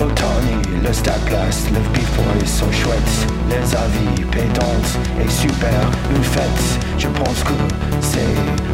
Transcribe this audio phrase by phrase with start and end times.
[0.00, 3.26] Le stade place, le before sont chouettes.
[3.50, 6.78] Les avis pétantes et super une fête.
[6.96, 7.52] Je pense que
[8.00, 8.20] c'est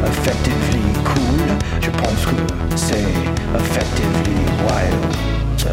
[0.07, 1.41] effectively cool.
[1.81, 3.09] Je pense que c'est
[3.57, 4.37] effectively
[4.69, 5.67] wild.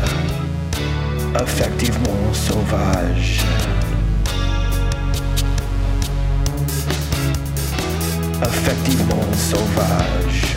[1.42, 3.42] Effectivement sauvage.
[8.42, 10.56] Effectivement sauvage.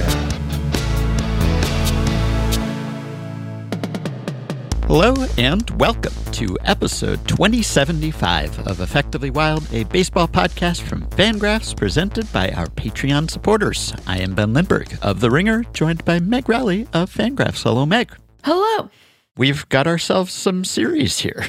[4.97, 12.33] Hello and welcome to episode 2075 of Effectively Wild, a baseball podcast from Fangraphs presented
[12.33, 13.93] by our Patreon supporters.
[14.07, 17.65] I am Ben Lindbergh of The Ringer, joined by Meg Rowley of Fangraphs.
[17.65, 18.15] Hello, Meg.
[18.45, 18.89] Hello.
[19.37, 21.45] We've got ourselves some series here.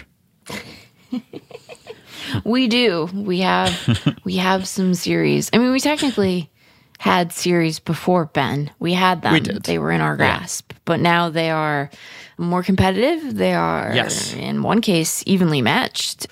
[2.43, 3.07] we do.
[3.13, 5.51] We have we have some series.
[5.53, 6.49] I mean, we technically
[6.97, 8.71] had series before Ben.
[8.79, 9.33] We had them.
[9.33, 9.63] We did.
[9.65, 10.73] They were in our grasp.
[10.85, 11.91] But now they are
[12.37, 13.35] more competitive.
[13.35, 14.33] They are Yes.
[14.33, 16.27] in one case evenly matched.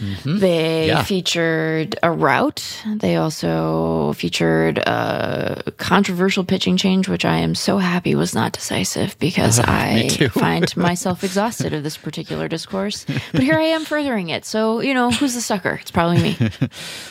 [0.00, 0.38] Mm-hmm.
[0.38, 1.02] They Yeah.
[1.02, 2.62] featured a route.
[2.86, 9.18] They also featured a controversial pitching change, which I am so happy was not decisive
[9.18, 13.04] because I find myself exhausted of this particular discourse.
[13.32, 14.44] But here I am furthering it.
[14.44, 15.78] So, you know, who's the sucker?
[15.80, 16.36] It's probably me.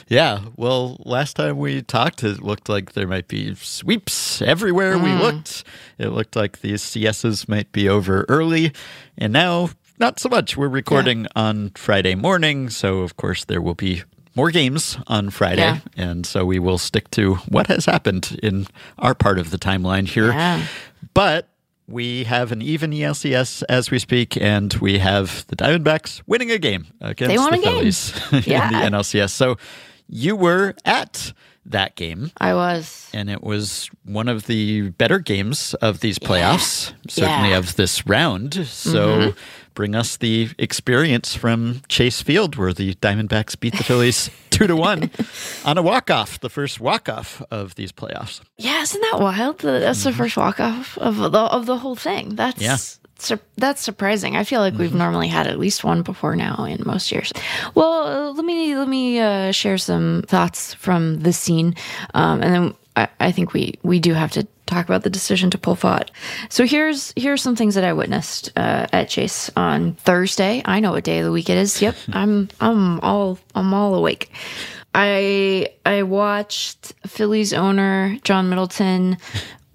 [0.08, 5.08] Yeah, well, last time we talked, it looked like there might be sweeps everywhere we
[5.10, 5.22] mm.
[5.22, 5.64] looked.
[5.98, 8.74] It looked like these CSs might be over early,
[9.18, 9.70] and now
[10.02, 10.58] not so much.
[10.58, 14.02] We're recording on Friday morning, so of course there will be
[14.36, 15.78] more games on Friday, Yeah.
[15.96, 18.66] and so we will stick to what has happened in
[18.98, 20.32] our part of the timeline here.
[20.32, 20.66] Yeah.
[21.14, 21.50] But
[21.88, 26.58] we have an even ALCS as we speak, and we have the Diamondbacks winning a
[26.58, 27.74] game against They won the a game.
[27.78, 28.70] Phillies in Yeah.
[28.72, 29.30] the NLCS.
[29.32, 29.58] So
[30.08, 31.32] you were at
[31.64, 33.08] that game, I was.
[33.14, 37.58] and it was one of the better games of these playoffs, certainly Yeah.
[37.60, 38.66] of this round.
[38.68, 39.40] So Mm-hmm.
[39.74, 44.76] Bring us the experience from Chase Field, where the Diamondbacks beat the Phillies two to
[44.76, 45.10] one
[45.66, 48.42] on a walk off, the first walk off of these playoffs.
[48.58, 49.60] Yeah, isn't that wild?
[49.60, 52.36] That- That's the first walk off of the of the whole thing.
[52.36, 52.78] That's Yeah.
[53.20, 54.36] sur- that's surprising.
[54.36, 57.32] I feel like we've normally had at least one before now in most years.
[57.76, 61.76] Well, uh, let me let me uh, share some thoughts from the scene,
[62.14, 65.50] um, and then I, I think we we do have to talk about the decision
[65.52, 66.10] to pull Pfaadt.
[66.50, 70.62] So here's here's some things that I witnessed uh, at Chase on Thursday.
[70.66, 71.82] I know what day of the week it is.
[71.82, 74.32] Yep, I'm I'm all I'm all awake.
[74.94, 79.18] I I watched Phillies owner John Middleton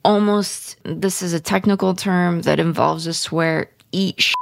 [0.04, 4.34] almost this is a technical term that involves a swear eat sh-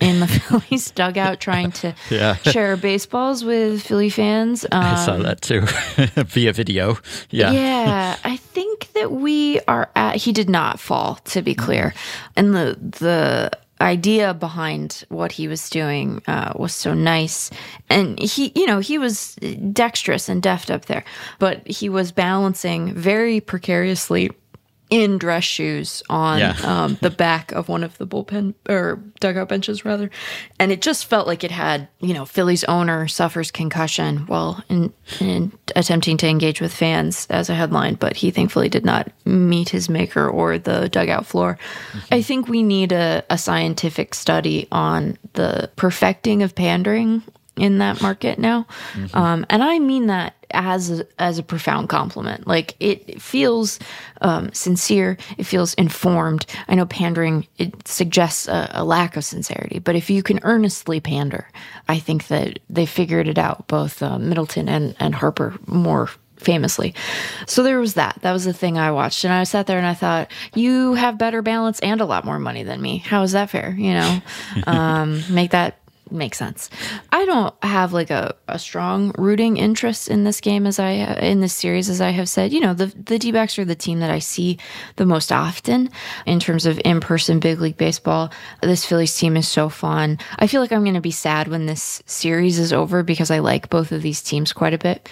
[0.00, 2.36] in the Phillies dugout trying to Yeah.
[2.36, 4.64] share baseballs with Philly fans.
[4.70, 5.62] Um, I saw that too
[6.24, 6.98] via video.
[7.30, 7.50] Yeah.
[7.52, 10.16] yeah, I think that we are at.
[10.16, 11.94] He did not fall, to be clear,
[12.36, 13.50] and the the
[13.80, 17.48] idea behind what he was doing uh, was so nice,
[17.88, 19.36] and he, you know, he was
[19.72, 21.04] dexterous and deft up there,
[21.38, 24.30] but he was balancing very precariously
[24.90, 26.56] in dress shoes on Yeah.
[26.64, 30.10] um, the back of one of the bullpen or dugout benches rather.
[30.58, 34.92] And it just felt like it had you know philly's owner suffers concussion while in,
[35.20, 39.68] in attempting to engage with fans as a headline but he thankfully did not meet
[39.68, 41.58] his maker or the dugout floor.
[42.10, 47.22] I think we need a, a scientific study on the perfecting of pandering
[47.56, 48.66] in that market now.
[49.14, 52.46] Um, and i mean that as a, as a profound compliment.
[52.46, 53.78] Like it feels
[54.20, 55.16] um, sincere.
[55.36, 56.46] It feels informed.
[56.68, 61.00] I know pandering it suggests a, a lack of sincerity but if you can earnestly
[61.00, 61.48] pander
[61.88, 66.94] i think that they figured it out both uh, middleton and, and harper more famously.
[67.48, 68.16] So there was that.
[68.22, 71.18] That was the thing i watched and i sat there and i thought you have
[71.18, 72.98] better balance and a lot more money than me.
[72.98, 73.74] How is that fair?
[73.76, 74.20] You know?
[74.66, 75.78] Um, make that
[76.10, 76.70] make sense.
[77.12, 81.40] I don't have like a, a strong rooting interest in this game as I in
[81.40, 82.52] this series as I have said.
[82.52, 84.58] You know, the the D-backs are the team that I see
[84.96, 85.90] the most often
[86.26, 88.32] in terms of in-person big league baseball.
[88.62, 90.18] This Phillies team is so fun.
[90.38, 93.38] I feel like I'm going to be sad when this series is over because I
[93.38, 95.08] like both of these teams quite a bit.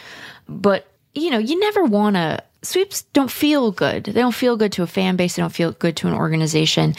[0.49, 2.42] But you know, you never want to.
[2.62, 4.04] Sweeps don't feel good.
[4.04, 5.37] They don't feel good to a fan base.
[5.37, 6.94] They don't feel good to an organization.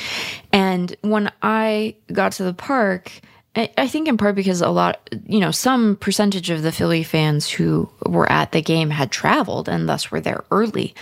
[0.54, 3.12] And when I got to the park,
[3.58, 7.04] I I think in part because a lot, you know, some percentage of the Philly
[7.04, 10.96] fans who were at the game had traveled and thus were there early.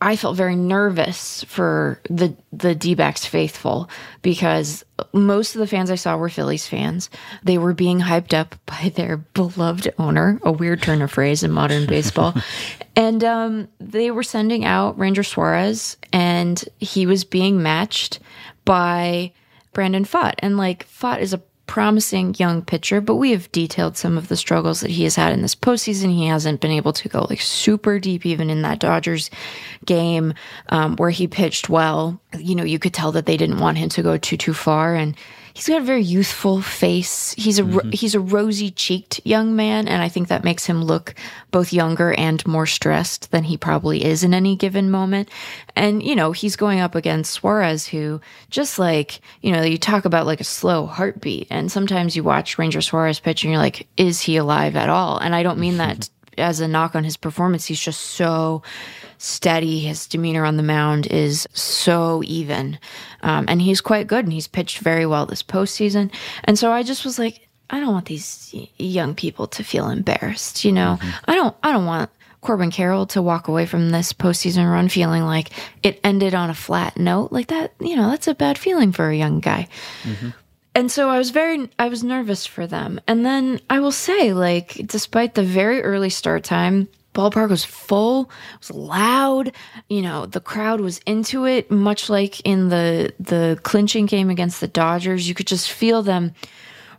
[0.00, 3.88] I felt very nervous for the the D-backs faithful
[4.20, 7.08] because most of the fans I saw were Phillies fans.
[7.42, 11.52] They were being hyped up by their beloved owner, a weird turn of phrase in
[11.52, 12.34] modern baseball.
[12.96, 18.18] and um, they were sending out Ranger Suarez, and he was being matched
[18.66, 19.32] by
[19.72, 20.34] Brandon Pfaadt.
[20.40, 24.36] And like Pfaadt is a promising young pitcher, but we have detailed some of the
[24.36, 26.12] struggles that he has had in this postseason.
[26.12, 29.30] He hasn't been able to go like super deep, even in that Dodgers
[29.84, 30.34] game
[30.68, 32.20] um, where he pitched well.
[32.38, 34.94] You know, you could tell that they didn't want him to go too too far,
[34.94, 35.16] and
[35.54, 37.32] he's got a very youthful face.
[37.38, 37.90] He's a mm-hmm.
[37.90, 41.14] he's a rosy cheeked young man, and I think that makes him look
[41.52, 45.30] both younger and more stressed than he probably is in any given moment.
[45.76, 48.20] And you know, he's going up against Suarez, who
[48.50, 52.58] just like you know, you talk about like a slow heartbeat, and sometimes you watch
[52.58, 55.18] Ranger Suarez pitch, and you're like, is he alive at all?
[55.18, 57.64] And I don't mean that as a knock on his performance.
[57.64, 58.62] He's just so
[59.24, 59.80] steady.
[59.80, 62.78] His demeanor on the mound is so even.
[63.22, 66.12] Um, and he's quite good and he's pitched very well this postseason.
[66.44, 70.64] And so I just was like, I don't want these young people to feel embarrassed.
[70.64, 71.30] You know, mm-hmm.
[71.30, 72.10] I don't, I don't want
[72.42, 75.50] Corbin Carroll to walk away from this postseason run feeling like
[75.82, 77.72] it ended on a flat note like that.
[77.80, 79.68] You know, that's a bad feeling for a young guy.
[80.02, 80.28] Mm-hmm.
[80.76, 83.00] And so I was very, I was nervous for them.
[83.06, 88.22] And then I will say, like, despite the very early start time, ballpark was full,
[88.54, 89.52] it was loud,
[89.88, 94.60] you know, the crowd was into it, much like in the the clinching game against
[94.60, 95.28] the Dodgers.
[95.28, 96.32] You could just feel them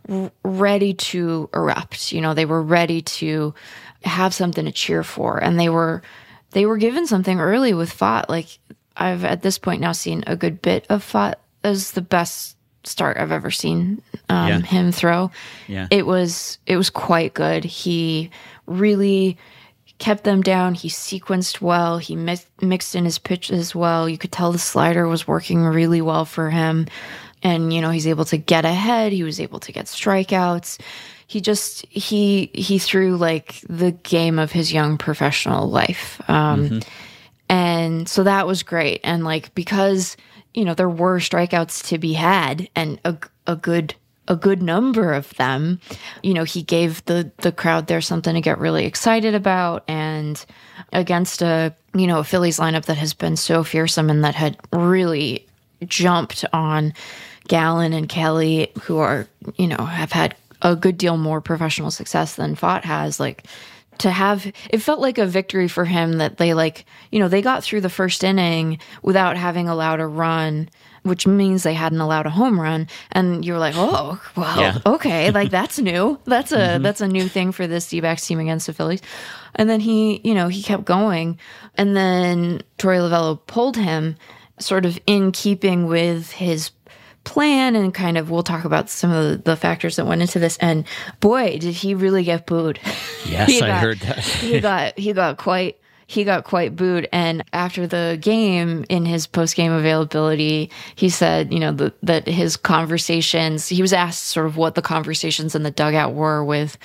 [0.08, 2.12] r- ready to erupt.
[2.12, 3.54] You know, they were ready to
[4.04, 6.02] have something to cheer for and they were
[6.52, 8.28] they were given something early with Pfaadt.
[8.28, 8.58] Like
[8.96, 13.16] I've at this point now seen a good bit of Pfaadt as the best start
[13.16, 14.60] I've ever seen um, yeah.
[14.60, 15.30] him throw.
[15.66, 15.88] Yeah.
[15.90, 17.64] It was it was quite good.
[17.64, 18.30] He
[18.66, 19.36] really
[19.98, 20.74] kept them down.
[20.74, 21.98] He sequenced well.
[21.98, 24.08] He mi- mixed in his pitches well.
[24.08, 26.86] You could tell the slider was working really well for him.
[27.42, 29.12] And, you know, he's able to get ahead.
[29.12, 30.80] He was able to get strikeouts.
[31.26, 36.20] He just, he, he threw like the game of his young professional life.
[36.28, 36.78] Um, mm-hmm.
[37.48, 39.00] And so that was great.
[39.04, 40.16] And like, because,
[40.54, 43.16] you know, there were strikeouts to be had and a,
[43.46, 43.94] a good
[44.28, 45.80] a good number of them.
[46.22, 50.44] You know, he gave the the crowd there something to get really excited about and
[50.92, 54.56] against a, you know, a Phillies lineup that has been so fearsome and that had
[54.72, 55.46] really
[55.84, 56.92] jumped on
[57.48, 59.26] Gallen and Kelly who are,
[59.56, 63.46] you know, have had a good deal more professional success than Pfaadt has like
[63.98, 67.42] to have it felt like a victory for him that they like you know they
[67.42, 70.68] got through the first inning without having allowed a run
[71.06, 72.88] which means they hadn't allowed a home run.
[73.12, 74.78] And you're like oh well yeah.
[74.86, 76.18] okay like that's new.
[76.24, 76.82] That's a mm-hmm.
[76.82, 79.02] that's a new thing for this d-backs team against the phillies.
[79.54, 81.38] And then he you know he kept going.
[81.76, 84.16] And then torey lovullo pulled him
[84.58, 86.70] sort of in keeping with his
[87.24, 90.38] plan and kind of we'll talk about some of the, the factors that went into
[90.38, 90.56] this.
[90.58, 90.84] And
[91.20, 92.80] boy did he really get booed.
[93.26, 94.20] Yes i heard that.
[94.20, 97.08] he got he got quite he got quite booed.
[97.12, 102.26] And after the game, in his post game availability, he said, you know, the, that
[102.26, 106.78] his conversations, he was asked sort of what the conversations in the dugout were with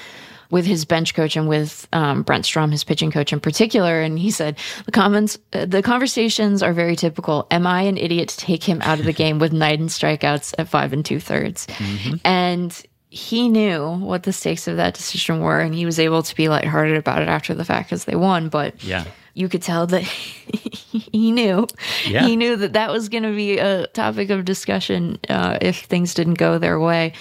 [0.49, 4.01] with his bench coach and with um, Brent Strom, his pitching coach in particular.
[4.01, 7.47] And he said, the comments, uh, the conversations are very typical.
[7.49, 10.67] Am I an idiot to take him out of the game with nine strikeouts at
[10.67, 11.67] five and two thirds?
[11.67, 12.15] Mm-hmm.
[12.25, 16.35] And he knew what the stakes of that decision were, and he was able to
[16.35, 18.47] be lighthearted about it after the fact because they won.
[18.47, 19.03] But yeah,
[19.33, 21.67] you could tell that he knew.
[22.07, 22.25] Yeah.
[22.25, 26.13] He knew that that was going to be a topic of discussion uh, if things
[26.13, 27.11] didn't go their way.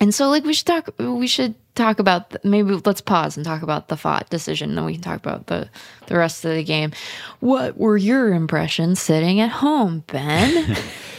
[0.00, 0.90] And so, like, we should talk.
[0.98, 4.74] We should talk about the, maybe let's pause and talk about the Pfaadt decision.
[4.74, 5.70] Then we can talk about the
[6.08, 6.92] the rest of the game.
[7.40, 10.76] What were your impressions sitting at home, Ben?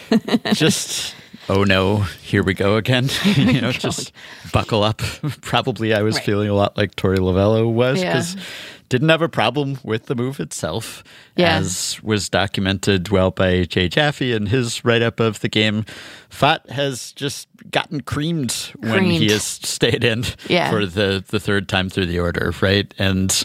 [0.53, 1.15] Just
[1.49, 3.09] oh no, here we go again.
[3.25, 4.11] Oh you know, just
[4.51, 4.97] buckle up.
[5.41, 6.25] Probably I was right.
[6.25, 8.41] feeling a lot like Torey Lovullo was because yeah.
[8.89, 11.03] Didn't have a problem with the move itself,
[11.35, 11.57] yeah.
[11.57, 15.85] as was documented well by Jay Jaffe in his write up of the game.
[16.29, 20.69] Pfaadt has just gotten creamed, creamed, when he has stayed in yeah.
[20.69, 22.93] for the, the third time through the order, right?
[22.97, 23.43] And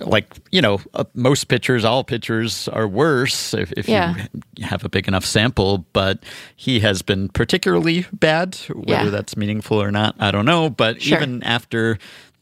[0.00, 4.26] like, you know, uh, most pitchers, all pitchers are worse if, if yeah.
[4.56, 6.22] you have a big enough sample, but
[6.54, 8.56] he has been particularly bad.
[8.72, 10.70] Whether that's meaningful or not, I don't know.
[10.70, 11.18] But sure.
[11.18, 11.98] even after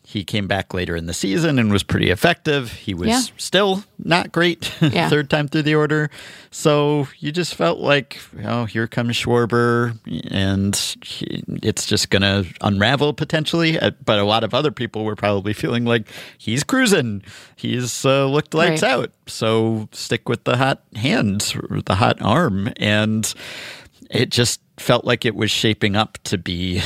[0.07, 2.71] he came back later in the season and was pretty effective.
[2.71, 3.23] He was yeah.
[3.39, 5.09] still not great yeah.
[5.09, 6.11] third time through the order.
[6.51, 9.99] So you just felt like, oh, here comes Schwarber,
[10.31, 13.81] and he, it's just going to unravel potentially.
[13.81, 16.07] Uh, but a lot of other people were probably feeling like
[16.37, 17.23] he's cruising.
[17.57, 18.91] He's uh, looked lights right.
[18.93, 19.11] out.
[19.27, 21.55] So stick with the hot hand,
[21.87, 22.71] the hot arm.
[22.77, 23.33] And
[24.11, 26.83] it just felt like it was shaping up to be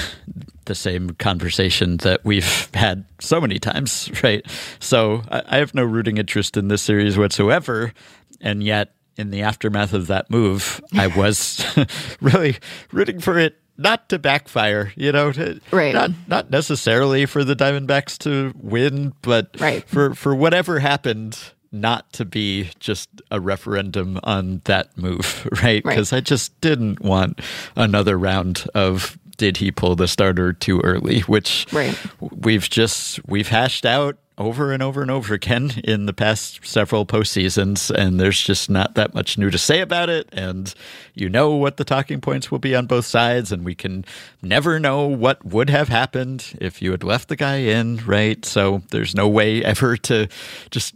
[0.69, 4.47] the same conversation that we've had so many times, right?
[4.79, 7.93] So I, have no rooting interest in this series whatsoever.
[8.41, 11.65] And yet, in the aftermath of that move, I was
[12.21, 12.57] really
[12.93, 15.95] rooting for it not to backfire, you know, to, Right.
[15.95, 19.89] Not not necessarily for the Diamondbacks to win, but Right.
[19.89, 21.39] for for whatever happened,
[21.73, 25.63] not to be just a referendum on that move, right?
[25.63, 25.85] Right.
[25.85, 27.41] Because I just didn't want
[27.77, 31.99] another round of did he pull the starter too early, which Right.
[32.21, 37.05] we've just we've hashed out over and over and over again in the past several
[37.05, 40.29] postseasons, and there's just not that much new to say about it.
[40.33, 40.73] And
[41.15, 44.05] you know what the talking points will be on both sides, and we can
[44.41, 48.45] never know what would have happened if you had left the guy in, right?
[48.45, 50.29] So there's no way ever to
[50.71, 50.95] just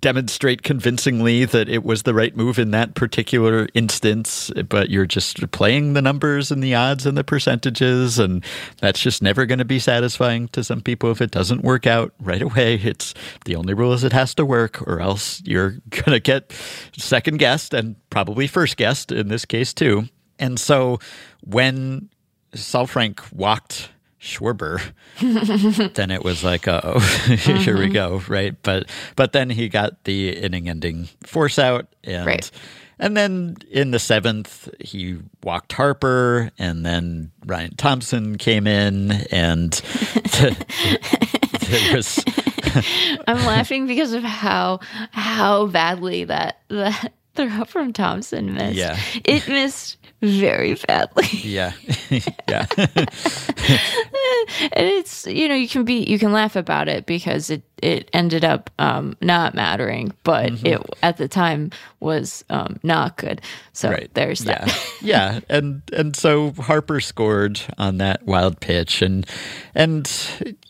[0.00, 5.50] demonstrate convincingly that it was the right move in that particular instance, but you're just
[5.50, 8.44] playing the numbers and the odds and the percentages, and
[8.78, 12.12] that's just never going to be satisfying to some people if it doesn't work out
[12.20, 12.74] right away.
[12.74, 13.14] It's
[13.44, 16.52] the only rule is it has to work, or else you're going to get
[16.96, 20.04] second guessed and probably first guessed in this case too.
[20.38, 20.98] And so
[21.42, 22.08] when
[22.54, 23.90] Saalfrank walked
[24.20, 24.80] Schwarber,
[25.94, 27.92] then it was like, oh, here we uh-huh.
[27.92, 28.54] go, right?
[28.62, 32.50] But but then he got the inning-ending force out, and Right.
[32.98, 39.72] and then in the seventh he walked Harper, and then Ryan Thompson came in, and
[40.32, 42.22] there was
[43.26, 44.80] I'm laughing because of how
[45.12, 48.76] how badly that that throw from Thompson missed.
[48.76, 48.98] Yeah.
[49.24, 51.26] It missed very badly.
[51.32, 51.72] yeah,
[52.48, 53.08] yeah, and
[54.86, 58.44] it's you know you can be you can laugh about it because it it ended
[58.44, 60.66] up um not mattering but Mm-hmm.
[60.66, 63.40] it at the time was um not good
[63.72, 64.10] so right.
[64.14, 69.26] there's that Yeah, yeah, and and so Harper scored on that wild pitch, and
[69.74, 70.10] and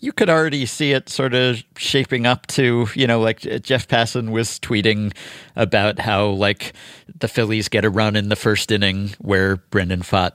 [0.00, 4.30] you could already see it sort of shaping up to you know like Jeff Passan
[4.30, 5.12] was tweeting
[5.56, 6.72] about how like
[7.18, 9.39] the Phillies get a run in the first inning where
[9.70, 10.32] Brandon Pfaadt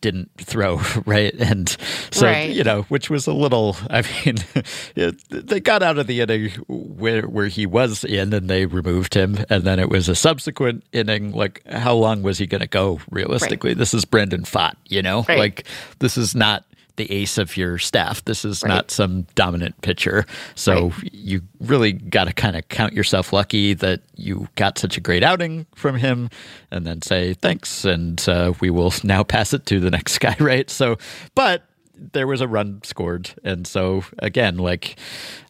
[0.00, 1.34] didn't throw right?
[1.34, 1.68] And
[2.10, 2.50] so Right.
[2.50, 4.36] you know which was a little i mean
[4.96, 9.12] it, they got out of the inning where where he was in and they removed
[9.12, 9.44] him.
[9.50, 13.00] And then it was a subsequent inning like how long was he going to go
[13.10, 13.74] realistically?
[13.74, 15.24] This is brandon pfaadt you know?
[15.28, 15.38] Right.
[15.38, 15.66] like
[15.98, 16.64] this is not
[16.96, 18.24] the ace of your staff.
[18.24, 18.68] This is Right.
[18.68, 20.26] not some dominant pitcher.
[20.54, 25.00] So you really got to kind of count yourself lucky that you got such a
[25.00, 26.30] great outing from him
[26.70, 30.36] and then say thanks and uh, we will now pass it to the next guy
[30.38, 30.70] right?
[30.70, 30.96] So
[31.34, 31.64] but
[32.12, 33.30] there was a run scored.
[33.44, 34.96] And so again like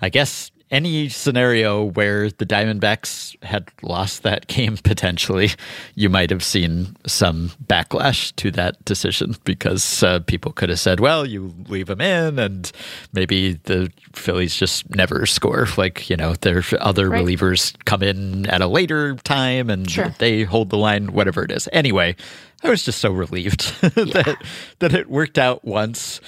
[0.02, 5.50] i guess any scenario where the Diamondbacks had lost that game potentially,
[5.94, 10.98] you might have seen some backlash to that decision because uh, people could have said,
[10.98, 12.72] well, you leave them in, and
[13.12, 15.66] maybe the Phillies just never score.
[15.76, 17.24] Like, you know, their other Right.
[17.24, 20.12] relievers come in at a later time and Sure.
[20.18, 21.68] they hold the line, whatever it is.
[21.72, 22.16] Anyway,
[22.64, 24.42] I was just so relieved that,
[24.80, 26.20] that it worked out once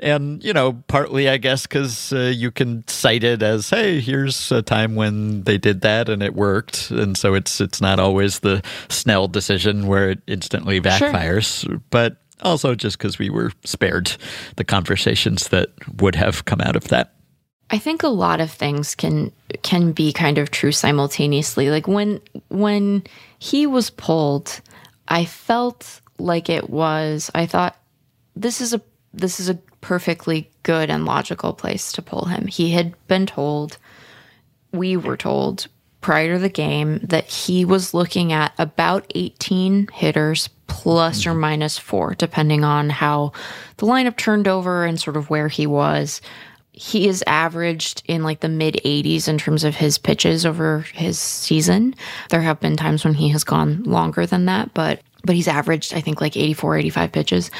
[0.00, 4.50] and you know partly i guess because uh, you can cite it as hey here's
[4.52, 6.90] a time when they did that and it worked.
[6.90, 12.74] And so it's it's not always the snell decision where it instantly backfires but also
[12.74, 14.16] just because we were spared
[14.56, 15.70] the conversations that
[16.00, 17.14] would have come out of that.
[17.70, 19.32] I think a lot of things can
[19.62, 21.70] can be kind of true simultaneously.
[21.70, 23.04] Like when when
[23.38, 24.60] he was pulled,
[25.06, 27.76] I felt like it was I thought
[28.34, 28.80] this is a
[29.14, 32.46] this is a perfectly good and logical place to pull him.
[32.46, 33.78] He had been told
[34.72, 35.66] we were told
[36.00, 41.76] prior to the game that he was looking at about 18 hitters plus or minus
[41.76, 43.32] 4 depending on how
[43.78, 46.20] the lineup turned over and sort of where he was
[46.80, 51.18] he is averaged in like the mid 80s in terms of his pitches over his
[51.18, 51.94] season.
[52.30, 55.92] There have been times when he has gone longer than that, but but he's averaged
[55.92, 57.50] I think like 84 85 pitches.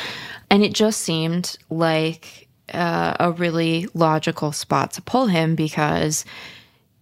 [0.51, 6.25] And it just seemed like uh, a really logical spot to pull him because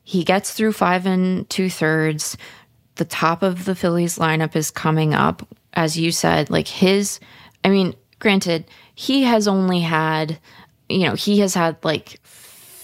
[0.04, 2.36] he gets through five and two thirds.
[2.96, 5.46] The top of the Phillies lineup is coming up.
[5.74, 7.20] As you said, like his,
[7.64, 8.64] I mean, granted,
[8.94, 10.38] he has only had,
[10.88, 12.20] you know, he has had like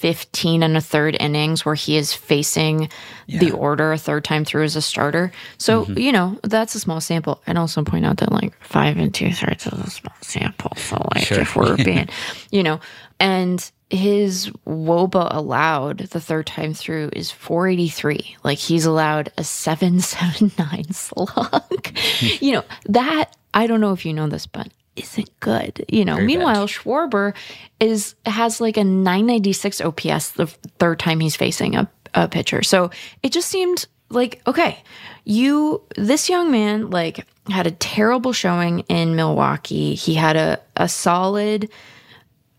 [0.05, 2.91] 15 and a third innings where he is facing
[3.27, 5.33] the order a third time through as a starter.
[5.57, 5.97] So, mm-hmm.
[5.97, 7.41] you know, that's a small sample.
[7.47, 10.77] And also point out that like five and two thirds is a small sample.
[10.77, 11.41] So, like, Sure.
[11.41, 12.11] if we're being,
[12.51, 12.81] you know,
[13.19, 20.85] and his woba allowed the third time through is 483 like he's allowed a 779
[20.93, 21.99] slug
[22.41, 26.15] you know that i don't know if you know this but isn't good you know
[26.17, 26.27] Very bad.
[26.27, 27.35] meanwhile schwarber
[27.81, 30.47] is has like a 996 ops the
[30.79, 32.91] third time he's facing a, a pitcher so
[33.23, 34.83] it just seemed like okay,
[35.25, 39.95] you this young man like had a terrible showing in Milwaukee.
[39.95, 41.71] He had a a solid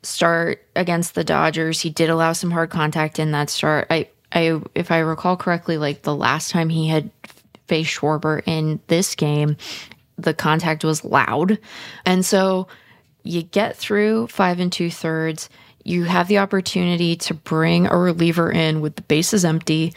[0.04, 1.82] start against the Dodgers.
[1.82, 3.88] He did allow some hard contact in that start.
[3.90, 7.10] I I if I recall correctly, like the last time he had
[7.68, 9.58] faced Schwarber in this game,
[10.18, 11.58] the contact was loud.
[12.06, 12.68] And so
[13.24, 15.50] you get through five and two thirds.
[15.84, 19.94] You have the opportunity to bring a reliever in with the bases empty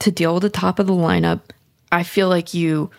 [0.00, 1.40] to deal with the top of the lineup.
[1.90, 2.90] I feel like you,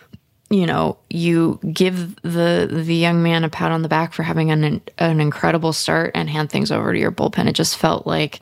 [0.50, 4.50] you know, you give the the young man a pat on the back for having
[4.50, 7.48] an an incredible start and hand things over to your bullpen.
[7.48, 8.40] It just felt like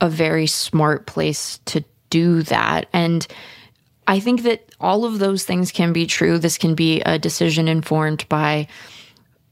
[0.00, 2.88] a very smart place to do that.
[2.92, 3.26] And
[4.06, 6.38] I think that all of those things can be true.
[6.38, 8.66] This can be a decision informed by,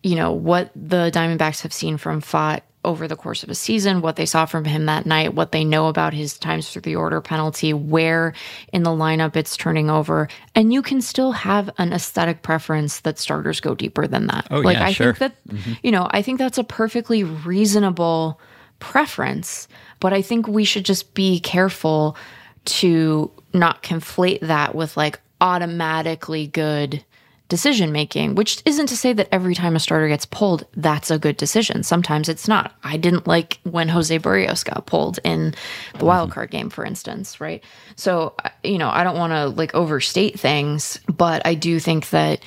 [0.02, 4.00] you know, what the Diamondbacks have seen from Pfaadt over the course of a season,
[4.00, 6.96] what they saw from him that night, what they know about his times through the
[6.96, 8.32] order penalty, where
[8.72, 10.28] in the lineup it's turning over.
[10.54, 14.46] And you can still have an aesthetic preference that starters go deeper than that.
[14.50, 15.12] Oh, like yeah, I sure.
[15.12, 15.72] think that mm-hmm.
[15.82, 18.40] you know, I think that's a perfectly reasonable
[18.78, 19.66] preference,
[20.00, 22.16] but I think we should just be careful
[22.64, 27.04] to not conflate that with like automatically good
[27.48, 31.18] decision making, which isn't to say that every time a starter gets pulled, that's a
[31.18, 31.82] good decision.
[31.82, 32.74] Sometimes it's not.
[32.84, 35.54] I didn't like when Jose Berrios got pulled in
[35.98, 36.34] the wild mm-hmm.
[36.34, 37.64] card game, for instance, right?
[37.96, 42.10] So, uh, you know, I don't want to like overstate things, but I do think
[42.10, 42.40] that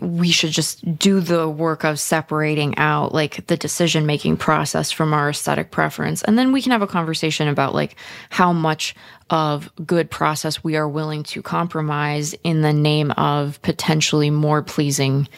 [0.00, 5.14] we should just do the work of separating out like the decision making process from
[5.14, 6.22] our aesthetic preference.
[6.22, 7.96] And then we can have a conversation about like
[8.30, 8.94] how much
[9.30, 15.28] of good process we are willing to compromise in the name of potentially more pleasing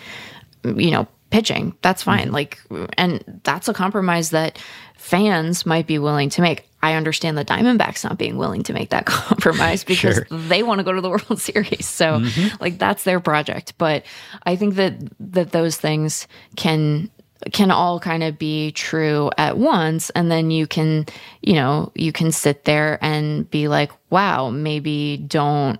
[0.64, 1.76] you know pitching.
[1.82, 2.26] That's fine.
[2.26, 2.34] Mm-hmm.
[2.34, 2.58] Like
[2.96, 4.58] and that's a compromise that
[4.98, 6.68] fans might be willing to make.
[6.82, 10.26] I understand the diamondbacks not being willing to make that compromise because Sure.
[10.30, 11.86] they want to go to the world series.
[11.86, 12.62] So mm-hmm.
[12.62, 13.74] like that's their project.
[13.78, 14.04] But
[14.44, 16.26] i think that that those things
[16.56, 17.10] can
[17.52, 20.10] can all kind of be true at once.
[20.10, 21.06] And then you can
[21.40, 25.78] you know you can sit there and be like wow maybe don't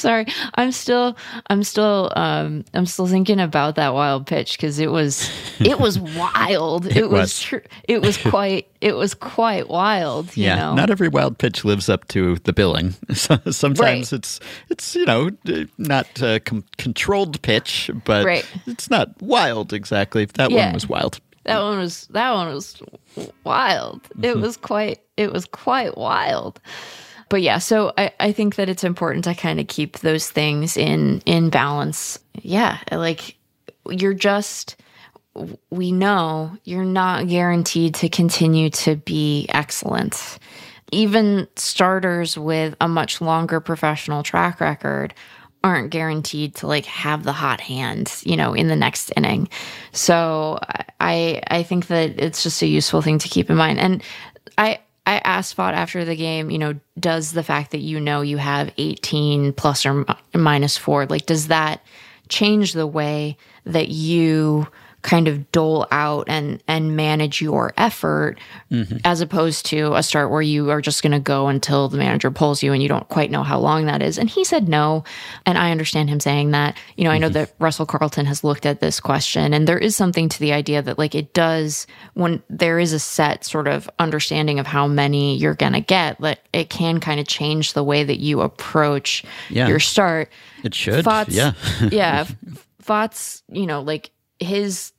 [0.00, 0.26] sorry.
[0.54, 1.16] I'm still
[1.48, 5.98] I'm still um I'm still thinking about that wild pitch cuz it was it was
[5.98, 6.86] wild.
[6.86, 7.40] it, was, was.
[7.40, 10.74] tr- it was quite it was quite wild, you yeah, know.
[10.74, 12.94] not every wild pitch lives up to the billing.
[13.12, 14.12] Sometimes Right.
[14.12, 15.30] it's it's you know
[15.78, 18.46] not a com- controlled pitch, but Right.
[18.66, 20.24] it's not wild exactly.
[20.24, 20.66] That Yeah.
[20.66, 21.20] one was wild.
[21.44, 22.80] that one was that one was
[23.44, 24.00] wild.
[24.22, 26.60] It was quite it was quite wild.
[27.30, 30.76] But yeah, so I, I think that it's important to kind of keep those things
[30.76, 32.18] in in balance.
[32.42, 33.36] Yeah, like
[33.88, 34.76] you're just
[35.70, 40.38] we know you're not guaranteed to continue to be excellent.
[40.90, 45.14] Even starters with a much longer professional track record
[45.62, 49.48] aren't guaranteed to like have the hot hand, you know, in the next inning.
[49.92, 50.58] So
[50.98, 53.78] I I think that it's just a useful thing to keep in mind.
[53.78, 54.02] And
[54.58, 54.80] I
[55.10, 58.36] I asked Pfaadt after the game, you know, does the fact that you know you
[58.36, 61.84] have 18 plus or minus four, like, does that
[62.28, 64.68] change the way that you
[65.02, 68.38] kind of dole out and and manage your effort
[68.70, 68.98] mm-hmm.
[69.04, 72.30] as opposed to a start where you are just going to go until the manager
[72.30, 75.02] pulls you and you don't quite know how long that is and he said no
[75.46, 77.34] and i understand him saying that you know i know mm-hmm.
[77.34, 80.82] that russell carleton has looked at this question and there is something to the idea
[80.82, 85.36] that like it does when there is a set sort of understanding of how many
[85.36, 89.24] you're going to get that it can kind of change the way that you approach
[89.48, 89.68] Yeah.
[89.68, 90.30] your start
[90.62, 91.04] It should.
[91.04, 91.52] Pfaadt's, yeah.
[91.90, 92.26] yeah.
[92.82, 94.10] Pfaadt's, you know, like
[94.40, 94.92] his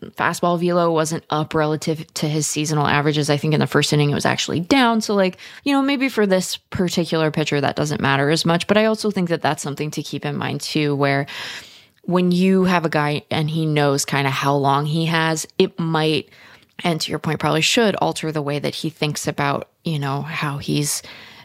[0.00, 3.28] fastball velo wasn't up relative to his seasonal averages.
[3.28, 5.00] I think in the first inning it was actually down.
[5.00, 8.68] So, like, you know, maybe for this particular pitcher that doesn't matter as much.
[8.68, 11.26] But I also think that that's something to keep in mind too, where
[12.02, 15.78] when you have a guy and he knows kind of how long he has, it
[15.78, 16.28] might,
[16.84, 20.22] and to your point, probably should alter the way that he thinks about, you know,
[20.22, 21.02] how he's,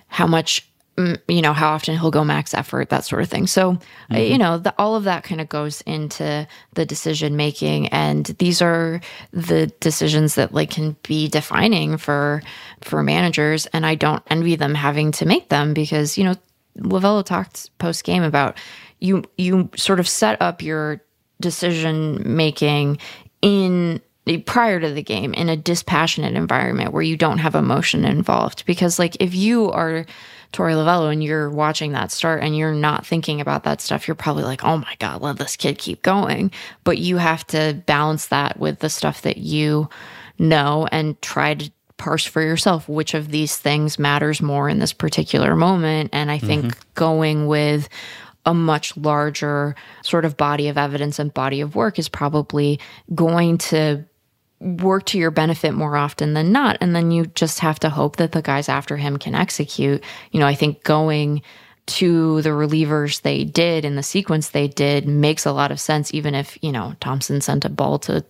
[0.08, 3.47] how much, you know, how often he'll go max effort, that sort of thing.
[3.47, 3.79] So,
[4.13, 7.88] uh, you know, the, all of that kind of goes into the decision making.
[7.88, 9.01] And these are
[9.32, 12.43] the decisions that like can be defining for,
[12.82, 13.65] for managers.
[13.67, 16.36] And I don't envy them having to make them because, you know,
[16.77, 18.58] Lovullo talked post game about
[18.99, 21.01] you you sort of set up your
[21.39, 22.97] decision making
[23.41, 24.01] in
[24.45, 28.97] prior to the game in a dispassionate environment where you don't have emotion involved because
[28.97, 30.06] like if you are
[30.54, 34.16] Torey Lovullo and you're watching that start and you're not thinking about that stuff you're
[34.16, 36.52] probably like oh my god let this kid keep going
[36.84, 39.89] but you have to balance that with the stuff that you
[40.39, 44.94] know and try to parse for yourself which of these things matters more in this
[44.94, 46.10] particular moment.
[46.12, 46.82] And I think mm-hmm.
[46.96, 47.88] going with
[48.46, 52.80] a much larger sort of body of evidence and body of work is probably
[53.16, 54.04] going to
[54.63, 56.78] work to your benefit more often than not.
[56.82, 60.04] And then you just have to hope that the guys after him can execute.
[60.32, 61.41] You know, I think going
[61.86, 66.13] to the relievers they did in the sequence they did makes a lot of sense,
[66.13, 68.23] even if, you know, Thompson sent a ball to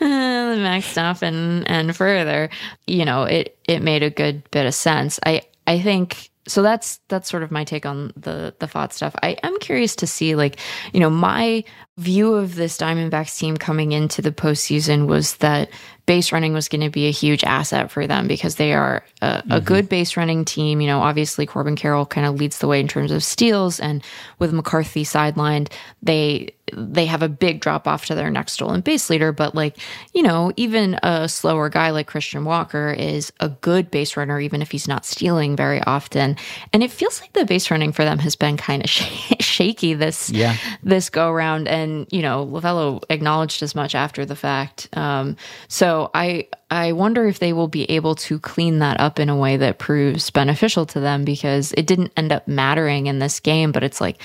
[0.00, 2.50] Max stuff and and further,
[2.86, 5.20] you know, it it made a good bit of sense.
[5.24, 9.14] I I think so that's that's sort of my take on the the Pfaadt stuff.
[9.22, 10.58] I am curious to see like,
[10.92, 11.62] you know, my
[11.98, 15.70] view of this Diamondbacks team coming into the postseason was that
[16.08, 19.26] base running was going to be a huge asset for them because they are a,
[19.26, 19.52] mm-hmm.
[19.52, 20.80] a good base running team.
[20.80, 24.02] You know, obviously Corbin Carroll kind of leads the way in terms of steals, and
[24.38, 25.70] with McCarthy sidelined,
[26.02, 29.32] they they have a big drop off to their next stolen base leader.
[29.32, 29.78] But like,
[30.12, 34.62] you know, even a slower guy like Christian Walker is a good base runner, even
[34.62, 36.36] if he's not stealing very often.
[36.72, 39.94] And it feels like the base running for them has been kind of sh- shaky
[39.94, 40.56] this yeah.
[40.82, 41.68] this go around.
[41.68, 44.88] And you know, Lovullo acknowledged as much after the fact.
[44.96, 45.36] Um,
[45.68, 49.36] so I I wonder if they will be able to clean that up in a
[49.36, 53.72] way that proves beneficial to them because it didn't end up mattering in this game.
[53.72, 54.20] But it's like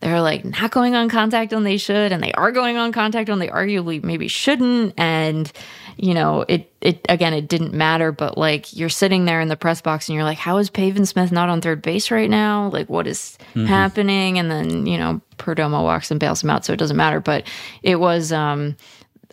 [0.00, 3.28] they're like not going on contact when they should, and they are going on contact
[3.28, 4.94] when they arguably maybe shouldn't.
[4.96, 5.50] And,
[5.96, 9.56] you know, it, it, again, it didn't matter, but like you're sitting there in the
[9.56, 12.68] press box and you're like, how is Pavin Smith not on third base right now?
[12.68, 13.64] Like, what is mm-hmm.
[13.64, 14.38] happening?
[14.38, 17.18] And then, you know, Perdomo walks and bails him out, so it doesn't matter.
[17.18, 17.48] But
[17.82, 18.76] it was, um,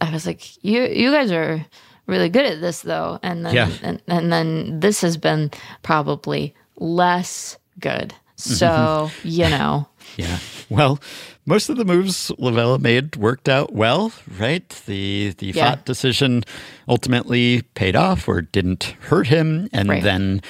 [0.01, 1.65] I was like, you, you guys are
[2.08, 3.19] really good at this though.
[3.23, 3.71] And then, yeah.
[3.81, 5.51] and, and then this has been
[5.84, 8.13] probably less good.
[8.36, 9.27] So, mm-hmm.
[9.27, 10.39] you know, yeah.
[10.69, 10.99] Well,
[11.45, 14.67] most of the moves Lovullo made worked out well, right?
[14.86, 15.75] The the yeah.
[15.75, 16.43] Pfaadt decision
[16.88, 20.03] ultimately paid off or didn't hurt him, and right.
[20.03, 20.41] then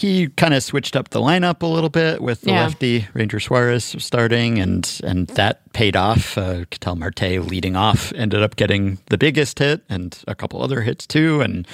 [0.00, 2.64] he kind of switched up the lineup a little bit with the yeah.
[2.64, 6.38] lefty Ranger Suarez starting, and and that paid off.
[6.38, 10.80] Uh, Ketel Marte leading off ended up getting the biggest hit and a couple other
[10.80, 11.68] hits too, and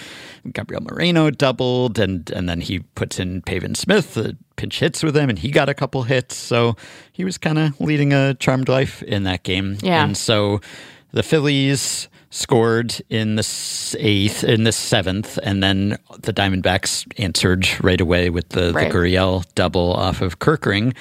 [0.52, 5.16] Gabriel Moreno doubled, and and then he puts in Pavin Smith, the pinch hits with
[5.16, 6.74] him, and he got a couple hits, so
[7.12, 9.78] he was kind of leading a charmed life in that game.
[9.82, 10.60] Yeah, and so
[11.12, 18.00] the Phillies scored in the eighth, in the seventh, and then the Diamondbacks answered right
[18.00, 18.92] away with the, right.
[18.92, 20.94] the Gurriel double off of Kerkering,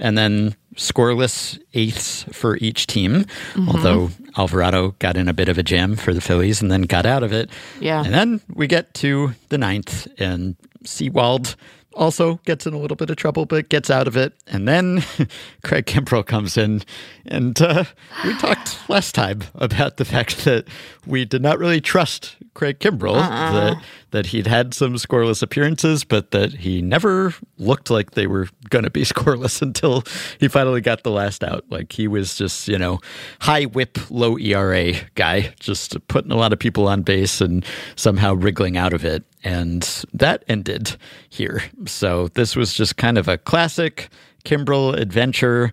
[0.00, 3.24] and then scoreless eighths for each team.
[3.52, 3.68] Mm-hmm.
[3.68, 7.06] Although Alvarado got in a bit of a jam for the Phillies and then got
[7.06, 7.50] out of it.
[7.78, 11.54] Yeah, and then we get to the ninth, and Sewald
[11.94, 14.34] also gets in a little bit of trouble, but gets out of it.
[14.46, 15.02] And then
[15.64, 16.82] Craig Kimbrel comes in.
[17.26, 17.84] And uh,
[18.24, 20.66] we talked last time about the fact that
[21.06, 23.52] we did not really trust Craig Kimbrel, uh-uh.
[23.52, 28.48] that, that he'd had some scoreless appearances, but that he never looked like they were
[28.68, 30.02] going to be scoreless until
[30.38, 31.64] he finally got the last out.
[31.70, 32.98] Like he was just, you know,
[33.40, 37.64] high whip, low ERA guy, just putting a lot of people on base and
[37.96, 39.24] somehow wriggling out of it.
[39.44, 39.82] And
[40.12, 40.96] that ended
[41.28, 41.62] here.
[41.86, 44.08] So this was just kind of a classic
[44.44, 45.72] Kimbrel adventure.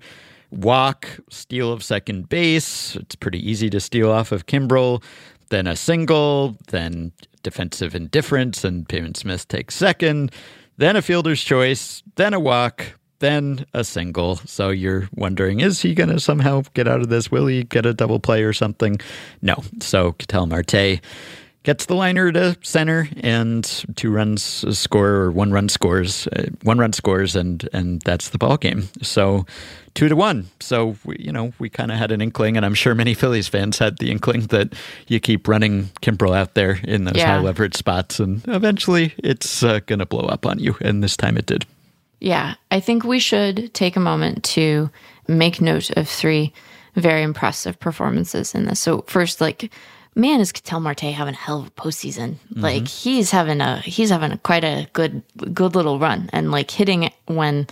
[0.50, 2.96] Walk, steal of second base.
[2.96, 5.04] It's pretty easy to steal off of Kimbrel.
[5.50, 7.12] Then a single, then
[7.44, 10.32] defensive indifference, and Pavin Smith takes second.
[10.78, 12.86] Then a fielder's choice, then a walk,
[13.20, 14.36] then a single.
[14.46, 17.32] So you're wondering, is he going to somehow get out of this?
[17.32, 19.00] Will he get a double play or something?
[19.42, 19.64] No.
[19.80, 21.02] So Ketel Marte
[21.68, 24.42] gets the liner to center and two runs
[24.80, 28.88] score or one run scores uh, one run scores and and that's the ball game
[29.02, 29.46] so
[29.94, 30.48] two to one.
[30.62, 33.50] So we, you know we kind of had an inkling and i'm sure many phillies
[33.50, 34.76] fans had the inkling that
[35.08, 37.36] you keep running kimbrel out there in those yeah.
[37.36, 41.18] high leverage spots and eventually it's uh, going to blow up on you and this
[41.18, 41.66] time it did.
[42.22, 44.90] Yeah i think we should take a moment to
[45.28, 46.54] make note of three
[46.98, 48.80] very impressive performances in this.
[48.80, 49.72] So first like
[50.18, 52.34] man, is Ketel Marte having a hell of a postseason.
[52.34, 52.62] Mm-hmm.
[52.62, 55.22] Like he's having a he's having a, quite a good
[55.54, 57.68] good little run and like hitting it when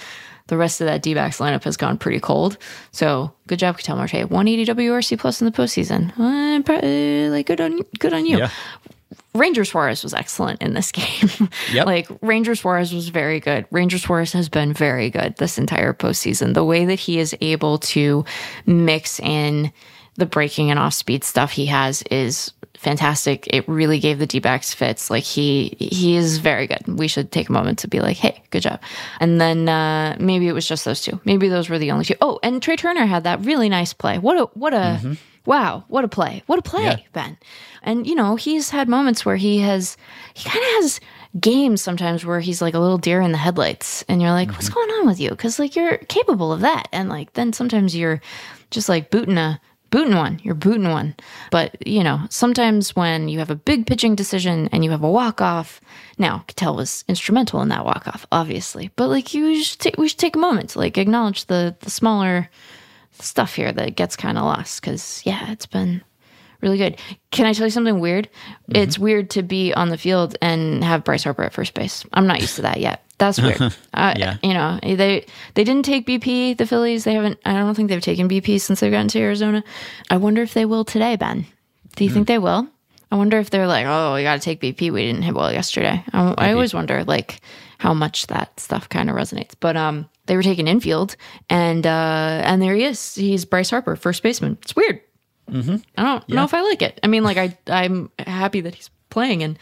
[0.47, 2.57] the rest of that D backs lineup has gone pretty cold.
[2.91, 4.29] So good job, Ketel Marte.
[4.29, 6.17] 180 WRC plus in the postseason.
[6.17, 8.37] Uh, like good on good on you.
[8.37, 8.49] Yeah.
[9.33, 11.49] Ranger Suarez was excellent in this game.
[11.73, 11.85] Yep.
[11.85, 13.65] like Ranger Suarez was very good.
[13.69, 16.53] Ranger Suarez has been very good this entire postseason.
[16.53, 18.23] The way that he is able to
[18.65, 19.73] mix in
[20.15, 23.47] the breaking and off speed stuff he has is fantastic.
[23.47, 25.09] It really gave the D backs fits.
[25.09, 26.87] Like he he is very good.
[26.87, 28.81] We should take a moment to be like, hey, good job.
[29.19, 31.19] And then uh, maybe it was just those two.
[31.25, 32.15] Maybe those were the only two.
[32.21, 34.17] Oh, and Trey Turner had that really nice play.
[34.17, 35.13] What a what a mm-hmm.
[35.45, 36.43] wow, what a play.
[36.47, 36.97] What a play, Yeah.
[37.13, 37.37] Ben.
[37.85, 39.95] And, you know, he's had moments where he has,
[40.33, 40.99] he kind of has
[41.39, 44.03] games sometimes where he's like a little deer in the headlights.
[44.09, 45.29] And you're like, what's going on with you?
[45.29, 46.87] Because, like, you're capable of that.
[46.91, 48.21] And, like, then sometimes you're
[48.71, 49.61] just like booting a,
[49.95, 50.41] booting one.
[50.43, 51.15] You're booting one.
[51.51, 55.09] But, you know, sometimes when you have a big pitching decision and you have a
[55.09, 55.79] walk off,
[56.17, 58.91] now Ketel was instrumental in that walk off, obviously.
[58.97, 62.49] But, like, you should we should take a moment to, like, acknowledge the, the smaller,
[63.19, 66.03] stuff here that gets kind of lost because yeah it's been
[66.65, 66.99] really good.
[67.31, 68.27] Can i tell you something weird?
[68.69, 72.03] It's weird to be on the field and have bryce harper at first base.
[72.11, 73.03] I'm not used to that yet.
[73.17, 73.61] That's weird.
[73.93, 74.37] Uh, Yeah.
[74.43, 77.05] you know they they didn't take bp the phillies.
[77.05, 79.63] They haven't i don't think they've taken bp since they've gotten to arizona.
[80.09, 81.45] I wonder if they will today ben.
[81.95, 82.67] Do you think they will?
[83.11, 86.03] I wonder if they're like oh we gotta take bp we didn't hit well yesterday.
[86.11, 87.39] I, I always wonder like
[87.77, 89.53] how much that stuff kind of resonates.
[89.59, 91.15] But um they were taking infield
[91.49, 93.15] and uh and there he is.
[93.15, 94.57] He's bryce harper first baseman.
[94.63, 94.99] It's weird
[95.47, 96.99] I don't know if I like it.
[97.03, 99.57] I mean, like I I'm happy that he's playing and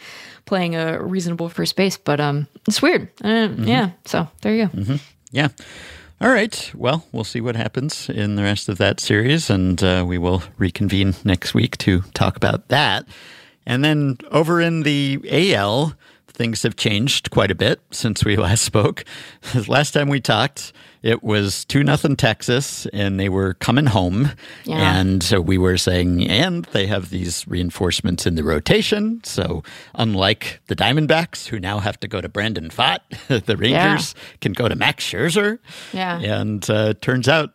[0.46, 3.08] playing a reasonable first base, but um, it's weird.
[3.22, 3.90] Uh, Yeah.
[4.04, 4.98] So there you go.
[5.30, 5.48] Yeah.
[6.20, 6.70] All right.
[6.74, 10.42] Well, we'll see what happens in the rest of that series, and uh, we will
[10.58, 13.06] reconvene next week to talk about that.
[13.66, 15.94] And then over in the AL,
[16.28, 19.04] things have changed quite a bit since we last spoke.
[19.68, 20.72] last time we talked,
[21.04, 24.30] it was 2 nothing Texas, and they were coming home.
[24.64, 24.98] Yeah.
[24.98, 29.20] And so we were saying, and they have these reinforcements in the rotation.
[29.22, 29.62] So
[29.94, 33.00] unlike the Diamondbacks, who now have to go to Brandon Pfaadt,
[33.44, 35.58] the Rangers can go to Max Scherzer.
[35.92, 36.18] Yeah.
[36.20, 37.50] And uh, turns out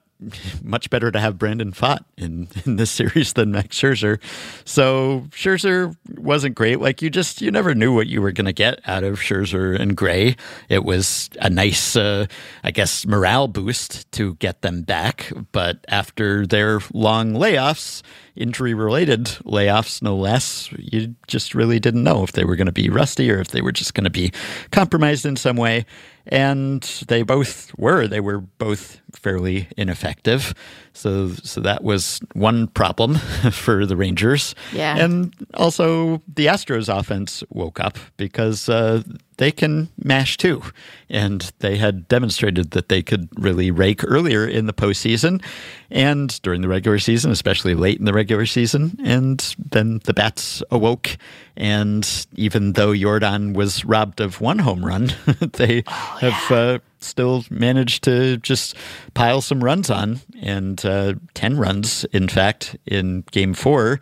[0.64, 4.20] much better to have Brandon Pfaadt in, in this series than Max Scherzer.
[4.66, 6.80] So Scherzer wasn't great.
[6.80, 9.80] Like you just, you never knew what you were going to get out of Scherzer
[9.80, 10.36] and Gray.
[10.68, 12.28] It was a nice, uh,
[12.64, 15.32] I guess, morale boost to get them back.
[15.52, 18.02] But after their long layoffs,
[18.40, 22.72] injury related layoffs, no less, you just really didn't know if they were going to
[22.72, 24.32] be rusty or if they were just going to be
[24.72, 25.86] compromised in some way.
[26.32, 28.08] And they both were.
[28.08, 30.54] They were both fairly ineffective.
[30.94, 33.16] So, so that was one problem
[33.52, 34.54] for the Rangers.
[34.72, 34.98] Yeah.
[34.98, 39.02] And also, the Astros offense woke up because uh,
[39.40, 40.62] they can mash too.
[41.10, 45.42] And they had demonstrated that they could really rake earlier in the postseason
[45.90, 49.00] and during the regular season, especially late in the regular season.
[49.04, 51.18] And then the bats awoke.
[51.56, 55.14] And even though Yordan was robbed of one home run,
[55.54, 58.76] they have uh, still managed to just
[59.14, 64.02] pile some runs on and uh, 10 runs, in fact, in game four.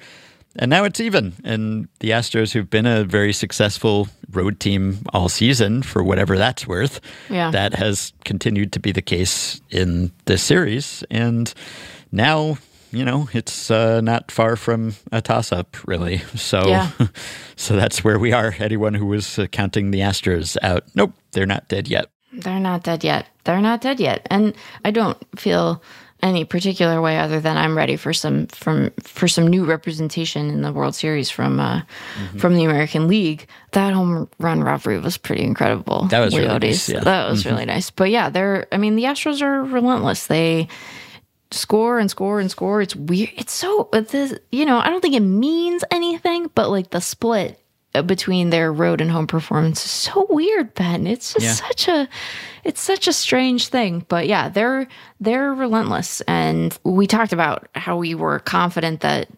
[0.59, 1.33] And now it's even.
[1.43, 6.67] And the Astros, who've been a very successful road team all season, for whatever that's
[6.67, 7.51] worth, Yeah.
[7.51, 11.03] that has continued to be the case in this series.
[11.11, 11.53] And
[12.11, 12.57] now,
[12.91, 16.19] you know, it's uh, not far from a toss up, really.
[16.35, 16.89] So, Yeah.
[17.55, 18.55] so that's where we are.
[18.59, 22.07] Anyone who was uh, counting the Astros out, nope, they're not dead yet.
[22.33, 23.25] They're not dead yet.
[23.45, 24.27] They're not dead yet.
[24.29, 25.81] And I don't feel
[26.23, 30.61] any particular way other than I'm ready for some from for some new representation in
[30.63, 31.81] the World Series from uh,
[32.17, 32.37] Mm-hmm.
[32.39, 33.47] from the American League.
[33.73, 36.07] That home run robbery was pretty incredible.
[36.07, 36.95] That was really nice, yeah.
[36.97, 37.03] Mm-hmm.
[37.05, 37.91] That was really nice.
[37.91, 40.27] But yeah, they're I mean the Astros are relentless.
[40.27, 40.67] They
[41.51, 42.81] score and score and score.
[42.81, 43.29] It's weird.
[43.37, 46.99] It's so it's this, you know, I don't think it means anything, but like the
[46.99, 47.59] split
[47.95, 51.07] uh, between their road and home performance is so weird, Ben.
[51.07, 51.53] It's just Yeah.
[51.53, 52.09] such a
[52.67, 54.05] it's such a strange thing.
[54.09, 54.87] But yeah, they're
[55.21, 56.21] they're relentless.
[56.27, 59.29] And we talked about how we were confident that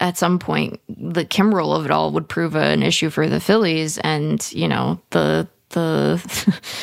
[0.00, 3.98] at some point the Kimbrel of it all would prove an issue for the Phillies.
[3.98, 6.20] And you know the the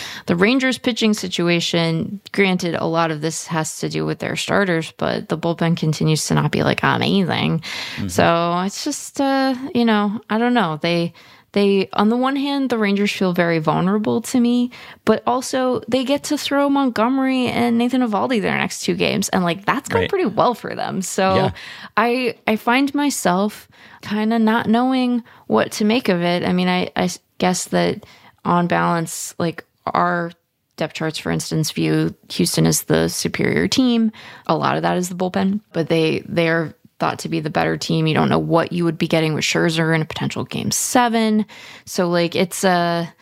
[0.27, 4.93] the Rangers pitching situation granted a lot of this has to do with their starters
[4.97, 7.61] but the bullpen continues to not be like amazing.
[8.07, 10.79] So it's just uh you know I don't know.
[10.81, 11.13] They
[11.53, 14.69] they on the one hand the Rangers feel very vulnerable to me
[15.05, 19.43] but also they get to throw Montgomery and Nathan Eovaldi their next two games and
[19.43, 20.09] like that's gone Right.
[20.09, 21.51] pretty well for them so Yeah.
[21.95, 23.67] I I find myself
[24.01, 26.43] kind of not knowing what to make of it.
[26.43, 28.05] I mean, I I guess that
[28.43, 30.31] on balance, like our
[30.75, 34.11] depth charts, for instance, view Houston as the superior team.
[34.47, 37.75] A lot of that is the bullpen, but they they're thought to be the better
[37.75, 38.07] team.
[38.07, 41.45] You don't know what you would be getting with Scherzer in a potential game seven.
[41.85, 43.13] So like it's a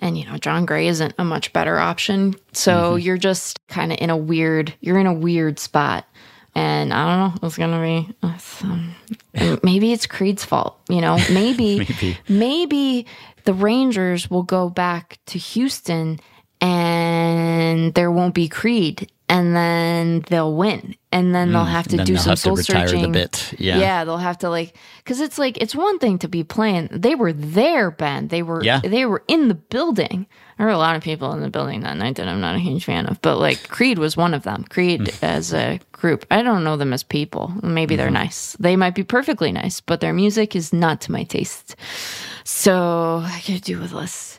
[0.00, 2.34] and you know Jon Gray isn't a much better option.
[2.52, 6.06] So you're just kind of in a weird you're in a weird spot.
[6.56, 8.96] And I don't know, it's gonna be uh, some-
[9.62, 10.80] maybe it's Creed's fault.
[10.88, 12.18] You know, maybe Maybe.
[12.28, 13.06] maybe
[13.44, 16.18] the Rangers will go back to Houston
[16.60, 22.04] and there won't be Creed and then they'll win and then they'll have to Mm,
[22.04, 23.54] do some soul searching bit.
[23.58, 23.78] Yeah.
[23.78, 27.14] yeah they'll have to like because it's like it's one thing to be playing they
[27.14, 28.80] were there ben they were Yeah.
[28.80, 30.26] they were in the building
[30.58, 32.58] there were a lot of people in the building that night that i'm not a
[32.58, 35.24] huge fan of but like creed was one of them creed Hmm.
[35.24, 38.24] as a group i don't know them as people maybe they're Mm-hmm.
[38.26, 41.76] nice they might be perfectly nice but their music is not to my taste
[42.44, 44.29] so i could do with less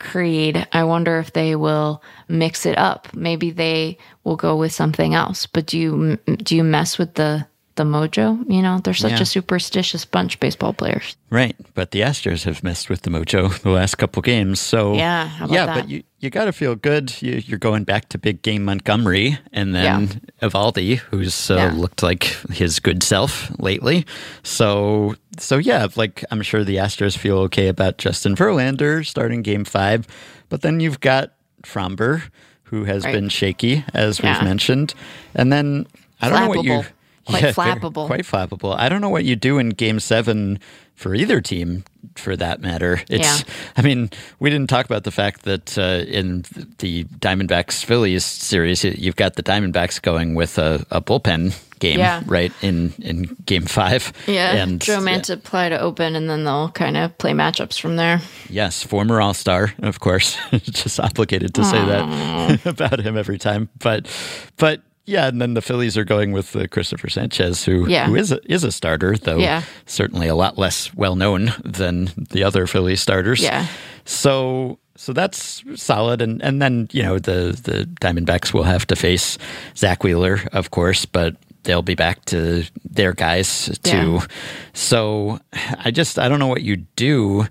[0.00, 0.66] Creed.
[0.72, 3.08] I wonder if they will mix it up.
[3.14, 5.46] Maybe they will go with something else.
[5.46, 7.46] But do you do you mess with the
[7.78, 8.44] the mojo?
[8.48, 9.22] You know, they're such Yeah.
[9.22, 11.16] a superstitious bunch, baseball players.
[11.30, 14.60] Right, but the Astros have messed with the mojo the last couple games.
[14.60, 15.74] So Yeah, yeah, that?
[15.74, 17.14] but you you got to feel good.
[17.22, 21.72] You, you're going back to big game Montgomery, and then Eovaldi, who's uh, Yeah.
[21.74, 24.04] looked like his good self lately.
[24.42, 29.64] So so yeah, like I'm sure the Astros feel okay about Justin Verlander starting Game
[29.64, 30.06] Five,
[30.50, 32.22] but then you've got Framber,
[32.64, 33.12] who has Right.
[33.14, 34.34] been shaky, as Yeah.
[34.34, 34.94] we've mentioned,
[35.34, 35.86] and then
[36.20, 36.82] I don't know what you.
[37.28, 38.06] Quite very- flappable.
[38.06, 38.74] quite flappable.
[38.78, 40.58] I don't know what you do in game seven
[40.94, 41.84] for either team
[42.16, 43.00] for that matter.
[43.08, 43.54] It's, Yeah.
[43.76, 44.10] I mean,
[44.40, 46.44] we didn't talk about the fact that uh, in
[46.78, 52.22] the Diamondbacks Phillies series, you've got the Diamondbacks going with a, a bullpen game, Yeah.
[52.26, 52.52] right?
[52.62, 54.12] In, in game five.
[54.26, 57.94] Yeah, And Joe Manta play to open, and then they'll kind of play matchups from
[57.94, 58.20] there.
[58.48, 60.36] Yes, former All Star, of course.
[60.50, 63.68] Just obligated to say that about him every time.
[63.78, 64.08] But,
[64.56, 68.06] but yeah, and then the Phillies are going with uh, Christopher Sanchez, who Yeah.
[68.06, 69.62] who is a, is a starter, though Yeah.
[69.86, 73.40] certainly a lot less well known than the other Phillies starters.
[73.40, 73.66] Yeah.
[74.04, 78.96] So so that's solid, and and then you know the the Diamondbacks will have to
[78.96, 79.38] face
[79.76, 81.36] Zack Wheeler, of course, but.
[81.64, 83.90] They'll be back to their guys too.
[84.20, 84.26] Yeah.
[84.72, 85.38] So
[85.84, 87.46] I just I don't know what you do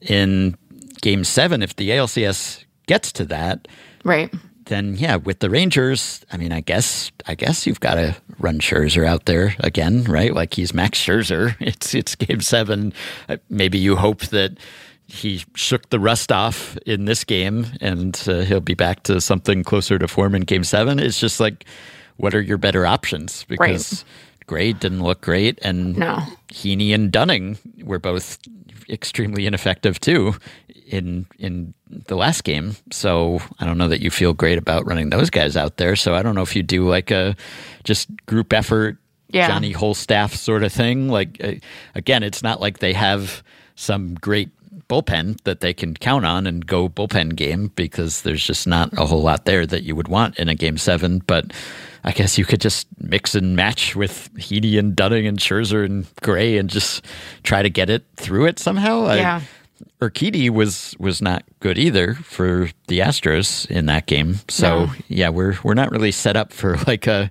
[0.00, 0.56] in
[1.02, 3.68] game seven if the ALCS gets to that.
[4.04, 4.32] Right.
[4.68, 8.60] Then yeah, with the Rangers, I mean, I guess I guess you've got to run
[8.60, 10.32] Scherzer out there again, right?
[10.32, 11.56] Like he's Max Scherzer.
[11.60, 12.92] It's it's game seven.
[13.28, 14.58] Uh, Maybe you hope that
[15.06, 19.64] he shook the rust off in this game and uh, he'll be back to something
[19.64, 20.98] closer to form in game seven.
[20.98, 21.64] It's just like,
[22.18, 23.44] what are your better options?
[23.48, 24.04] Because
[24.48, 26.18] Gray didn't look great, and No.
[26.48, 28.38] Heaney and Dunning were both
[28.88, 30.34] extremely ineffective too
[30.88, 32.74] in in the last game.
[32.90, 35.94] So I don't know that you feel great about running those guys out there.
[35.94, 37.36] So I don't know if you do like a
[37.84, 38.96] just group effort,
[39.30, 39.48] Yeah.
[39.48, 41.08] Johnny whole staff sort of thing.
[41.08, 41.52] Like uh,
[41.94, 43.42] again, it's not like they have
[43.74, 44.48] some great
[44.88, 49.06] bullpen that they can count on and go bullpen game because there's just not a
[49.06, 51.20] whole lot there that you would want in a game seven.
[51.26, 51.52] But
[52.04, 56.06] I guess you could just mix and match with Heaney and Dunning and Scherzer and
[56.22, 57.04] Gray and just
[57.42, 59.04] try to get it through it somehow.
[59.06, 59.40] I- Yeah.
[60.00, 64.36] Urquidy was was not good either for the Astros in that game.
[64.48, 64.92] So No.
[65.08, 67.30] yeah, we're we're not really set up for like a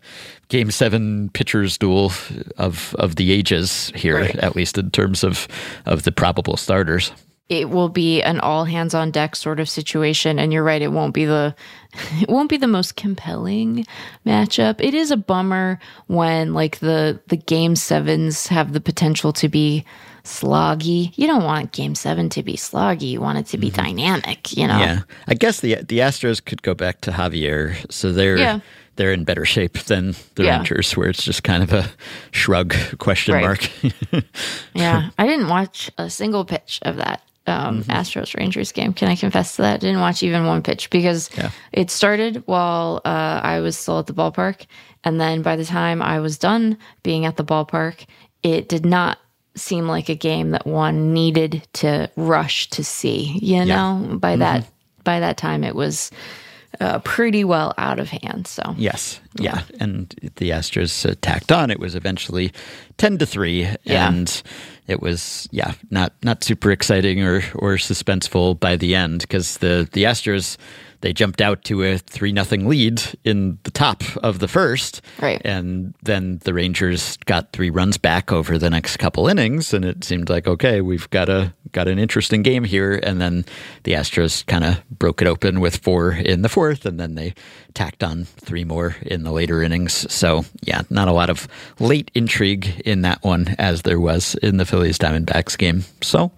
[0.50, 2.12] game seven pitchers duel
[2.58, 4.36] of of the ages here, Right.
[4.38, 5.48] at least in terms of
[5.86, 7.12] of the probable starters.
[7.50, 10.92] It will be an all hands on deck sort of situation and you're right it
[10.92, 11.56] won't be the
[12.22, 13.86] it won't be the most compelling
[14.26, 19.48] matchup it is a bummer when like the the game sevens have the potential to
[19.48, 19.86] be
[20.24, 24.56] sloggy you don't want game seven to be sloggy you want it to be dynamic
[24.58, 24.82] you know Mm-hmm.
[24.84, 28.60] Yeah, I guess the the Astros could go back to Javier, so they're Yeah.
[28.98, 30.58] they're in better shape than the Yeah.
[30.58, 31.90] Rangers, where it's just kind of a
[32.32, 33.44] shrug question Right.
[33.44, 33.70] mark.
[34.76, 37.92] Yeah, I didn't watch a single pitch of that um, Mm-hmm.
[37.92, 38.94] Astros Rangers game.
[38.94, 39.80] Can I confess to that?
[39.82, 41.52] Didn't watch even one pitch because Yeah.
[41.72, 44.66] it started while uh, I was still at the ballpark,
[45.04, 48.06] and then by the time I was done being at the ballpark,
[48.44, 49.18] it did not
[49.56, 53.40] seem like a game that one needed to rush to see.
[53.42, 54.68] You know, by that
[55.04, 56.12] by that time, it was
[56.80, 58.48] uh, pretty well out of hand.
[58.48, 59.20] So Yes.
[59.40, 59.62] Yeah.
[59.80, 61.72] And the Astros uh, tacked on.
[61.72, 62.52] It was eventually
[62.98, 64.08] 10 to 3 Yeah.
[64.10, 64.42] and
[64.88, 69.88] it was yeah, not not super exciting or or suspenseful by the end cuz the
[69.92, 70.58] the Astros
[71.02, 75.02] they jumped out to a 3 nothing lead in the top of the first.
[75.22, 75.40] Right.
[75.46, 80.04] And then the Rangers got 3 runs back over the next couple innings and it
[80.04, 83.46] seemed like okay, we've got a got an interesting game here and then
[83.84, 87.34] the Astros kind of broke it open with 4 in the fourth and then they
[87.74, 90.12] tacked on 3 more in the later innings.
[90.12, 91.48] So, yeah, not a lot of
[91.80, 95.84] late intrigue in that one as there was in the Phillies Diamondbacks game.
[96.02, 96.32] So,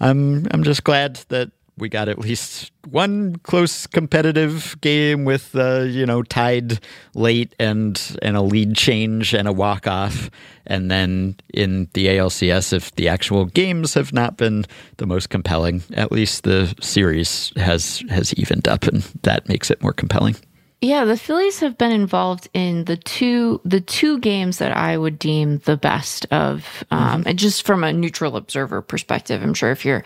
[0.00, 5.80] I'm I'm just glad that we got at least one close competitive game with uh,
[5.80, 6.80] you know tied
[7.14, 10.30] late and and a lead change and a walk off
[10.66, 14.64] and then in the ALCS if the actual games have not been
[14.98, 19.82] the most compelling at least the series has has evened up and that makes it
[19.82, 20.36] more compelling
[20.80, 25.18] Yeah, the Phillies have been involved in the two the two games that I would
[25.18, 29.42] deem the best of, um, and just from a neutral observer perspective.
[29.42, 30.04] I'm sure if you're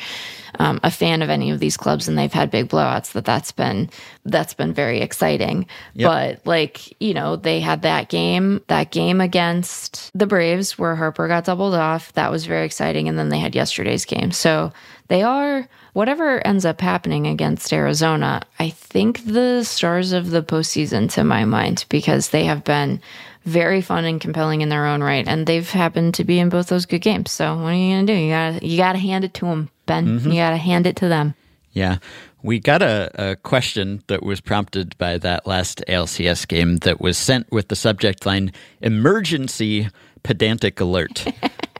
[0.58, 3.52] um, a fan of any of these clubs and they've had big blowouts, that that's
[3.52, 3.90] been
[4.24, 5.66] that's been very exciting.
[5.94, 11.28] But like you know, they had that game that game against the Braves where Harper
[11.28, 12.14] got doubled off.
[12.14, 14.32] That was very exciting, and then they had yesterday's game.
[14.32, 14.72] So
[15.12, 21.12] they are whatever ends up happening against Arizona, I think the stars of the postseason
[21.12, 22.98] to my mind because they have been
[23.44, 26.68] very fun and compelling in their own right, and they've happened to be in both
[26.68, 27.30] those good games.
[27.30, 28.14] So what are you gonna do?
[28.14, 30.06] You gotta you gotta hand it to them, Ben.
[30.06, 30.30] Mm-hmm.
[30.30, 31.34] You gotta hand it to them.
[31.72, 31.98] Yeah.
[32.42, 37.18] We got a, a question that was prompted by that last ALCS game that was
[37.18, 38.50] sent with the subject line
[38.80, 39.90] emergency
[40.22, 41.26] pedantic alert.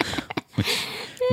[0.55, 0.87] Which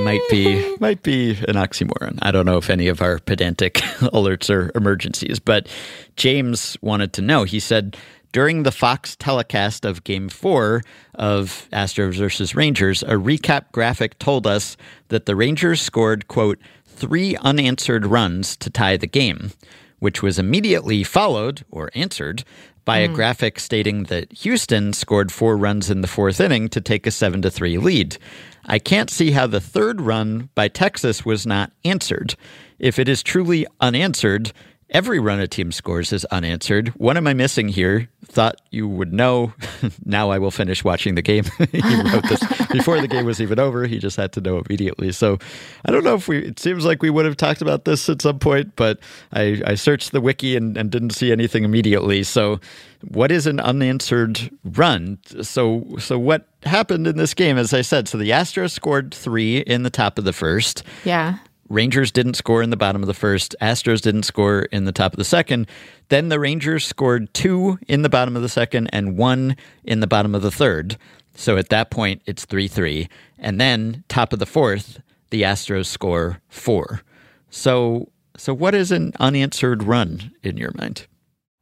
[0.04, 2.18] might be might be an oxymoron.
[2.22, 5.68] I don't know if any of our pedantic alerts are emergencies, but
[6.16, 7.44] James wanted to know.
[7.44, 7.96] He said
[8.32, 10.82] during the Fox telecast of Game Four
[11.14, 14.76] of Astros versus Rangers, a recap graphic told us
[15.08, 19.52] that the Rangers scored quote three unanswered runs to tie the game,
[19.98, 22.44] which was immediately followed or answered
[22.84, 23.14] by a mm.
[23.14, 27.42] graphic stating that Houston scored four runs in the fourth inning to take a 7
[27.42, 28.18] to 3 lead.
[28.66, 32.34] I can't see how the third run by Texas was not answered.
[32.78, 34.52] If it is truly unanswered,
[34.90, 36.88] every run a team scores is unanswered.
[36.90, 38.08] What am I missing here?
[38.24, 39.52] Thought you would know.
[40.04, 41.44] now I will finish watching the game.
[41.72, 41.80] he
[42.12, 43.86] wrote this before the game was even over.
[43.86, 45.12] He just had to know immediately.
[45.12, 45.38] So
[45.84, 48.22] I don't know if we, it seems like we would have talked about this at
[48.22, 48.98] some point, but
[49.32, 52.22] I, I searched the wiki and, and didn't see anything immediately.
[52.22, 52.60] So
[53.08, 55.18] what is an unanswered run?
[55.42, 59.58] So, so what happened in this game, as I said, so the Astros scored three
[59.58, 60.82] in the top of the first.
[61.04, 61.38] Yeah.
[61.68, 63.54] Rangers didn't score in the bottom of the first.
[63.62, 65.68] Astros didn't score in the top of the second.
[66.08, 70.08] Then the Rangers scored two in the bottom of the second and one in the
[70.08, 70.96] bottom of the third.
[71.34, 73.08] So at that point, it's 3 3.
[73.38, 75.00] And then, top of the fourth,
[75.30, 77.02] the Astros score four.
[77.50, 81.06] So, so what is an unanswered run in your mind?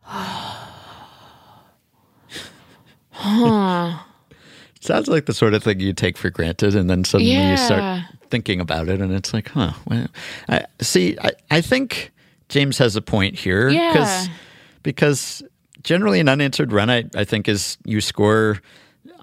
[4.89, 8.05] Sounds like the sort of thing you take for granted, and then suddenly you start
[8.31, 9.73] thinking about it, and it's like, huh.
[9.87, 10.07] Well,
[10.49, 12.11] I, see, I, I think
[12.49, 14.25] James has a point here Yeah.
[14.83, 15.43] because
[15.83, 18.63] generally an unanswered run, I, I think, is you score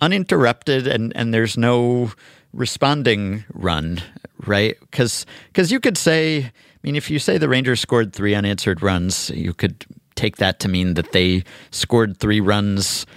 [0.02, 2.12] uninterrupted, and and there's no
[2.54, 4.04] responding run,
[4.46, 4.78] right?
[4.82, 6.52] Because Because you could say, I
[6.84, 10.68] mean, if you say the Rangers scored three unanswered runs, you could take that to
[10.68, 13.08] mean that they scored three runs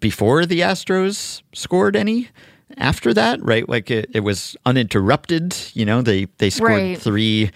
[0.00, 2.28] before the Astros scored any
[2.76, 3.68] after that, right?
[3.68, 5.56] Like it, it was uninterrupted.
[5.74, 6.98] You know, they they scored Right.
[7.00, 7.50] three.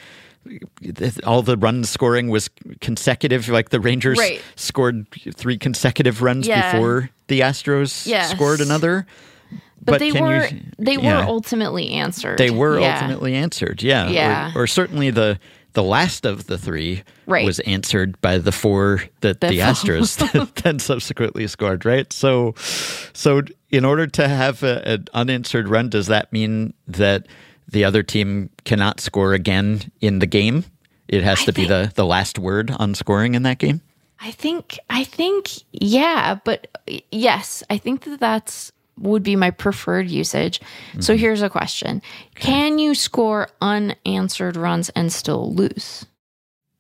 [1.25, 2.49] All the run scoring was
[2.81, 3.49] consecutive.
[3.49, 4.41] Like the Rangers Right.
[4.57, 6.73] scored three consecutive runs Yeah.
[6.73, 8.31] before the Astros Yes.
[8.31, 9.07] scored another.
[9.83, 11.21] But, they were you- they yeah.
[11.21, 12.37] were ultimately answered.
[12.39, 12.95] They were Yeah.
[12.97, 14.09] ultimately answered, yeah.
[14.09, 14.53] Or- Yeah.
[14.55, 15.39] Or, certainly the
[15.73, 17.45] the last of the three Right.
[17.45, 22.13] was answered by the four that the, The Astros then subsequently scored, right?
[22.13, 22.55] So,
[23.13, 27.27] so in order to have a, an unanswered run, does that mean that
[27.69, 30.65] the other team cannot score again in the game?
[31.09, 33.81] It has I to be the, the last word on scoring in that game.
[34.23, 36.67] I think I think yeah, but
[37.11, 40.61] yes, I think that that's would be my preferred usage.
[41.01, 41.21] So Mm-hmm.
[41.21, 42.03] here's a question.
[42.35, 46.07] Can you score unanswered runs and still lose?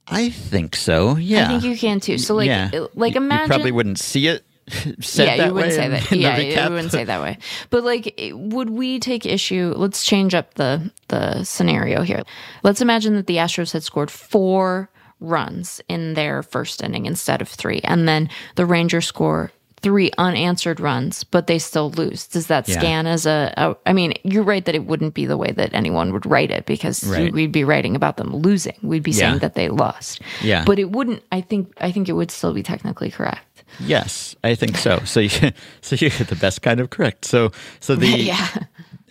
[0.07, 1.17] I think so.
[1.17, 2.19] Yeah, I think you can too.
[2.19, 2.71] So like yeah.
[2.95, 4.45] like imagine you probably wouldn't see it
[5.01, 6.13] said yeah, that you wouldn't say in- that.
[6.13, 7.39] in yeah, you wouldn't say that way.
[7.71, 9.73] But like, would we take issue?
[9.77, 12.23] Let's change up the the scenario here.
[12.65, 14.91] Let's imagine that the Astros had scored four
[15.21, 19.53] runs in their first inning instead of three, and then the Rangers score
[19.83, 22.27] three unanswered runs, but they still lose.
[22.27, 22.79] Does that Yeah.
[22.79, 23.75] scan as a, a?
[23.87, 26.67] I mean, you're right that it wouldn't be the way that anyone would write it
[26.67, 27.33] because Right.
[27.33, 28.77] we'd be writing about them losing.
[28.83, 29.29] We'd be Yeah.
[29.31, 30.21] saying that they lost.
[30.43, 30.65] Yeah.
[30.65, 31.23] but it wouldn't.
[31.33, 31.73] I think.
[31.81, 33.65] I think it would still be technically correct.
[33.79, 35.01] Yes, I think so.
[35.05, 35.31] So you,
[35.81, 37.25] so you get the best kind of correct.
[37.25, 38.49] So so the yeah.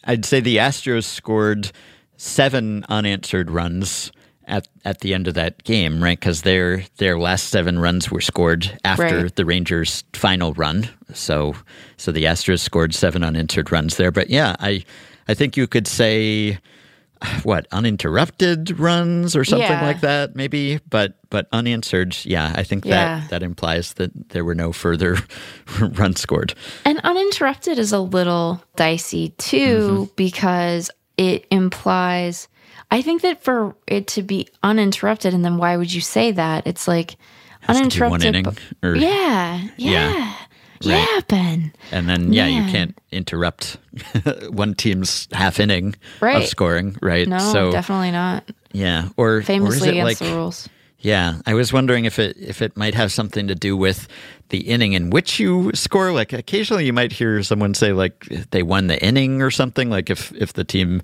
[0.03, 1.71] I'd say the Astros scored
[2.17, 4.11] seven unanswered runs
[4.49, 6.19] at at the end of that game, right?
[6.19, 9.35] Because their their last seven runs were scored after Right.
[9.35, 10.89] the Rangers' final run.
[11.13, 11.55] So
[11.97, 14.11] so the Astros scored seven unanswered runs there.
[14.11, 14.83] But yeah, I
[15.27, 16.57] I think you could say
[17.43, 19.85] what uninterrupted runs or something Yeah.
[19.85, 24.55] like that maybe but but unanswered yeah i think that that implies that there were
[24.55, 25.17] no further
[25.81, 26.53] runs scored
[26.85, 29.57] And uninterrupted is a little dicey too
[30.07, 30.13] Mm-hmm.
[30.15, 32.47] because it implies
[32.91, 36.65] I think that for it to be uninterrupted and then why would you say that?
[36.65, 37.17] It's like
[37.61, 38.25] Has be one uninterrupted.
[38.35, 40.35] inning, or- yeah, yeah,
[40.81, 41.05] Yeah.
[41.05, 41.73] yeah, Ben.
[41.91, 43.77] And then, yeah, you can't interrupt
[44.49, 47.27] one team's half inning of scoring, right?
[47.27, 48.49] No, so, definitely not.
[48.71, 50.67] yeah, or or Famously it against like, the rules.
[50.99, 54.07] yeah, I was wondering if it if it might have something to do with
[54.49, 56.11] the inning in which you score.
[56.11, 59.89] Like occasionally, you might hear someone say like they won the inning or something.
[59.89, 61.01] Like if if the team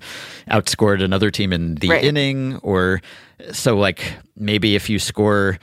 [0.50, 2.04] outscored another team in the Right.
[2.04, 3.00] inning, or
[3.52, 5.58] so like maybe if you score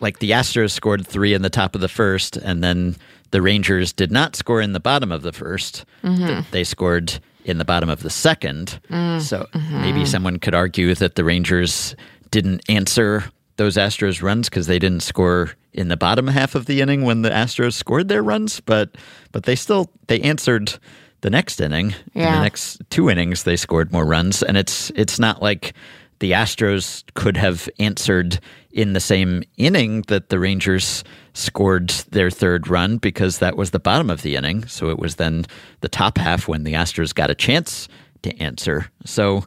[0.00, 2.96] like the Astros scored three in the top of the first, and then
[3.30, 6.26] the Rangers did not score in the bottom of the 1st mm-hmm.
[6.26, 8.78] Th- They scored in the bottom of the second.
[8.90, 9.80] Mm, so mm-hmm.
[9.80, 11.96] maybe someone could argue that the Rangers
[12.30, 13.24] didn't answer
[13.56, 17.22] those Astros runs because they didn't score in the bottom half of the inning when
[17.22, 18.96] the Astros scored their runs, but
[19.32, 20.74] but they still they answered
[21.20, 21.94] the next inning.
[22.14, 25.74] In the next two innings they scored more runs, and it's it's not like
[26.20, 28.38] the Astros could have answered
[28.70, 33.80] in the same inning that the Rangers scored their third run because that was the
[33.80, 34.66] bottom of the inning.
[34.66, 35.44] So it was then
[35.80, 37.88] the top half when the Astros got a chance
[38.22, 38.90] to answer.
[39.04, 39.44] So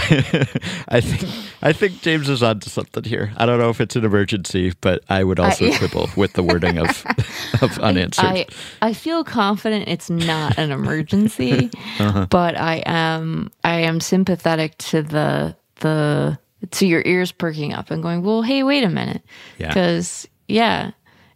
[0.89, 1.33] I think
[1.63, 3.33] I think James is onto something here.
[3.37, 6.43] I don't know if it's an emergency, but I would also I- quibble with the
[6.43, 7.05] wording of
[7.63, 8.25] of unanswered.
[8.25, 8.47] I
[8.83, 12.27] I feel confident it's not an emergency, Uh-huh.
[12.31, 16.39] but I am I am sympathetic to the the
[16.73, 19.23] to your ears perking up and going, well, hey, wait a minute,
[19.59, 20.91] because yeah,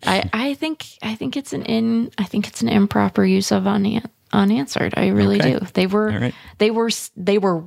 [0.04, 3.64] I I think I think it's an in I think it's an improper use of
[3.64, 4.94] unan- unanswered.
[4.96, 5.58] I really Okay.
[5.58, 5.66] do.
[5.74, 6.34] They were right.
[6.58, 7.64] they were they were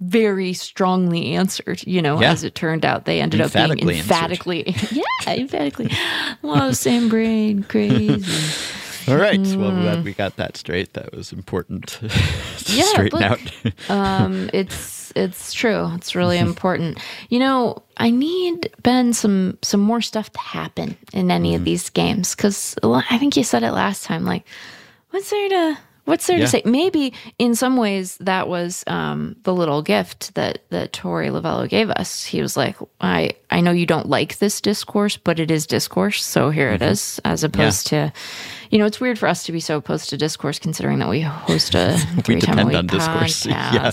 [0.00, 1.82] very strongly answered.
[1.86, 2.32] You know, Yeah.
[2.32, 4.12] as it turned out, they ended up Emphatically being answered.
[4.12, 4.76] emphatically,
[5.26, 5.90] yeah, emphatically.
[6.42, 8.24] Wow, same brain, crazy.
[9.08, 9.38] All right.
[9.38, 10.94] Well, glad we got that straight.
[10.94, 12.76] That was important to Mm.
[12.76, 13.30] Yeah, straighten look.
[13.30, 13.40] out.
[13.90, 15.90] Um, it's it's true.
[15.94, 16.98] It's really important.
[17.30, 21.56] You know, I need Ben some some more stuff to happen in any Mm-hmm.
[21.56, 24.24] of these games because I think you said it last time.
[24.24, 24.44] Like,
[25.10, 26.46] what's there to what's there Yeah.
[26.46, 26.62] to say?
[26.64, 31.90] Maybe in some ways that was um, the little gift that that Torey Lovullo gave
[31.90, 32.24] us.
[32.24, 36.24] He was like, I I know you don't like this discourse, but it is discourse,
[36.24, 37.20] so here it is.
[37.24, 38.12] As opposed to.
[38.68, 41.20] You know, it's weird for us to be so opposed to discourse, considering that we
[41.20, 43.46] host a a depend on discourse.
[43.56, 43.92] Yeah.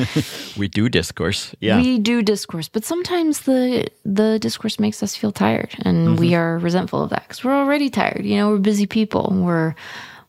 [0.56, 1.54] we do discourse.
[1.60, 1.76] Yeah.
[1.80, 6.16] We do discourse, but sometimes the the discourse makes us feel tired, and Mm-hmm.
[6.16, 8.24] we are resentful of that because we're already tired.
[8.24, 9.28] You know, we're busy people.
[9.30, 9.74] We're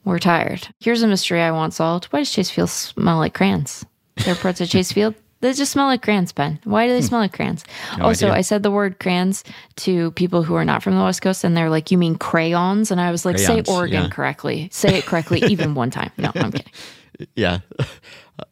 [0.05, 0.67] we're tired.
[0.79, 2.05] Here's a mystery I want solved.
[2.05, 3.85] Why does Chase Field smell like crayons?
[4.17, 6.59] There are parts of Chase Field they just smell like crayons, Ben.
[6.63, 7.63] Why do they smell like crayons?
[8.01, 8.31] also, Hmm.
[8.31, 8.37] idea.
[8.39, 9.43] I said the word crayons
[9.77, 12.89] to people who are not from the West Coast, and they're like, "You mean crayons?"
[12.89, 14.09] And I was like, Crayons, "Say Oregon yeah.
[14.09, 14.69] correctly.
[14.71, 16.71] Say it correctly, even one time." No, I'm kidding.
[17.35, 17.59] yeah.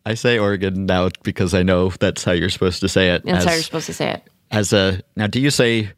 [0.06, 3.26] I say Oregon now because I know that's how you're supposed to say it.
[3.26, 4.24] That's as, how you're supposed to say it.
[4.52, 5.92] as a now, do you say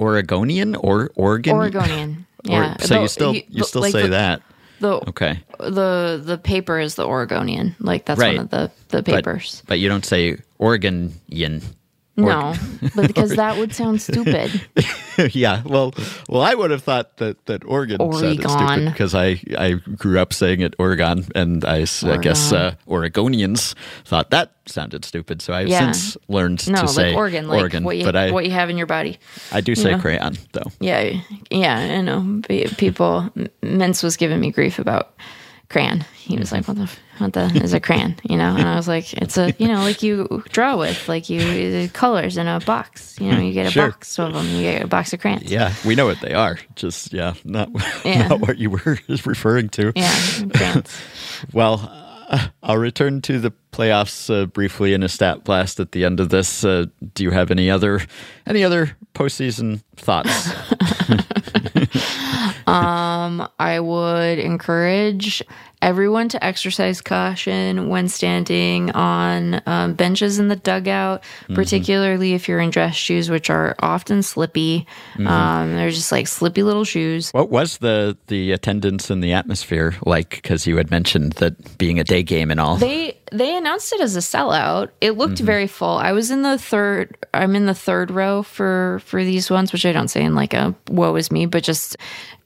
[0.00, 1.54] Oregonian or Oregon?
[1.56, 2.26] Oregonian.
[2.48, 2.76] Or- Yeah.
[2.78, 4.42] so you still he- you still like say that?
[4.84, 5.38] The Okay.
[5.58, 7.74] the the paper is the Oregonian.
[7.80, 8.36] Like that's Right.
[8.36, 9.62] one of the the But- papers.
[9.66, 11.62] But, you don't say Oregonian.
[12.16, 12.54] No,
[12.94, 14.60] but because that would sound stupid.
[15.32, 15.62] yeah.
[15.64, 15.92] Well,
[16.28, 20.32] well, I would have thought that that Oregon sounded stupid because I I grew up
[20.32, 21.80] saying it Oregon, and I
[22.20, 25.42] guess uh, Oregonians thought that sounded stupid.
[25.42, 25.92] So I've Yeah.
[25.92, 28.50] since learned No, to say like Oregon, like Oregon, what you but I what you
[28.52, 29.18] have in your body.
[29.52, 29.98] I do say know?
[29.98, 30.70] crayon though.
[30.80, 32.40] Yeah, yeah, I know.
[32.48, 33.28] Pe- People,
[33.62, 35.14] Mince was giving me grief about
[35.68, 36.04] crayon.
[36.16, 38.88] He was like, "What the, what the is a crayon?" You know, and I was
[38.88, 42.60] like, "It's a, you know, like you draw with, like you the colors in a
[42.60, 43.18] box.
[43.20, 43.90] You know, you get a Sure.
[43.90, 44.46] box of them.
[44.48, 45.50] You get a box of crayons.
[45.50, 46.58] Yeah, we know what they are.
[46.76, 47.68] Just yeah, not
[48.04, 48.28] Yeah.
[48.28, 49.92] not what you were referring to.
[49.96, 50.82] Yeah.
[51.52, 51.90] Well,
[52.28, 56.20] uh, I'll return to the playoffs uh, briefly in a stat blast at the end
[56.20, 56.64] of this.
[56.64, 58.00] Uh, do you have any other
[58.46, 60.48] any other postseason thoughts?
[62.66, 65.42] Um, I would encourage
[65.84, 71.22] everyone to exercise caution when standing on um, benches in the dugout,
[71.52, 74.86] particularly if you're in dress shoes, which are often slippy.
[75.18, 77.30] Um, they're just like slippy little shoes.
[77.32, 80.30] what was the the attendance and the atmosphere like?
[80.30, 82.76] Because you had mentioned that being a day game and all.
[82.76, 84.90] They they announced it as a sellout.
[85.02, 85.98] It looked very full.
[85.98, 87.16] I was in the third.
[87.34, 90.54] I'm in the third row for for these ones, which I don't say in like
[90.54, 91.96] a woe is me, but just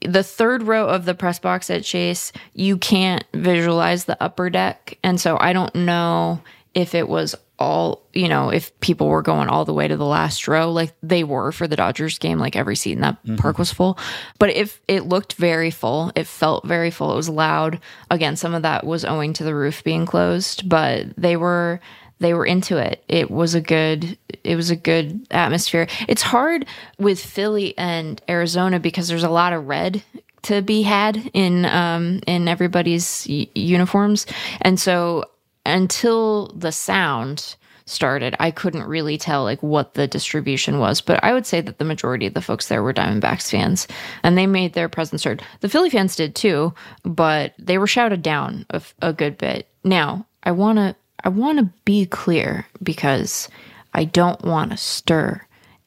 [0.01, 2.31] the third row of the press box at Chase.
[2.53, 6.41] You can't visualize the upper deck, and so I don't know
[6.73, 10.05] if it was all you know if people were going all the way to the
[10.05, 13.35] last row like they were for the Dodgers game like every seat in that mm-hmm.
[13.35, 13.99] park was full.
[14.39, 17.11] But if it looked very full it felt very full.
[17.11, 17.81] It was loud.
[18.09, 21.81] Again some of that was owing to the roof being closed but they were
[22.19, 23.03] they were into it.
[23.07, 25.87] It was a good it was a good atmosphere.
[26.07, 26.65] It's hard
[26.97, 30.01] with Philly and Arizona because there's a lot of red
[30.43, 34.25] to be had in um, in everybody's y- uniforms,
[34.61, 35.25] and so
[35.65, 37.55] until the sound
[37.89, 41.01] started, I couldn't really tell like what the distribution was.
[41.01, 43.87] But I would say that the majority of the folks there were Diamondbacks fans,
[44.23, 45.43] and they made their presence heard.
[45.61, 46.73] The Philly fans did too,
[47.03, 49.67] but they were shouted down a, a good bit.
[49.83, 53.49] Now, I want to I want to be clear because
[53.93, 55.41] I don't want to stir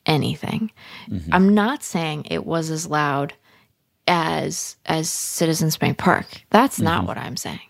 [0.05, 0.71] anything.
[1.09, 1.33] Mm-hmm.
[1.33, 3.33] I'm not saying it was as loud
[4.07, 6.27] as as Citizens Bank Park.
[6.51, 6.85] That's mm-hmm.
[6.85, 7.61] not what I'm saying.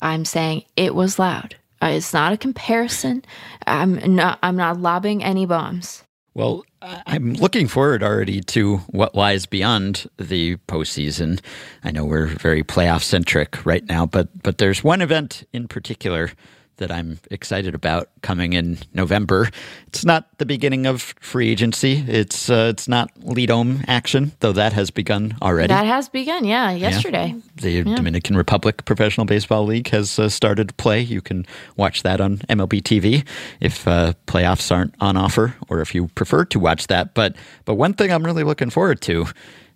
[0.00, 1.56] I'm saying it was loud.
[1.82, 3.24] Uh, it's not a comparison.
[3.66, 6.04] I'm not I'm not lobbing any bombs.
[6.34, 11.40] Well, I'm looking forward already to what lies beyond the postseason.
[11.84, 16.30] I know we're very playoff centric right now, but but there's one event in particular
[16.76, 19.48] that I'm excited about coming in November.
[19.88, 22.04] It's not the beginning of free agency.
[22.08, 25.68] It's uh, it's not LIDOM action, though that has begun already.
[25.68, 27.34] That has begun, yeah, yesterday.
[27.34, 27.40] Yeah.
[27.56, 27.96] The yeah.
[27.96, 31.00] Dominican Republic Professional Baseball League has uh, started to play.
[31.00, 31.46] You can
[31.76, 33.26] watch that on MLB TV
[33.60, 37.14] if uh, playoffs aren't on offer, or if you prefer to watch that.
[37.14, 39.26] But but one thing I'm really looking forward to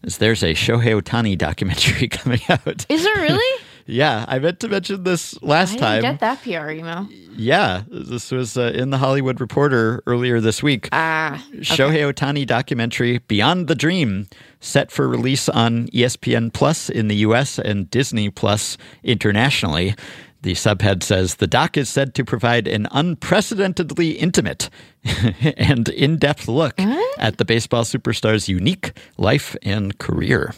[0.03, 2.86] is there's a Shohei Ohtani documentary coming out.
[2.88, 3.64] Is there really?
[3.87, 6.03] Yeah, I meant to mention this last I time.
[6.03, 7.09] Get that PR email.
[7.37, 10.89] Yeah, this was uh, in the Hollywood Reporter earlier this week.
[10.93, 11.59] Ah, okay.
[11.61, 14.26] Shohei Ohtani documentary Beyond the Dream
[14.61, 17.59] set for release on ESPN Plus in the U.S.
[17.59, 19.95] and Disney Plus internationally.
[20.43, 24.70] The subhead says the doc is said to provide an unprecedentedly intimate
[25.57, 27.18] and in depth look what?
[27.18, 30.55] at the baseball superstar's unique life and career.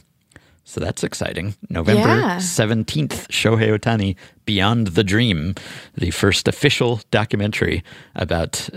[0.68, 1.54] So that's exciting.
[1.70, 2.36] November yeah.
[2.36, 5.54] 17th, Shohei Ohtani, Beyond the Dream,
[5.94, 7.82] the first official documentary
[8.14, 8.68] about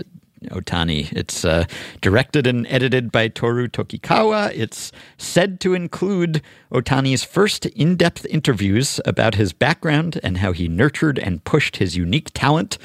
[0.44, 1.12] Ohtani.
[1.12, 1.66] It's uh,
[2.00, 4.52] directed and edited by Toru Tokikawa.
[4.54, 6.40] It's said to include
[6.72, 11.94] Ohtani's first in depth interviews about his background and how he nurtured and pushed his
[11.94, 12.78] unique talent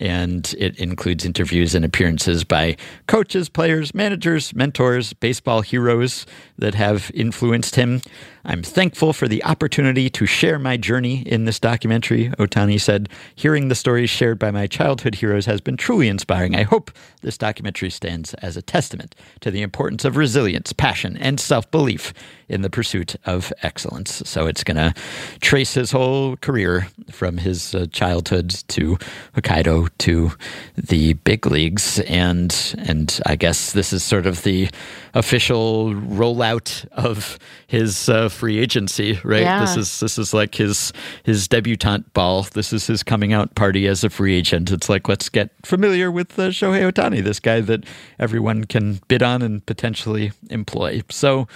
[0.00, 2.76] and it includes interviews and appearances by
[3.06, 6.26] coaches, players, managers, mentors, baseball heroes
[6.58, 8.00] that have influenced him.
[8.48, 13.08] I'm thankful for the opportunity to share my journey in this documentary, Ohtani said.
[13.34, 16.54] Hearing the stories shared by my childhood heroes has been truly inspiring.
[16.54, 16.92] I hope
[17.22, 22.14] this documentary stands as a testament to the importance of resilience, passion, and self belief
[22.48, 24.22] in the pursuit of excellence.
[24.24, 24.94] So it's going to
[25.40, 28.96] trace his whole career from his uh, childhood to
[29.34, 30.30] Hokkaido to
[30.76, 31.98] the big leagues.
[32.00, 34.70] And, and I guess this is sort of the
[35.14, 39.42] official rollout of his uh, free agency, right?
[39.42, 39.60] Yeah.
[39.60, 40.92] This is this is like his
[41.24, 42.42] his debutante ball.
[42.42, 44.70] This is his coming out party as a free agent.
[44.70, 47.84] It's like let's get familiar with uh, Shohei Ohtani, this guy that
[48.18, 51.02] everyone can bid on and potentially employ.
[51.10, 51.48] So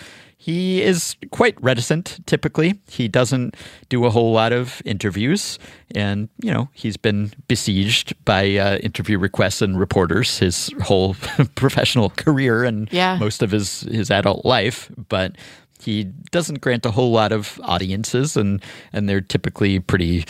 [0.43, 2.81] he is quite reticent typically.
[2.89, 3.55] He doesn't
[3.91, 5.59] do a whole lot of interviews.
[5.95, 11.15] And, you know, he's been besieged by uh, interview requests and reporters his whole
[11.57, 13.19] professional career and yeah.
[13.19, 14.91] most of his, his adult life.
[15.11, 15.37] But
[15.81, 18.63] he doesn't grant a whole lot of audiences, and,
[18.93, 20.25] and they're typically pretty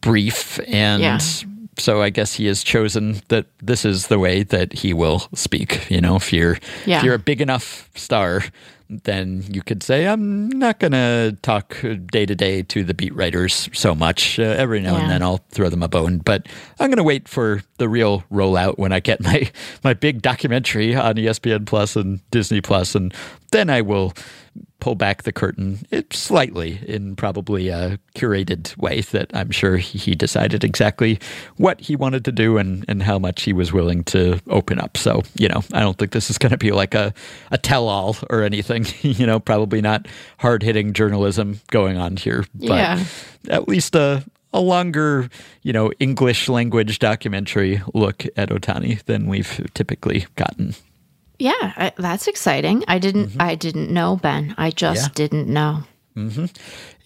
[0.00, 0.60] brief.
[0.68, 1.02] And.
[1.02, 1.18] Yeah
[1.78, 5.90] so I guess he has chosen that this is the way that he will speak.
[5.90, 6.98] You know, if you're yeah.
[6.98, 8.42] if you're a big enough star,
[8.88, 11.76] then you could say, I'm not going to talk
[12.12, 14.38] day to day to the beat writers so much.
[14.38, 15.02] Uh, every now yeah.
[15.02, 16.46] and then I'll throw them a bone, but
[16.78, 19.50] I'm going to wait for the real rollout when I get my,
[19.82, 23.12] my big documentary on ESPN Plus and Disney Plus, and
[23.52, 24.12] then I will
[24.84, 30.14] pull back the curtain eh, slightly in probably a curated way that I'm sure he
[30.14, 31.18] decided exactly
[31.56, 34.98] what he wanted to do and, and how much he was willing to open up.
[34.98, 37.14] So, you know, I don't think this is going to be like a,
[37.50, 40.06] a tell all or anything, you know, probably not
[40.38, 43.04] hard hitting journalism going on here, but yeah.
[43.48, 44.22] at least a,
[44.52, 45.30] a longer,
[45.62, 50.74] you know, English language documentary look at Ohtani than we've typically gotten.
[51.38, 52.84] Yeah, I, that's exciting.
[52.86, 53.42] I didn't mm-hmm.
[53.42, 54.54] I didn't know Ben.
[54.56, 55.12] I just yeah.
[55.14, 55.84] didn't know.
[56.16, 56.46] Mm-hmm.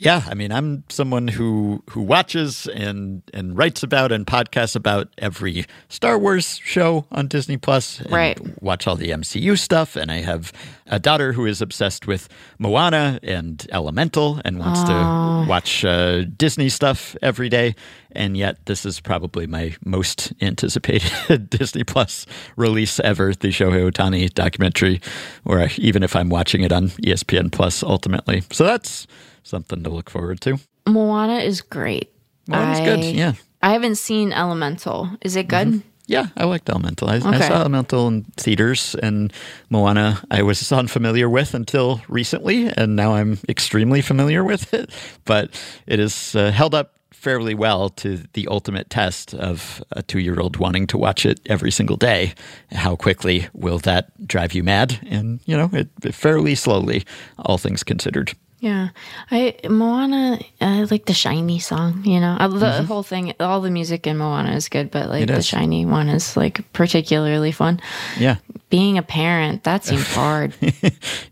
[0.01, 5.09] Yeah, I mean, I'm someone who who watches and and writes about and podcasts about
[5.19, 8.01] every Star Wars show on Disney Plus.
[8.09, 8.39] Right.
[8.63, 10.53] Watch all the MCU stuff, and I have
[10.87, 12.29] a daughter who is obsessed with
[12.61, 17.75] Moana and Elemental and wants to watch uh, Disney stuff every day.
[18.13, 22.25] And yet, this is probably my most anticipated Disney Plus
[22.57, 25.01] release ever, the Shohei Ohtani documentary,
[25.45, 28.43] or even if I'm watching it on ESPN Plus ultimately.
[28.53, 29.09] So that's
[29.49, 30.59] something to look forward to.
[30.87, 32.13] Moana is great.
[32.47, 33.33] Moana's I, good, yeah.
[33.63, 35.11] I haven't seen Elemental.
[35.21, 35.69] Is it good?
[35.69, 35.89] Mm-hmm.
[36.07, 37.11] Yeah, I liked Elemental.
[37.11, 39.31] I, I saw Elemental in theaters, and
[39.69, 44.91] Moana I was unfamiliar with until recently, and now I'm extremely familiar with it.
[45.27, 45.51] But
[45.87, 50.41] it is uh, held up fairly well to the ultimate test of a two year
[50.41, 52.33] old wanting to watch it every single day.
[52.73, 54.99] How quickly will that drive you mad?
[55.11, 57.05] And, you know, it, it fairly slowly,
[57.39, 58.33] all things considered.
[58.61, 58.89] Yeah,
[59.31, 60.39] I Moana.
[60.61, 62.03] I like the shiny song.
[62.05, 65.37] You know, the whole thing, all the music in Moana is good, but like Mm-hmm.
[65.37, 67.81] The shiny one is like particularly fun.
[68.19, 68.37] Yeah.
[68.71, 70.53] Being a parent, that seems hard.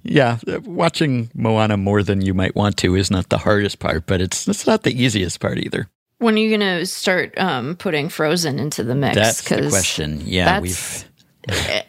[0.03, 4.21] Yeah, watching Moana more than you might want to is not the hardest part, but
[4.21, 5.89] it's it's not the easiest part either.
[6.19, 9.15] when are you gonna start um, putting Frozen into the mix?
[9.17, 10.23] That's the question.
[10.25, 11.05] Yeah, we've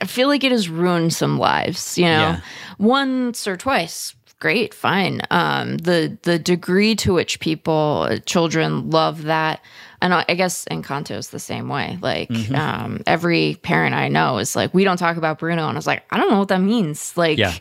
[0.01, 1.97] I feel like it has ruined some lives.
[1.97, 2.39] You know, Yeah.
[2.79, 5.21] once or twice, great, fine.
[5.31, 9.61] Um, the the degree to which people, children, love that,
[10.01, 11.97] and I I guess Encanto is the same way.
[12.01, 12.55] Like Mm-hmm.
[12.55, 15.87] um, every parent I know is like, we don't talk about Bruno, and I was
[15.87, 17.15] like, I don't know what that means.
[17.17, 17.53] Like, Yeah.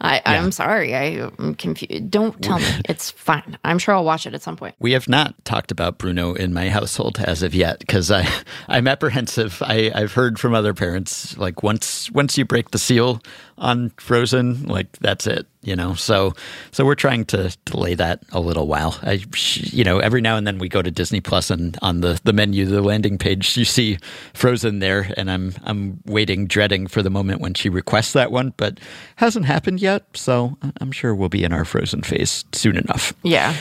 [0.00, 2.10] I, I'm sorry, I, I'm confused.
[2.10, 2.66] Don't tell me.
[2.88, 3.58] It's fine.
[3.64, 4.74] I'm sure I'll watch it at some point.
[4.80, 8.26] we have not talked about Bruno in my household as of yet because I
[8.68, 9.62] I'm apprehensive.
[9.64, 13.20] I I've heard from other parents like once once you break the seal
[13.58, 15.94] on Frozen, like that's it, you know.
[15.94, 16.32] So
[16.70, 18.98] so we're trying to delay that a little while.
[19.02, 19.20] I
[19.54, 22.32] you know every now and then we go to Disney Plus and on the the
[22.32, 23.98] menu, the landing page, you see
[24.34, 28.54] Frozen there, and I'm I'm waiting, dreading for the moment when she requests that one,
[28.56, 28.78] but
[29.16, 30.04] hasn't happened yet.
[30.14, 33.12] So I'm sure we'll be in our Frozen phase soon enough.
[33.22, 33.54] Yeah.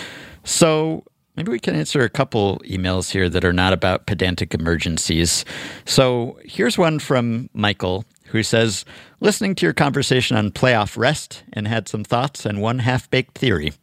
[0.43, 1.03] So
[1.35, 5.45] maybe we can answer a couple emails here that are not about pedantic emergencies.
[5.85, 8.85] So here's one from Michael who says,
[9.19, 13.37] listening to your conversation on playoff rest and had some thoughts and one half baked
[13.37, 13.73] theory.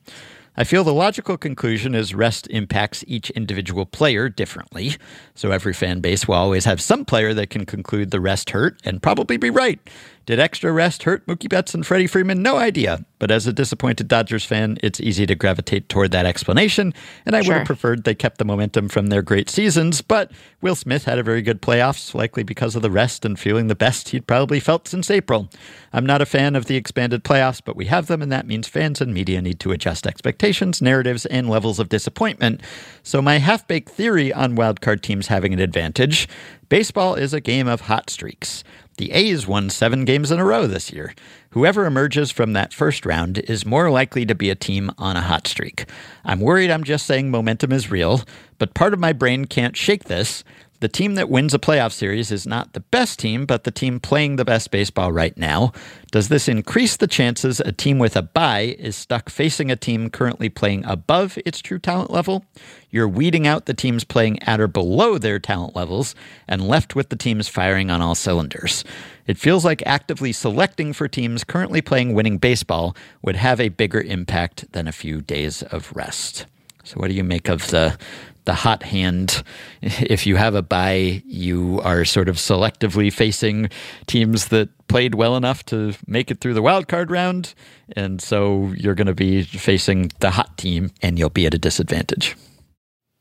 [0.57, 4.97] I feel the logical conclusion is rest impacts each individual player differently.
[5.35, 8.79] So every fan base will always have some player that can conclude the rest hurt
[8.85, 9.81] and probably be right.
[10.27, 12.43] Did extra rest hurt Mookie Betts and Freddie Freeman?
[12.43, 13.05] No idea.
[13.19, 16.95] But as a disappointed Dodgers fan, it's easy to gravitate toward that explanation.
[17.27, 20.01] And I would have preferred they kept the momentum from their great seasons.
[20.01, 23.67] But Will Smith had a very good playoffs, likely because of the rest and feeling
[23.67, 25.51] the best he'd probably felt since April.
[25.93, 28.67] I'm not a fan of the expanded playoffs, but we have them, and that means
[28.67, 32.63] fans and media need to adjust expectations, narratives, and levels of disappointment.
[33.03, 36.29] So, my half baked theory on wildcard teams having an advantage
[36.69, 38.65] baseball is a game of hot streaks.
[38.97, 41.15] The A's won seven games in a row this year.
[41.51, 45.23] Whoever emerges from that first round is more likely to be a team on a
[45.23, 45.87] hot streak.
[46.25, 48.23] I'm worried I'm just saying momentum is real,
[48.59, 50.45] but part of my brain can't shake this.
[50.85, 53.99] The team that wins a playoff series is not the best team, but the team
[53.99, 55.73] playing the best baseball right now.
[56.11, 60.11] Does this increase the chances a team with a bye is stuck facing a team
[60.11, 62.45] currently playing above its true talent level?
[62.91, 66.15] You're weeding out the teams playing at or below their talent levels
[66.47, 68.85] and left with the teams firing on all cylinders.
[69.27, 74.03] It feels like actively selecting for teams currently playing winning baseball would have a bigger
[74.03, 76.45] impact than a few days of rest.
[76.87, 77.97] So, what do you make of the
[78.45, 79.43] the hot hand?
[79.83, 83.71] If you have a bye, you are sort of selectively facing
[84.07, 87.55] teams that played well enough to make it through the wild card round,
[87.97, 91.59] and so you're going to be facing the hot team, and you'll be at a
[91.59, 92.37] disadvantage.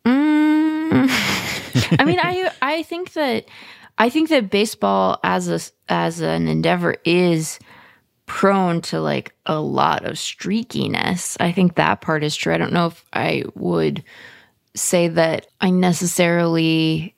[0.05, 1.07] Mm.
[1.99, 3.45] I mean, I I think that
[3.97, 5.59] I think that baseball as a
[5.91, 7.59] as an endeavor is
[8.25, 11.37] prone to like a lot of streakiness.
[11.39, 12.53] I think that part is true.
[12.53, 14.03] I don't know if I would
[14.75, 17.15] say that I necessarily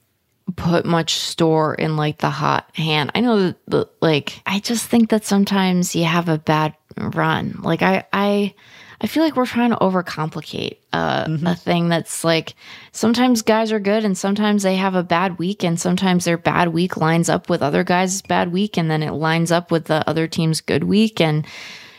[0.55, 3.11] put much store in like the hot hand.
[3.15, 7.59] I know that the, like I just think that sometimes you have a bad run.
[7.61, 8.53] Like I I
[9.01, 12.55] I feel like we're trying to overcomplicate uh, a thing that's like
[12.91, 16.69] sometimes guys are good and sometimes they have a bad week and sometimes their bad
[16.69, 20.07] week lines up with other guys' bad week and then it lines up with the
[20.09, 21.45] other team's good week and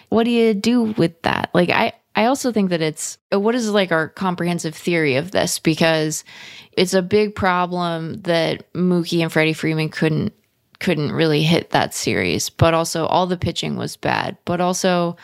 [0.08, 1.50] what do you do with that?
[1.52, 5.58] Like I I also think that it's what is like our comprehensive theory of this
[5.58, 6.24] because
[6.72, 10.32] it's a big problem that Mookie and Freddie Freeman couldn't
[10.80, 14.36] couldn't really hit that series, but also all the pitching was bad.
[14.46, 15.16] But also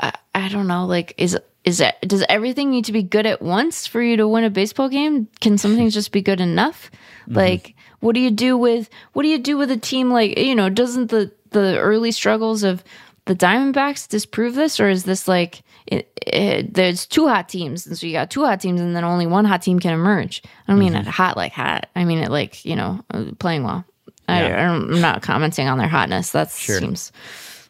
[0.00, 3.40] I, I don't know, like is is that does everything need to be good at
[3.40, 5.28] once for you to win a baseball game?
[5.40, 6.90] Can some things just be good enough?
[7.22, 7.36] Mm-hmm.
[7.36, 10.56] Like what do you do with what do you do with a team like you
[10.56, 12.82] know, doesn't the the early struggles of
[13.26, 17.96] the Diamondbacks disprove this, or is this like it, it, there's two hot teams, and
[17.98, 20.42] so you got two hot teams, and then only one hot team can emerge?
[20.66, 21.88] I don't mean it hot like hot.
[21.94, 23.84] I mean it like you know uh, playing well.
[24.28, 24.34] Yeah.
[24.36, 26.30] I, I'm not commenting on their hotness.
[26.32, 27.12] That seems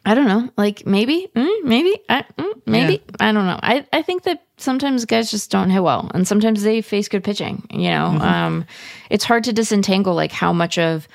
[0.05, 0.49] I don't know.
[0.55, 3.01] Like maybe, mm, maybe, I, mm, maybe.
[3.19, 3.59] I don't know.
[3.63, 7.23] I, I think that sometimes guys just don't hit well, and sometimes they face good
[7.23, 7.67] pitching.
[7.71, 8.21] You know, Mm-hmm.
[8.21, 8.65] um,
[9.09, 11.07] it's hard to disentangle like how much of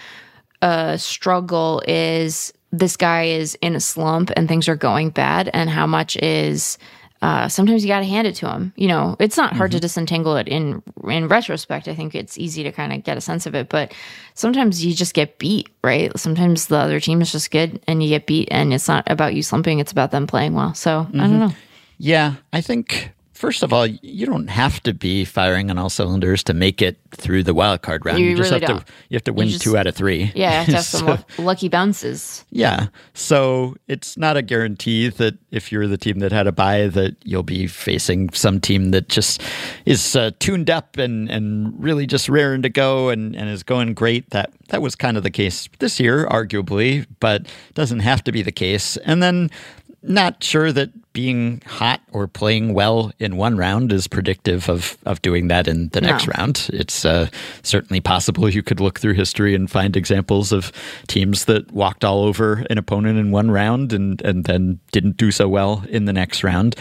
[0.61, 5.69] a struggle is this guy is in a slump and things are going bad, and
[5.71, 6.79] how much is
[7.23, 8.73] uh, sometimes you got to hand it to him.
[8.77, 9.77] You know, it's not hard Mm-hmm.
[9.77, 11.87] to disentangle it in in retrospect.
[11.89, 13.93] I think it's easy to kind of get a sense of it, but
[14.35, 16.11] sometimes you just get beat, right?
[16.19, 19.35] Sometimes the other team is just good and you get beat, and it's not about
[19.35, 20.73] you slumping; it's about them playing well.
[20.75, 21.19] So I Mm-hmm.
[21.19, 21.53] don't know.
[21.99, 26.45] Yeah, I think first of all, you don't have to be firing on all cylinders
[26.45, 28.19] to make it through the wild card round.
[28.19, 28.87] You just really have don't.
[28.87, 30.31] to you have to win just- two out of three.
[30.35, 32.45] Yeah, you have to have So- luck- lucky bounces.
[32.51, 32.89] Yeah.
[33.15, 37.17] So it's not a guarantee that if you're the team that had a bye, that
[37.25, 39.43] you'll be facing some team that just
[39.87, 43.95] is uh, tuned up and, and really just raring to go and, and is going
[43.95, 44.29] great.
[44.31, 48.43] That that was kind of the case this year, arguably, but doesn't have to be
[48.43, 48.97] the case.
[48.99, 49.51] And then
[50.03, 55.21] not sure that being hot or playing well in one round is predictive of, of
[55.23, 56.33] doing that in the next No.
[56.39, 56.71] round.
[56.73, 57.29] It's uh,
[57.63, 60.73] certainly possible you could look through history and find examples of
[61.09, 65.31] teams that walked all over an opponent in one round and, and then didn't do
[65.31, 66.77] so well in the next round.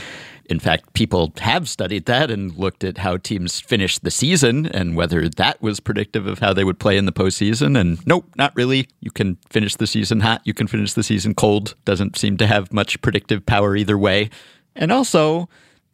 [0.50, 4.96] In fact, people have studied that and looked at how teams finished the season and
[4.96, 7.80] whether that was predictive of how they would play in the postseason.
[7.80, 8.90] And nope, not really.
[9.00, 11.76] You can finish the season hot, you can finish the season cold.
[11.86, 14.32] Doesn't seem to have much predictive power either way.
[14.76, 15.50] And also,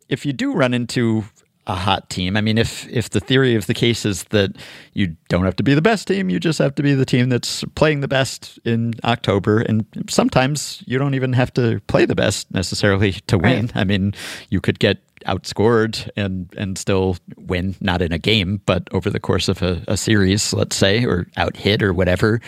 [0.07, 1.25] if you do run into
[1.67, 4.55] a hot team, I mean, if if the theory of the case is that
[4.93, 7.29] you don't have to be the best team, you just have to be the team
[7.29, 12.15] that's playing the best in October, and sometimes you don't even have to play the
[12.15, 13.65] best necessarily to win.
[13.67, 13.77] Right.
[13.77, 14.13] I mean,
[14.49, 19.19] you could get outscored and and still win, not in a game, but over the
[19.19, 22.41] course of a, a series, let's say, or out hit or whatever.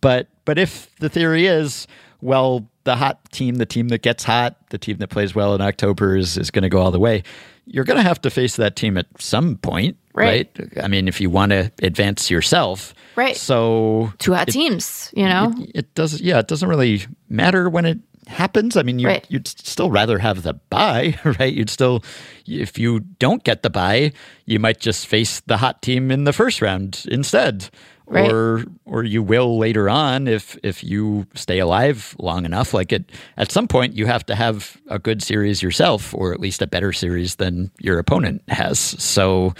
[0.00, 1.86] But but if the theory is,
[2.20, 5.60] well, the hot team, the team that gets hot, the team that plays well in
[5.60, 7.22] October is is going to go all the way.
[7.66, 10.48] You're going to have to face that team at some point, Right.
[10.58, 10.84] right?
[10.84, 13.36] I mean, if you want to advance yourself, Right.
[13.36, 15.52] So Two hot teams, you know.
[15.74, 17.98] it does yeah it doesn't really matter when it
[18.28, 19.24] happens i mean you, Right.
[19.30, 22.02] you'd still rather have the bye right you'd still
[22.44, 24.12] if you don't get the bye
[24.46, 27.70] you might just face the hot team in the first round instead
[28.08, 28.30] Right.
[28.30, 33.10] or or you will later on if if you stay alive long enough like it
[33.36, 36.68] at some point you have to have a good series yourself or at least a
[36.68, 39.54] better series than your opponent has so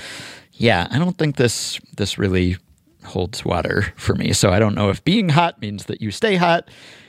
[0.52, 2.56] yeah i don't think this this really
[3.06, 4.32] holds water for me.
[4.32, 6.68] So I don't know if being hot means that you stay hot.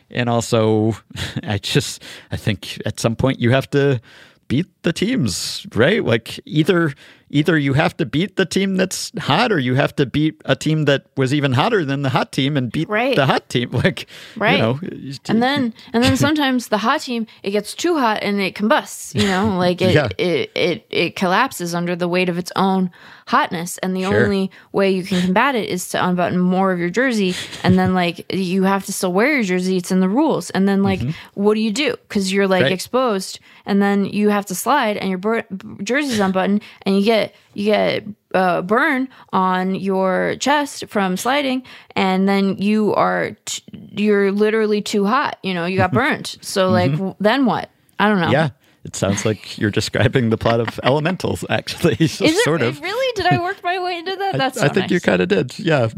[0.09, 0.95] And also,
[1.43, 3.99] I just, I think at some point you have to
[4.47, 6.03] beat the teams, right?
[6.03, 6.93] Like either,
[7.29, 10.55] either you have to beat the team that's hot or you have to beat a
[10.55, 13.15] team that was even hotter than the hot team and beat Right.
[13.15, 13.69] the hot team.
[13.77, 14.53] Like, Right.
[14.53, 14.79] you know,
[15.27, 19.13] and then and then sometimes the hot team it gets too hot and it combusts
[19.15, 20.07] you know like it Yeah.
[20.17, 22.91] it, it it collapses under the weight of its own
[23.27, 24.23] hotness and the Sure.
[24.23, 27.93] only way you can combat it is to unbutton more of your jersey and then
[27.93, 31.01] like you have to still wear your jersey it's in the rules and then like
[31.01, 31.11] mm-hmm.
[31.41, 32.71] what do you do because you're like Right.
[32.71, 35.45] exposed and then you have to slide and your bur-
[35.83, 37.16] jersey's unbuttoned and you get
[37.53, 38.03] you get
[38.33, 41.63] uh, burn on your chest from sliding
[41.95, 43.63] and then you are t-
[43.95, 47.69] you're literally too hot you know you got burned so like w- then what?
[47.99, 48.29] I don't know.
[48.29, 48.49] Yeah,
[48.87, 52.07] it sounds like you're describing the plot of Elementals, actually.
[52.07, 52.79] So is it sort of.
[52.81, 54.91] really did i work my way into that that's so I think nice.
[54.91, 55.57] you kind of did.
[55.59, 55.89] Yeah.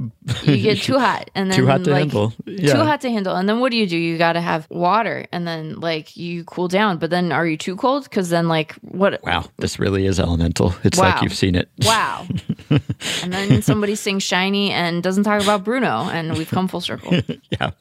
[0.44, 2.34] you get too hot and then Too hot to like, handle.
[2.46, 2.74] Yeah.
[2.74, 5.28] too hot to handle and then what do you do you got to have water
[5.32, 8.74] and then like you cool down but then are you too cold because then like
[8.82, 10.74] what Wow, this really is elemental.
[10.84, 11.70] It's like you've seen it.
[11.86, 12.26] wow
[12.70, 17.20] and then somebody sings shiny and doesn't talk about bruno and we've come full circle
[17.60, 17.72] yeah.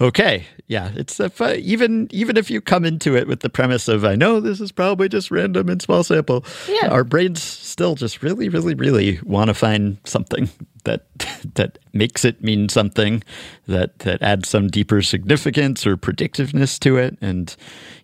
[0.00, 0.46] Okay.
[0.66, 0.92] Yeah.
[0.94, 4.14] It's if, uh, even even if you come into it with the premise of I
[4.14, 6.44] know Oh, this is probably just random and small sample.
[6.68, 6.86] Yeah.
[6.86, 10.48] Our brains still just really, really, really want to find something
[10.84, 11.06] that
[11.56, 13.24] that makes it mean something
[13.66, 17.18] that that adds some deeper significance or predictiveness to it.
[17.20, 17.56] And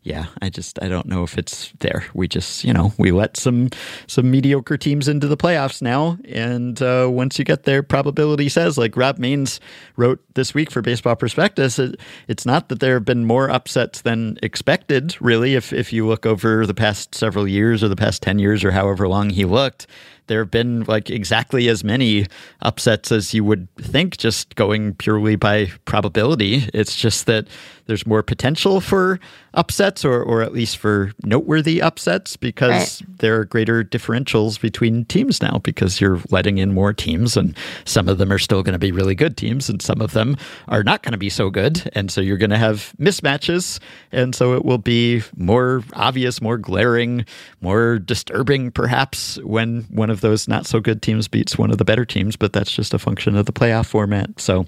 [0.06, 2.04] yeah, I just I don't know if it's there.
[2.14, 3.70] We just you know we let some
[4.06, 8.78] some mediocre teams into the playoffs now, and uh, once you get there, probability says
[8.78, 9.58] like Rob Mains
[9.96, 11.80] wrote this week for Baseball Prospectus.
[11.80, 11.98] It,
[12.28, 15.56] it's not that there have been more upsets than expected, really.
[15.56, 18.70] If if you look over the past several years or the past ten years or
[18.70, 19.88] however long he looked,
[20.26, 22.26] there have been like exactly as many
[22.62, 26.68] upsets as you would think, just going purely by probability.
[26.74, 27.46] It's just that
[27.86, 29.20] there's more potential for
[29.54, 33.18] upsets or, or at least for noteworthy upsets because right.
[33.18, 38.08] there are greater differentials between teams now because you're letting in more teams and some
[38.08, 40.36] of them are still going to be really good teams and some of them
[40.68, 41.90] are not going to be so good.
[41.94, 43.78] And so you're going to have mismatches.
[44.12, 47.24] And so it will be more obvious, more glaring,
[47.60, 51.84] more disturbing perhaps when one of those not so good teams beats one of the
[51.84, 52.36] better teams.
[52.36, 54.40] But that's just a function of the playoff format.
[54.40, 54.66] So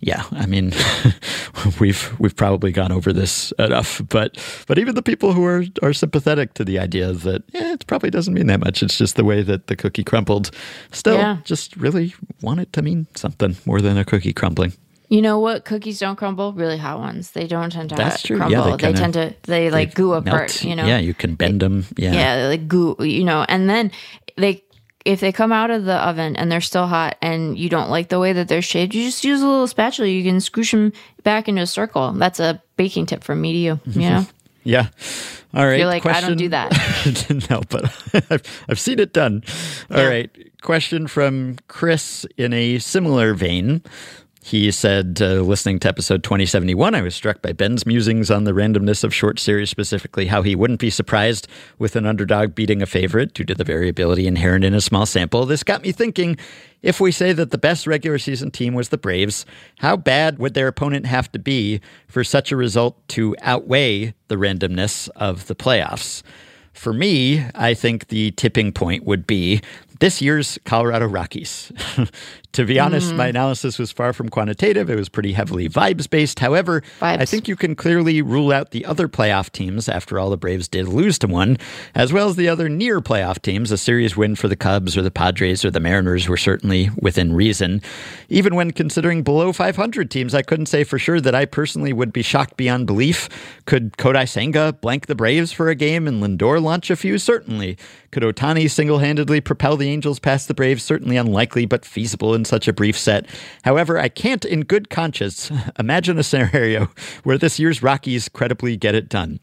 [0.00, 0.72] yeah, I mean,
[1.80, 5.92] we've, we've probably gone over this enough, but but even the people who are are
[5.92, 8.82] sympathetic to the idea that yeah, it probably doesn't mean that much.
[8.82, 10.50] It's just the way that the cookie crumpled.
[10.92, 11.38] Still, yeah.
[11.44, 14.72] just really want it to mean something more than a cookie crumbling.
[15.08, 15.64] You know what?
[15.64, 16.52] Cookies don't crumble.
[16.54, 17.32] Really hot ones.
[17.32, 18.36] They don't tend to That's true.
[18.36, 18.52] crumble.
[18.52, 20.50] Yeah, they, they tend to they like goo apart.
[20.50, 20.64] Melt.
[20.64, 20.86] You know.
[20.86, 21.84] Yeah, you can bend them.
[21.96, 22.12] Yeah.
[22.12, 22.96] Yeah, like goo.
[22.98, 23.92] You know, and then
[24.36, 24.64] they
[25.04, 28.08] if they come out of the oven and they're still hot and you don't like
[28.08, 30.08] the way that they're shaped, you just use a little spatula.
[30.08, 30.92] You can scoosh them
[31.22, 32.12] back into a circle.
[32.12, 33.80] That's a baking tip from me to you.
[33.84, 34.00] You mm-hmm.
[34.00, 34.26] know.
[34.64, 34.88] yeah.
[35.52, 35.78] All right.
[35.78, 36.24] You're like, Question...
[36.24, 37.48] I don't do that.
[37.50, 37.84] no, but
[38.30, 39.44] I've, I've seen it done.
[39.90, 40.08] All yeah.
[40.08, 40.62] right.
[40.62, 43.82] Question from Chris in a similar vein.
[44.46, 48.52] He said, uh, listening to episode 2071, I was struck by Ben's musings on the
[48.52, 52.86] randomness of short series, specifically how he wouldn't be surprised with an underdog beating a
[52.86, 55.46] favorite due to the variability inherent in a small sample.
[55.46, 56.36] This got me thinking
[56.82, 59.46] if we say that the best regular season team was the Braves,
[59.78, 64.36] how bad would their opponent have to be for such a result to outweigh the
[64.36, 66.22] randomness of the playoffs?
[66.74, 69.62] For me, I think the tipping point would be
[70.00, 71.72] this year's Colorado Rockies.
[72.52, 73.16] to be honest, mm.
[73.16, 74.88] my analysis was far from quantitative.
[74.88, 76.38] It was pretty heavily vibes based.
[76.38, 77.20] However, vibes.
[77.20, 80.68] I think you can clearly rule out the other playoff teams, after all, the Braves
[80.68, 81.58] did lose to one,
[81.94, 83.70] as well as the other near playoff teams.
[83.70, 87.32] A series win for the Cubs or the Padres or the Mariners were certainly within
[87.32, 87.82] reason.
[88.28, 92.12] Even when considering below 500 teams, I couldn't say for sure that I personally would
[92.12, 93.28] be shocked beyond belief.
[93.66, 97.18] Could Kodai Senga blank the Braves for a game and Lindor launch a few?
[97.18, 97.78] Certainly.
[98.12, 100.82] Could Ohtani single handedly propel the Angels past the Braves?
[100.82, 103.26] Certainly unlikely, but feasible in such a brief set.
[103.62, 106.88] However, I can't, in good conscience, imagine a scenario
[107.22, 109.40] where this year's Rockies credibly get it done.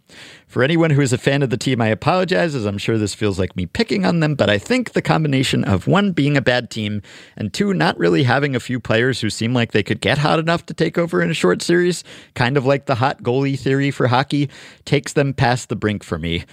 [0.48, 3.14] For anyone who is a fan of the team, I apologize, as I'm sure this
[3.14, 6.42] feels like me picking on them, but I think the combination of one, being a
[6.42, 7.02] bad team,
[7.38, 10.39] and two, not really having a few players who seem like they could get hot
[10.39, 12.04] enough to take over in a short series,
[12.36, 14.50] kind of like the hot goalie theory for hockey,
[14.84, 16.44] takes them past the brink for me.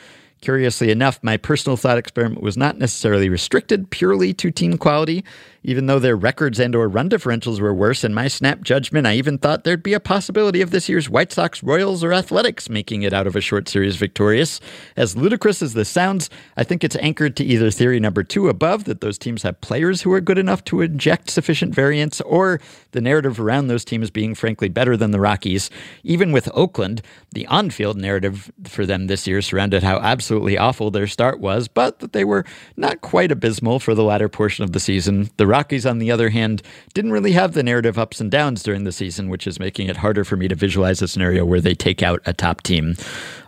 [0.40, 5.24] Curiously enough, my personal thought experiment was not necessarily restricted purely to team quality.
[5.62, 9.14] Even though their records and or run differentials were worse, in my snap judgment, I
[9.14, 13.02] even thought there'd be a possibility of this year's White Sox, Royals, or Athletics making
[13.02, 14.60] it out of a short series victorious.
[14.96, 18.84] As ludicrous as this sounds, I think it's anchored to either theory number two above,
[18.84, 22.60] that those teams have players who are good enough to inject sufficient variance, or
[22.92, 25.70] the narrative around those teams being frankly better than the Rockies.
[26.04, 27.02] Even with Oakland,
[27.32, 31.68] the on field narrative for them this year surrounded how absolutely awful their start was,
[31.68, 32.44] but that they were
[32.76, 35.30] not quite abysmal for the latter portion of the season.
[35.36, 36.62] The Rockies, on the other hand,
[36.94, 39.96] didn't really have the narrative ups and downs during the season, which is making it
[39.96, 42.94] harder for me to visualize a scenario where they take out a top team.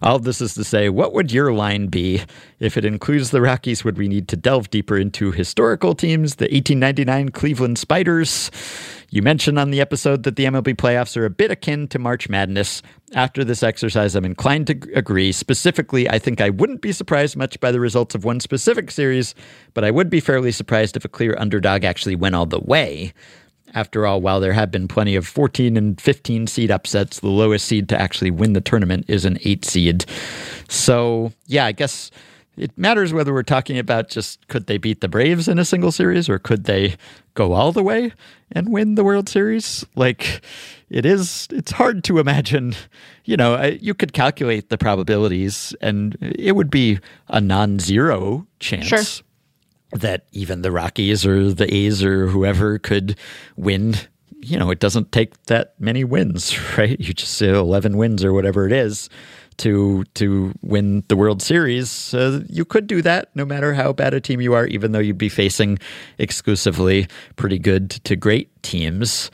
[0.02, 2.22] All this is to say, what would your line be?
[2.58, 6.44] If it includes the Rockies, would we need to delve deeper into historical teams, the
[6.44, 8.50] 1899 Cleveland Spiders?
[9.12, 12.28] You mentioned on the episode that the MLB playoffs are a bit akin to March
[12.28, 12.80] Madness.
[13.12, 15.32] After this exercise, I'm inclined to agree.
[15.32, 19.34] Specifically, I think I wouldn't be surprised much by the results of one specific series,
[19.74, 23.12] but I would be fairly surprised if a clear underdog actually went all the way.
[23.74, 27.66] After all, while there have been plenty of 14 and 15 seed upsets, the lowest
[27.66, 30.04] seed to actually win the tournament is an 8 seed.
[30.68, 32.12] So, yeah, I guess
[32.60, 35.90] it matters whether we're talking about just could they beat the Braves in a single
[35.90, 36.96] series or could they
[37.32, 38.12] go all the way
[38.52, 39.84] and win the World Series?
[39.96, 40.42] Like
[40.90, 42.76] it is, it's hard to imagine.
[43.24, 46.98] You know, you could calculate the probabilities and it would be
[47.28, 48.86] a non zero chance.
[48.86, 49.24] Sure.
[49.92, 53.16] That even the Rockies or the A's or whoever could
[53.56, 53.94] win
[54.42, 56.98] you know, it doesn't take that many wins, right?
[56.98, 59.10] You just say 11 wins or whatever it is
[59.60, 64.14] to to win the World Series, uh, you could do that no matter how bad
[64.14, 65.78] a team you are, even though you'd be facing
[66.18, 67.06] exclusively
[67.36, 69.30] pretty good to great teams.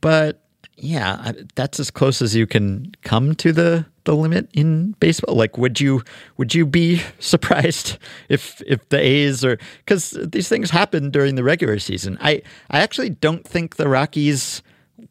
[0.00, 0.40] But
[0.76, 5.34] yeah, that's as close as you can come to the the limit in baseball.
[5.34, 6.02] Like, would you
[6.36, 7.98] would you be surprised
[8.28, 12.16] if if the A's or because these things happen during the regular season?
[12.20, 14.62] I I actually don't think the Rockies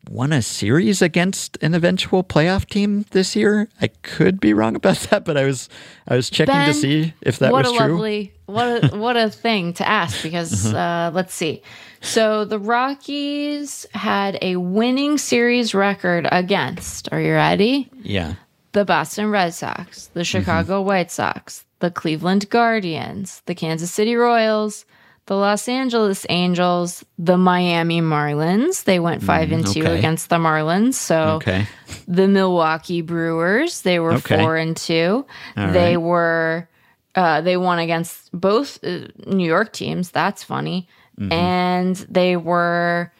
[0.09, 3.69] won a series against an eventual playoff team this year.
[3.81, 5.69] I could be wrong about that, but I was
[6.07, 7.93] I was checking Ben, to see if that what was a true.
[7.93, 11.61] lovely what a what a thing to ask because uh, let's see
[12.01, 18.35] so the rockies had a winning series record against are you ready yeah.
[18.73, 24.85] the boston red sox the chicago white sox the cleveland guardians the kansas city royals
[25.25, 29.97] the los angeles angels the miami marlins they went five and two okay.
[29.97, 31.65] against the marlins so Okay.
[32.07, 33.81] the Milwaukee Brewers.
[33.81, 34.37] They were Okay.
[34.37, 35.25] four and two.
[35.55, 36.01] All they right.
[36.01, 36.67] were
[37.15, 40.09] uh, they won against both uh, New York teams.
[40.11, 40.87] That's funny.
[41.19, 41.31] Mm-hmm.
[41.31, 43.11] And they were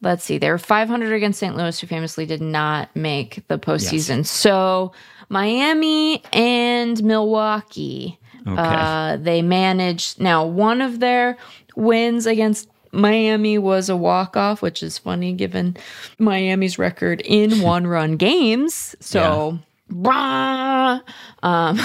[0.00, 1.56] let's see, they were 500 against St.
[1.56, 4.24] Louis, who famously did not make the postseason.
[4.26, 4.92] So
[5.28, 8.18] Miami and Milwaukee.
[8.46, 8.56] Okay.
[8.56, 11.36] Uh, they managed now one of their
[11.76, 15.76] wins against Miami was a walk off, which is funny given
[16.18, 18.94] Miami's record in one run games.
[19.00, 19.58] So,
[19.90, 21.00] rah,
[21.42, 21.80] um,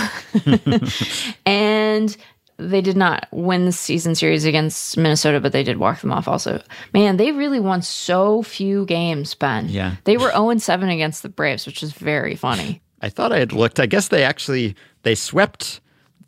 [1.46, 2.16] and
[2.58, 6.28] they did not win the season series against Minnesota, but they did walk them off
[6.28, 6.62] also.
[6.94, 9.70] Man, they really won so few games, Ben.
[9.70, 9.96] Yeah.
[10.04, 12.82] They were 0 7 against the Braves, which is very funny.
[13.02, 13.80] I thought I had looked.
[13.80, 15.80] I guess they actually they swept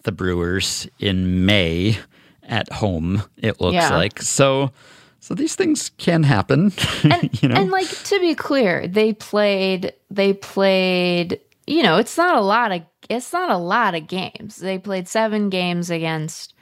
[0.04, 1.98] the Brewers in May
[2.44, 3.24] at home.
[3.38, 3.96] It looks Yeah.
[3.96, 4.72] like so.
[5.20, 6.74] So these things can happen.
[7.04, 7.56] and, you know.
[7.56, 12.72] and like to be clear, they played they played you know, it's not a lot
[12.72, 14.58] of it's not a lot of games.
[14.58, 16.54] They played 7 games against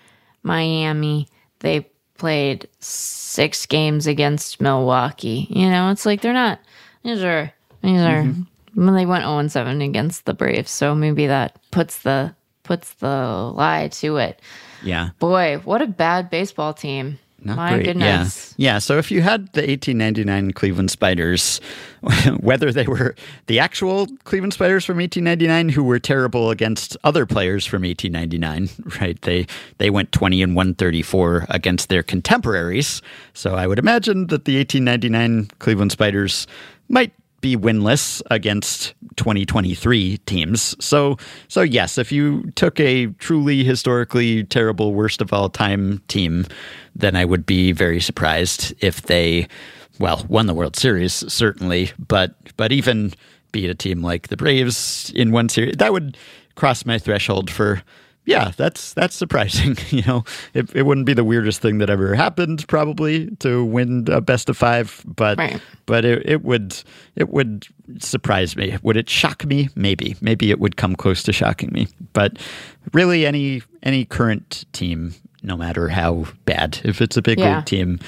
[0.43, 1.27] Miami.
[1.59, 5.47] They played 6 games against Milwaukee.
[5.49, 6.59] You know, it's like they're not
[7.03, 8.23] these are these are
[8.75, 8.95] Mm-hmm.
[8.95, 12.35] they went 0 7 against the Braves, so maybe that puts the
[12.69, 14.39] puts the lie to it.
[14.83, 15.09] yeah.
[15.17, 17.17] Boy, what a bad baseball team.
[17.41, 17.85] Not My great.
[17.85, 18.53] goodness.
[18.57, 18.73] Yeah.
[18.73, 18.79] yeah.
[18.79, 21.61] So if you had the 1899 Cleveland Spiders,
[22.41, 23.15] whether they were
[23.47, 28.69] the actual Cleveland Spiders from 1899 who were terrible against other players from 1899,
[29.01, 29.19] right?
[29.23, 29.47] They
[29.79, 33.01] they went 20 and 134 against their contemporaries.
[33.33, 36.45] So I would imagine that the 1899 Cleveland Spiders
[36.89, 40.75] might be winless against 2023 teams.
[40.83, 46.45] So so yes, if you took a truly historically terrible worst of all time team,
[46.95, 49.47] then I would be very surprised if they
[49.99, 53.13] well, won the World Series certainly, but but even
[53.51, 56.17] beat a team like the Braves in one series, that would
[56.55, 57.81] cross my threshold for
[58.29, 59.75] yeah, that's that's surprising.
[59.89, 60.23] you know,
[60.53, 64.49] it, it wouldn't be the weirdest thing that ever happened, probably, to win a best
[64.49, 65.59] of five, but Right.
[65.87, 66.81] but it, it would
[67.15, 67.65] it would
[67.97, 68.77] surprise me.
[68.83, 69.69] Would it shock me?
[69.75, 70.15] Maybe.
[70.21, 71.87] Maybe it would come close to shocking me.
[72.13, 72.37] But
[72.93, 77.57] really, any any current team, no matter how bad, if it's a big Yeah.
[77.57, 77.99] league team,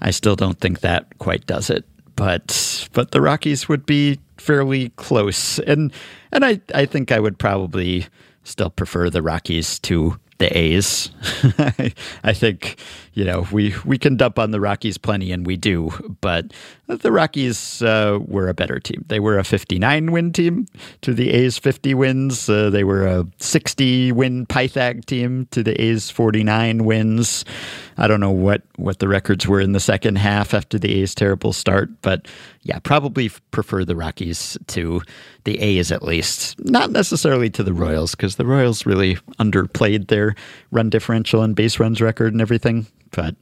[0.00, 1.84] I still don't think that quite does it.
[2.16, 5.92] But but the Rockies would be fairly close, and
[6.30, 8.06] and I I think I would probably
[8.44, 11.10] still prefer the Rockies to the A's.
[12.24, 12.78] I, think
[13.14, 15.90] you know we we can dump on the Rockies plenty, and we do.
[16.20, 16.52] But
[16.86, 19.04] the Rockies uh, were a better team.
[19.08, 20.66] They were a 59 win team
[21.00, 22.48] to the A's 50 wins.
[22.48, 27.44] Uh, they were a 60 win Pythag team to the A's 49 wins.
[27.96, 31.14] I don't know what what the records were in the second half after the A's
[31.14, 32.26] terrible start, but
[32.62, 35.00] yeah, probably prefer the Rockies to
[35.44, 36.58] the A's at least.
[36.64, 40.34] Not necessarily to the Royals because the Royals really underplayed their
[40.70, 42.86] run differential and base runs record and everything.
[43.14, 43.36] But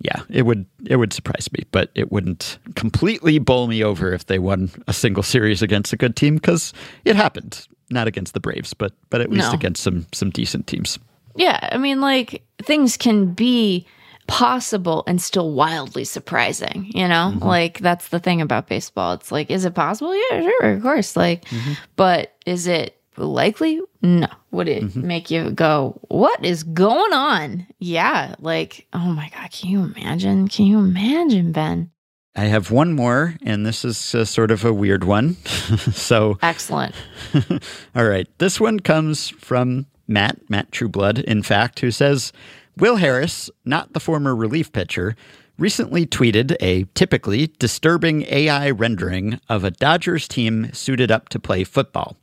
[0.00, 4.26] yeah, it would it would surprise me, but it wouldn't completely bowl me over if
[4.26, 6.72] they won a single series against a good team because
[7.04, 7.66] it happened.
[7.90, 9.52] Not against the Braves, but but at least No.
[9.52, 10.98] against some some decent teams.
[11.36, 13.86] Yeah, I mean, like things can be
[14.26, 17.32] possible and still wildly surprising, you know?
[17.32, 17.44] Mm-hmm.
[17.44, 19.12] Like that's the thing about baseball.
[19.12, 20.14] It's like, is it possible?
[20.14, 21.14] Yeah, sure, of course.
[21.16, 21.74] Like, mm-hmm.
[21.94, 23.80] but is it likely?
[24.02, 24.28] No.
[24.50, 27.66] Would it make you go, what is going on?
[27.78, 28.34] Yeah.
[28.38, 30.48] Like, oh my God, can you imagine?
[30.48, 31.90] Can you imagine, Ben?
[32.34, 35.34] I have one more, and this is uh, sort of a weird one.
[35.92, 36.94] so, Excellent.
[37.96, 42.34] all right, this one comes from Matt, Matt Trueblood, in fact, who says
[42.76, 45.16] Will Harris, not the former relief pitcher,
[45.58, 51.64] recently tweeted a typically disturbing AI rendering of a Dodgers team suited up to play
[51.64, 52.16] football.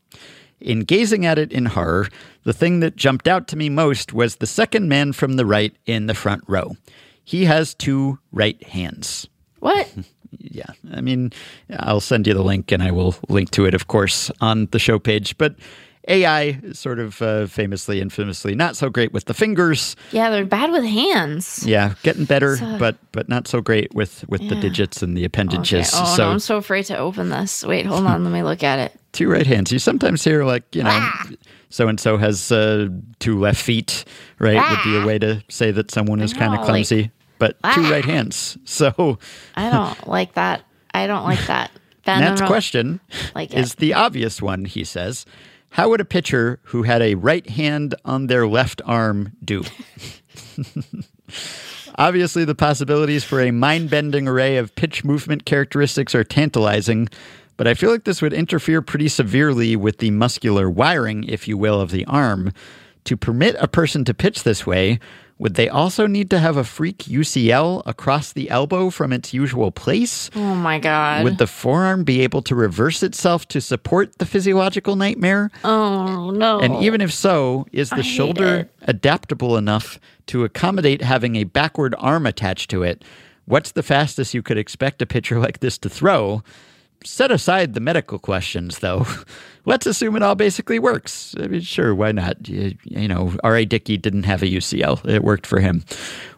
[0.64, 2.08] In gazing at it in horror,
[2.46, 5.76] the thing that jumped out to me most was the second man from the right
[5.86, 6.78] in the front row.
[7.26, 9.28] He has two right hands
[9.60, 9.92] What?
[10.40, 11.34] yeah, I mean,
[11.80, 14.80] I'll send you the link and I will link to it, of course, on the
[14.80, 15.38] show page.
[15.38, 15.56] But
[16.08, 19.96] AI sort of uh, famously, infamously, not so great with the fingers.
[20.12, 21.64] Yeah, they're bad with hands.
[21.66, 25.26] Yeah, getting better, but but not so great with with the digits and the Okay.
[25.28, 25.92] appendages.
[25.94, 27.64] Oh so no, I'm so afraid to open this.
[27.64, 28.24] Wait, hold on.
[28.26, 29.00] let me look at it.
[29.14, 29.72] two right hands.
[29.72, 31.30] You sometimes hear like you know, Ah.
[31.70, 32.90] so and so has uh,
[33.20, 34.04] two left feet.
[34.40, 36.62] Right would be a way to say that someone is kind of Ah.
[36.64, 37.12] like- clumsy.
[37.40, 37.90] but two Ah.
[37.92, 38.58] right hands.
[38.66, 39.20] So
[39.56, 40.64] I don't like that.
[40.94, 41.72] I don't like that.
[42.06, 43.00] Ben, Nat's question
[43.34, 44.66] like is the obvious one.
[44.66, 45.26] He says,
[45.74, 49.64] "How would a pitcher who had a right hand on their left arm do?"
[51.96, 57.08] Obviously, the possibilities for a mind bending array of pitch movement characteristics are tantalizing,
[57.58, 61.58] but I feel like this would interfere pretty severely with the muscular wiring, if you
[61.58, 62.52] will, of the arm.
[63.06, 65.00] To permit a person to pitch this way,
[65.40, 69.72] would they also need to have a freak UCL across the elbow from its usual
[69.72, 70.30] place?
[70.36, 71.24] Oh my god.
[71.24, 75.52] Would the forearm be able to reverse itself to support the physiological nightmare?
[75.64, 76.60] oh no.
[76.60, 81.96] And even if so, is the I shoulder adaptable enough to accommodate having a backward
[81.98, 83.04] arm attached to it?
[83.46, 86.44] What's the fastest you could expect a pitcher like this to throw?
[87.06, 89.06] Set aside the medical questions, though.
[89.66, 91.36] Let's assume it all basically works.
[91.40, 92.48] I mean, sure, why not?
[92.48, 93.66] You, you know, R.A.
[93.66, 95.84] Dickey didn't have a UCL, it worked for him.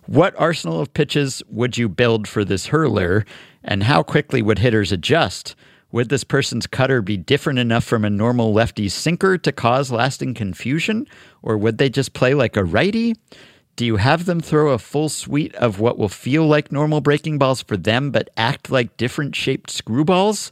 [0.06, 3.26] What arsenal of pitches would you build for this hurler,
[3.64, 5.56] and how quickly would hitters adjust?
[5.92, 10.34] Would this person's cutter be different enough from a normal lefty sinker to cause lasting
[10.34, 11.08] confusion?
[11.42, 13.16] Or would they just play like a righty?
[13.76, 17.38] Do you have them throw a full suite of what will feel like normal breaking
[17.38, 20.50] balls for them but act like different shaped screwballs?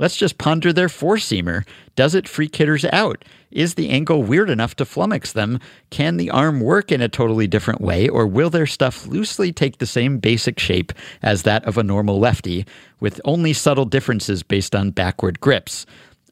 [0.00, 1.64] Let's just ponder their four seamer.
[1.94, 3.24] Does it freak hitters out?
[3.52, 5.60] Is the angle weird enough to flummox them?
[5.90, 9.78] Can the arm work in a totally different way, or will their stuff loosely take
[9.78, 10.92] the same basic shape
[11.22, 12.66] as that of a normal lefty,
[12.98, 15.86] with only subtle differences based on backward grips?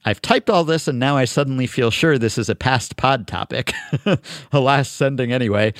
[0.04, 3.26] I've typed all this and now I suddenly feel sure this is a past pod
[3.28, 3.72] topic.
[4.52, 5.74] a last sending anyway.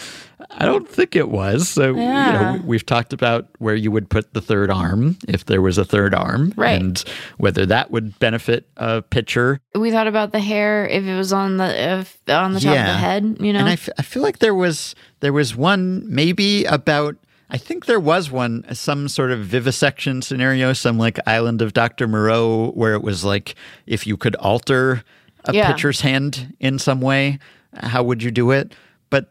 [0.50, 1.68] I don't think it was.
[1.68, 2.26] So, Yeah.
[2.52, 5.76] you know, we've talked about where you would put the third arm if there was
[5.78, 6.80] a third arm Right.
[6.80, 7.02] and
[7.38, 9.60] whether that would benefit a pitcher.
[9.74, 12.86] we thought about the hair if it was on the if on the top of
[12.86, 13.58] the head, you know.
[13.60, 17.16] And I, f- I feel like there was there was one maybe about
[17.52, 22.08] I think there was one some sort of vivisection scenario, some like Island of Dr.
[22.08, 23.54] Moreau, where it was like
[23.86, 25.04] if you could alter
[25.44, 25.70] a Yeah.
[25.70, 27.38] pitcher's hand in some way,
[27.76, 28.74] how would you do it?
[29.10, 29.30] But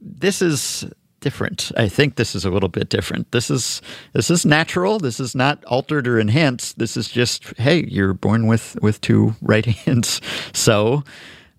[0.00, 0.84] this is
[1.20, 1.70] different.
[1.76, 3.30] I think this is a little bit different.
[3.32, 3.80] This is
[4.12, 4.98] this is natural.
[4.98, 6.78] This is not altered or enhanced.
[6.78, 10.20] This is just hey, you're born with with two right hands.
[10.52, 11.04] So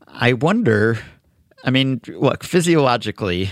[0.07, 0.99] I wonder.
[1.65, 3.51] I mean, look, physiologically,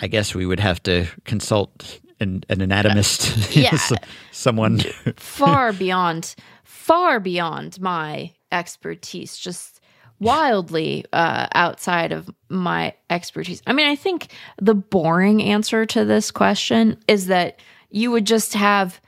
[0.00, 3.74] I guess we would have to consult an, an anatomist, Yeah.
[3.74, 3.92] S-
[4.32, 4.80] someone.
[5.16, 9.80] far beyond far beyond my expertise just
[10.20, 14.32] wildly uh, outside of my expertise i mean i think
[14.62, 17.60] the boring answer to this question is that
[17.90, 19.00] you would just have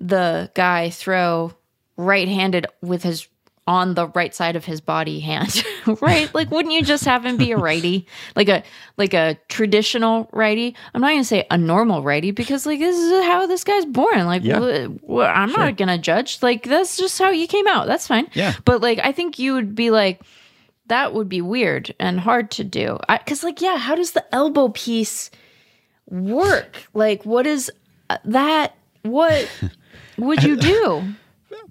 [0.00, 1.52] the guy throw
[1.96, 3.28] right-handed with his
[3.66, 5.64] on the right side of his body hand
[6.02, 6.32] right?
[6.34, 8.06] Like wouldn't you just have him be a righty?
[8.36, 8.62] Like a
[8.98, 10.76] like a traditional righty?
[10.92, 14.26] I'm not gonna say a normal righty because like this is how this guy's born.
[14.26, 14.88] Like Yeah.
[15.08, 16.42] wh- i'm not gonna judge.
[16.42, 17.86] Like that's just how you came out.
[17.86, 18.28] That's fine.
[18.34, 18.52] Yeah.
[18.66, 20.20] but like i think you would be like
[20.88, 22.98] that would be weird and hard to do.
[23.08, 25.30] Because like yeah how does the elbow piece
[26.10, 26.84] work?
[26.92, 27.72] Like what is
[28.10, 29.48] uh, that what
[30.18, 31.14] would you do?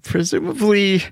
[0.02, 1.02] Presumably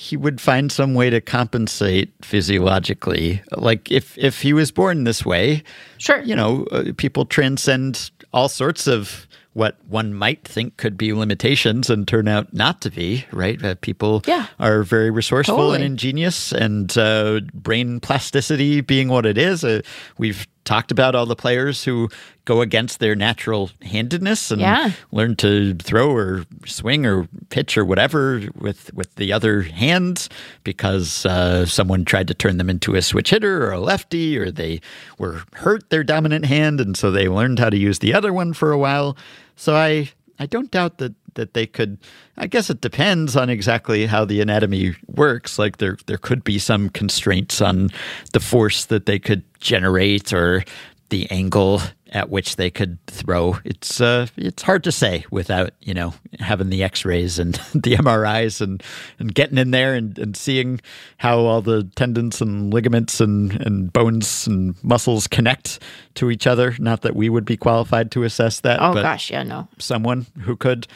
[0.00, 5.24] he would find some way to compensate physiologically like if if he was born this
[5.26, 5.62] way
[5.98, 11.12] sure you know uh, people transcend all sorts of what one might think could be
[11.12, 14.46] limitations and turn out not to be right uh, people Yeah.
[14.58, 15.76] are very resourceful Totally.
[15.76, 19.80] and ingenious and uh, brain plasticity being what it is uh,
[20.18, 22.08] we've talked about all the players who
[22.44, 24.92] go against their natural handedness and Yeah.
[25.10, 30.28] learn to throw or swing or pitch or whatever with with the other hand
[30.64, 34.50] because uh, someone tried to turn them into a switch hitter or a lefty or
[34.50, 34.80] they
[35.18, 38.52] were hurt their dominant hand and so they learned how to use the other one
[38.52, 39.16] for a while.
[39.56, 41.98] So I I don't doubt that that they could
[42.36, 46.58] I guess it depends on exactly how the anatomy works like there there could be
[46.58, 47.90] some constraints on
[48.32, 50.64] the force that they could generate or
[51.10, 51.82] the angle
[52.12, 53.58] at which they could throw.
[53.64, 58.60] It's uh, it's hard to say without you know having the X-rays and the MRIs
[58.60, 58.82] and,
[59.18, 60.80] and getting in there and, and seeing
[61.18, 65.80] how all the tendons and ligaments and, and bones and muscles connect
[66.14, 66.74] to each other.
[66.78, 68.80] Not that we would be qualified to assess that.
[68.80, 70.86] oh gosh yeah no someone who could.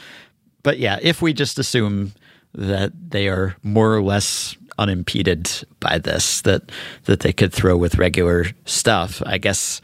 [0.65, 2.13] But yeah, if we just assume
[2.55, 5.47] that they are more or less unimpeded
[5.79, 6.71] by this that
[7.03, 9.21] that they could throw with regular stuff.
[9.27, 9.79] I guess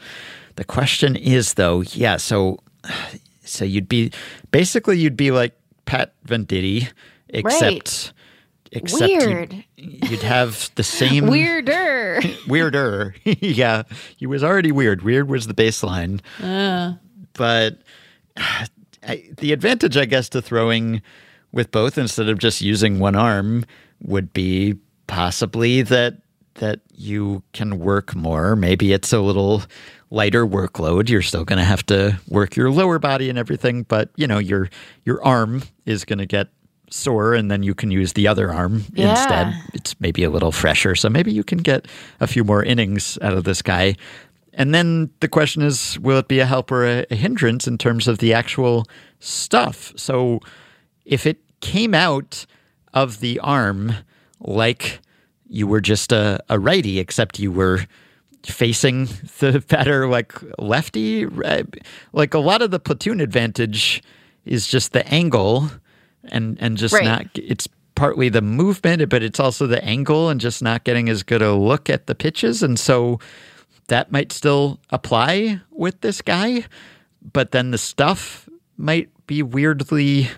[0.56, 2.58] the question is though, yeah, so
[3.44, 4.10] so you'd be
[4.50, 5.54] basically you'd be like
[5.84, 6.90] Pat Venditte,
[7.28, 8.12] except
[8.72, 9.64] except Weird.
[9.76, 12.20] You'd, you'd have the same Weirder.
[12.48, 13.14] weirder.
[13.24, 13.84] yeah,
[14.16, 15.02] he was already weird.
[15.02, 16.20] Weird was the baseline.
[16.42, 16.94] Uh.
[17.34, 17.78] But
[19.06, 21.02] I, the advantage, I guess, to throwing
[21.52, 23.64] with both instead of just using one arm
[24.02, 24.76] would be
[25.06, 26.18] possibly that
[26.54, 28.54] that you can work more.
[28.56, 29.62] Maybe it's a little
[30.10, 31.08] lighter workload.
[31.08, 34.38] You're still going to have to work your lower body and everything, but you know
[34.38, 34.68] your
[35.04, 36.48] your arm is going to get
[36.90, 39.10] sore, and then you can use the other arm Yeah.
[39.12, 39.54] instead.
[39.72, 41.88] It's maybe a little fresher, so maybe you can get
[42.20, 43.96] a few more innings out of this guy.
[44.54, 47.78] And then the question is, will it be a help or a, a hindrance in
[47.78, 48.84] terms of the actual
[49.18, 49.92] stuff?
[49.96, 50.40] So
[51.04, 52.44] if it came out
[52.92, 53.94] of the arm
[54.40, 55.00] like
[55.48, 57.86] you were just a, a righty, except you were
[58.44, 59.06] facing
[59.38, 61.66] the better like lefty, right?
[62.12, 64.02] like a lot of the platoon advantage
[64.44, 65.70] is just the angle
[66.24, 67.04] and and just Right.
[67.04, 71.22] not it's partly the movement but it's also the angle and just not getting as
[71.22, 73.20] good a look at the pitches and so
[73.88, 76.64] that might still apply with this guy
[77.32, 80.28] but then the stuff might be weirdly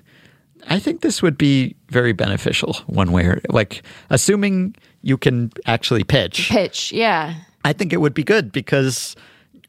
[0.69, 6.05] I think this would be very beneficial one way or like assuming you can actually
[6.05, 6.49] pitch.
[6.49, 6.91] Pitch.
[6.91, 7.35] Yeah.
[7.67, 9.15] I think it would be good because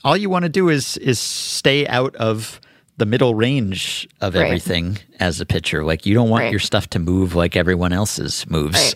[0.05, 2.61] all you want to do is is stay out of
[2.95, 4.45] the middle range of Right.
[4.45, 5.83] everything as a pitcher.
[5.83, 6.51] Like you don't want Right.
[6.51, 8.75] your stuff to move like everyone else's moves.
[8.75, 8.95] Right.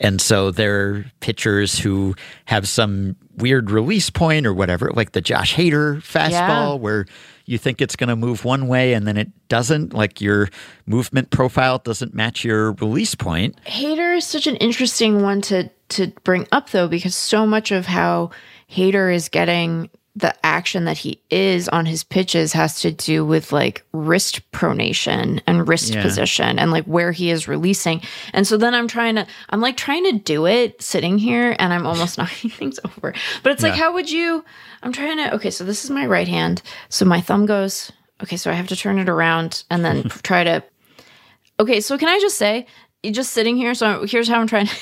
[0.00, 2.14] And so there are pitchers who
[2.46, 6.72] have some weird release point or whatever, like the Josh Hader fastball, Yeah.
[6.74, 7.06] where
[7.44, 9.92] you think it's going to move one way and then it doesn't.
[9.92, 10.48] Like your
[10.86, 13.56] movement profile doesn't match your release point.
[13.66, 17.84] Hader is such an interesting one to to bring up though because so much of
[17.86, 18.30] how
[18.70, 23.52] Hader is getting the action that he is on his pitches has to do with
[23.52, 26.02] like wrist pronation and wrist Yeah.
[26.02, 28.02] position and like where he is releasing.
[28.32, 31.72] And so then I'm trying to I'm like trying to do it sitting here and
[31.72, 33.14] I'm almost knocking things over.
[33.44, 34.44] But it's like how would you
[34.82, 36.60] I'm trying to okay, so this is my right hand.
[36.88, 37.92] So my thumb goes
[38.22, 40.62] okay, so I have to turn it around and then try to
[41.60, 42.66] Okay, so can I just say,
[43.02, 43.74] you're just sitting here.
[43.74, 44.68] So here's how I'm trying.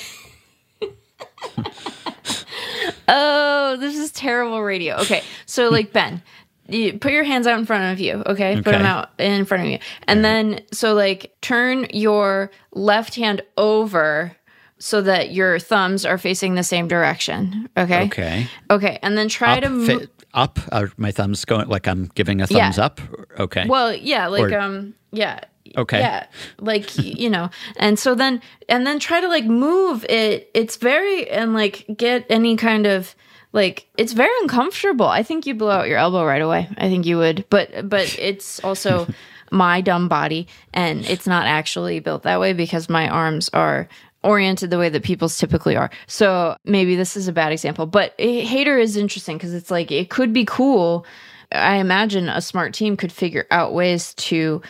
[3.09, 4.97] oh, this is terrible radio.
[4.97, 6.23] Okay, so like Ben,
[6.69, 8.23] you put your hands out in front of you.
[8.27, 13.15] Okay, put them out in front of you, and then so like turn your left
[13.15, 14.37] hand over
[14.79, 17.69] so that your thumbs are facing the same direction.
[17.77, 18.05] Okay.
[18.05, 18.47] Okay.
[18.71, 19.89] Okay, and then try Up, to move.
[20.03, 20.59] fi- up.
[20.73, 23.01] Are my thumbs going like I'm giving a thumbs up?
[23.39, 23.67] Okay.
[23.69, 25.41] Well, yeah, like Or- um, yeah.
[25.77, 26.01] Okay.
[26.01, 26.27] Yeah,
[26.59, 30.51] like you know, and so then and then try to like move it.
[30.55, 33.15] It's very and like get any kind of
[33.53, 35.07] like it's very uncomfortable.
[35.07, 36.69] I think you blow out your elbow right away.
[36.77, 39.07] I think you would, but but it's also
[39.51, 43.89] my dumb body, and it's not actually built that way because my arms are
[44.23, 45.91] oriented the way that people's typically are.
[46.07, 49.91] So maybe this is a bad example, but a Hader is interesting because it's like
[49.91, 51.07] it could be cool.
[51.53, 54.61] I imagine a smart team could figure out ways to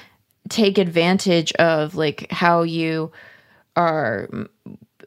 [0.48, 3.10] take advantage of like how you
[3.76, 4.28] are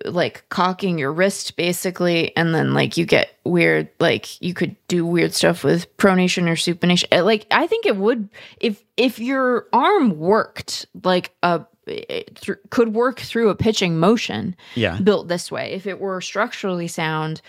[0.06, 5.06] like cocking your wrist basically and then like you get weird like you could do
[5.06, 8.28] weird stuff with pronation or supination Uh, like i think it would
[8.60, 14.56] if if your arm worked like a it thr- could work through a pitching motion
[14.76, 14.98] Yeah.
[15.04, 17.42] built this way if it were structurally sound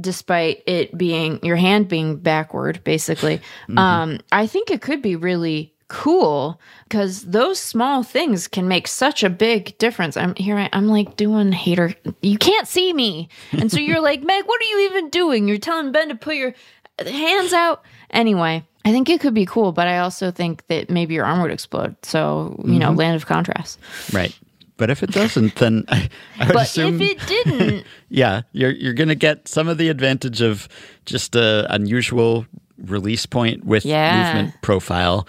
[0.00, 3.40] despite it being your hand being backward basically
[3.76, 9.24] um i think it could be really cool because those small things can make such
[9.24, 10.16] a big difference.
[10.16, 13.28] I'm here I, i'm like doing Hader you can't see me.
[13.52, 15.48] And so you're like meg what are you even doing?
[15.48, 16.54] You're telling ben to put your
[16.98, 17.82] hands out?
[18.10, 21.42] Anyway i think it could be cool but i also think that maybe your arm
[21.42, 21.96] would explode.
[22.02, 22.98] So you know mm-hmm.
[22.98, 23.78] land of contrast
[24.12, 24.38] Right.
[24.78, 26.08] But if it doesn't, then I,
[26.38, 29.88] I would but assume, if it didn't yeah, you're you're gonna get some of the
[29.88, 30.68] advantage of
[31.04, 32.46] just a unusual
[32.78, 34.34] release point with Yeah.
[34.34, 35.26] movement profile.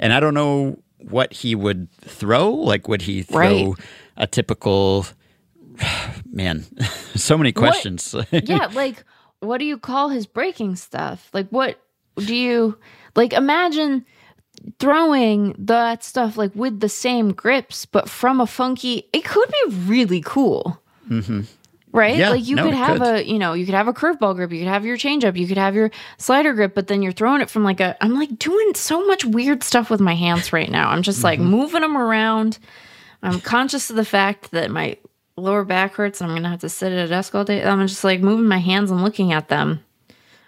[0.00, 2.50] And I don't know what he would throw.
[2.50, 3.74] Like, would he throw Right.
[4.16, 5.06] a typical?
[6.32, 6.64] Man,
[7.14, 8.14] so many questions.
[8.32, 9.04] yeah, like
[9.40, 11.30] what do you call his breaking stuff?
[11.32, 11.80] Like what
[12.16, 12.76] do you
[13.16, 14.04] like imagine
[14.78, 19.74] throwing that stuff like with the same grips but from a funky it could be
[19.86, 20.80] really cool.
[21.08, 21.42] Mm-hmm.
[21.92, 22.16] Right?
[22.16, 23.16] Yeah, like you no, could have could.
[23.16, 25.48] a you know, you could have a curveball grip, you could have your changeup, you
[25.48, 28.38] could have your slider grip, but then you're throwing it from like a I'm like
[28.38, 30.90] doing so much weird stuff with my hands right now.
[30.90, 31.50] I'm just like Mm-hmm.
[31.50, 32.58] moving them around.
[33.24, 34.98] I'm conscious of the fact that my
[35.36, 37.64] lower back hurts and I'm gonna have to sit at a desk all day.
[37.64, 39.82] I'm just like moving my hands and looking at them.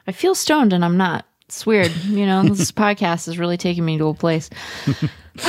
[0.07, 1.27] I feel stoned and I'm not.
[1.47, 1.91] It's weird.
[2.05, 4.49] You know, this podcast is really taking me to a place.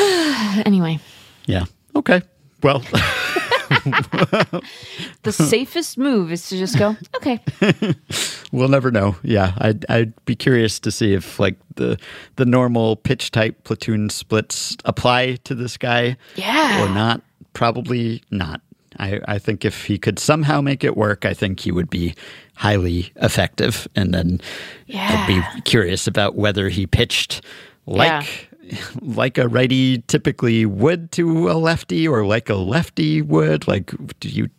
[0.65, 0.99] anyway,
[1.45, 1.65] Yeah.
[1.95, 2.21] Okay.
[2.63, 2.81] Well,
[3.83, 7.39] the safest move is to just go, okay.
[8.51, 9.15] we'll never know.
[9.23, 11.97] Yeah, I'd I'd be curious to see if like the
[12.35, 16.83] the normal pitch type platoon splits apply to this guy Yeah.
[16.85, 17.21] or not.
[17.53, 18.61] Probably not.
[18.99, 22.13] I, I think if he could somehow make it work, I think he would be
[22.55, 23.87] highly effective.
[23.95, 24.39] And then
[24.85, 25.25] yeah.
[25.25, 25.53] I'd Yeah.
[25.55, 27.41] be curious about whether he pitched
[27.87, 28.49] like
[29.01, 33.67] like a righty typically would to a lefty or like a lefty would.
[33.67, 34.49] Like, do you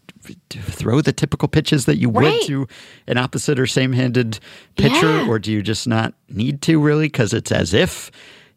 [0.51, 2.67] throw the typical pitches that you would to
[3.07, 4.39] an opposite or same handed
[4.77, 5.29] pitcher, Yeah.
[5.29, 8.11] or do you just not need to really because it's as if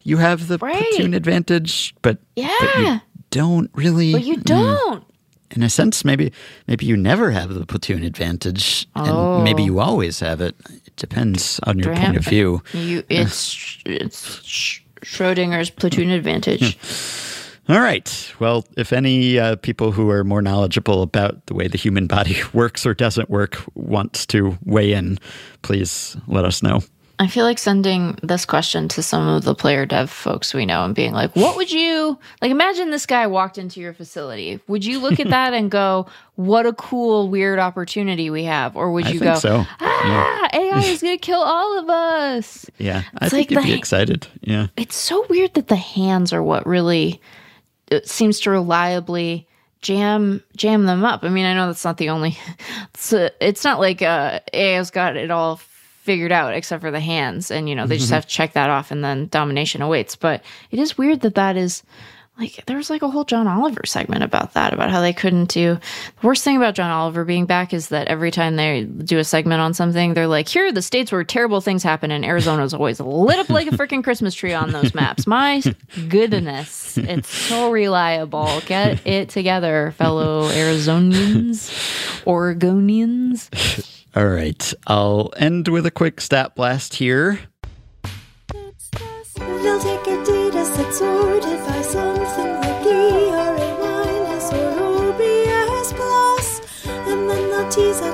[0.04, 0.88] you have the Right.
[0.92, 2.44] platoon advantage, but, but
[2.78, 3.00] you Yeah.
[3.32, 4.14] don't really.
[4.14, 4.42] But you hmm.
[4.44, 5.04] don't.
[5.52, 6.32] in a sense, maybe
[6.68, 9.42] maybe you never have the platoon advantage, and Oh.
[9.44, 10.56] maybe you always have it.
[10.86, 12.62] It depends on your point of view.
[12.74, 13.04] You, uh.
[13.10, 16.78] it's it's Sch- Schrodinger's platoon advantage.
[17.70, 18.34] All right.
[18.40, 22.38] Well, if any uh, people who are more knowledgeable about the way the human body
[22.54, 25.20] works or doesn't work wants to weigh in,
[25.64, 26.82] please let us know.
[27.20, 30.86] I feel like sending this question to some of the player dev folks we know
[30.86, 32.52] and being like, what would you like?
[32.52, 34.60] Imagine this guy walked into your facility.
[34.68, 38.76] Would you look at that and go, what a cool, weird opportunity we have?
[38.76, 39.66] Or would you think go, so.
[39.80, 42.68] ah, AI is going to kill all of us?
[42.78, 44.28] Yeah, I It's think like you'd be excited.
[44.42, 44.68] Yeah.
[44.78, 47.20] It's so weird that the hands are what really
[47.90, 49.48] it seems to reliably
[49.82, 51.24] jam jam them up.
[51.24, 52.38] I mean, I know that's not the only.
[52.94, 55.60] It's, uh, it's not like uh, AI's got it all
[56.08, 58.16] figured out except for the hands, and you know they just mm-hmm.
[58.16, 60.16] have to check that off, and then domination awaits.
[60.16, 61.84] But it is weird that that is.
[62.40, 65.50] Like there was like a whole John Oliver segment about that, about how they couldn't
[65.50, 65.80] do.
[66.22, 69.24] The worst thing about John Oliver being back is that every time they do a
[69.24, 72.76] segment on something, they're like, "Here are the states where terrible things happen," and Arizona's
[72.76, 75.26] always lit up like a freaking Christmas tree on those maps.
[75.26, 75.64] My
[76.10, 78.62] goodness, it's so reliable.
[78.68, 81.72] Get it together, fellow Arizonians,
[82.24, 83.97] Oregonians.
[84.18, 84.74] All right.
[84.88, 87.40] I'll end with a quick stat blast here.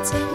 [0.03, 0.32] Take a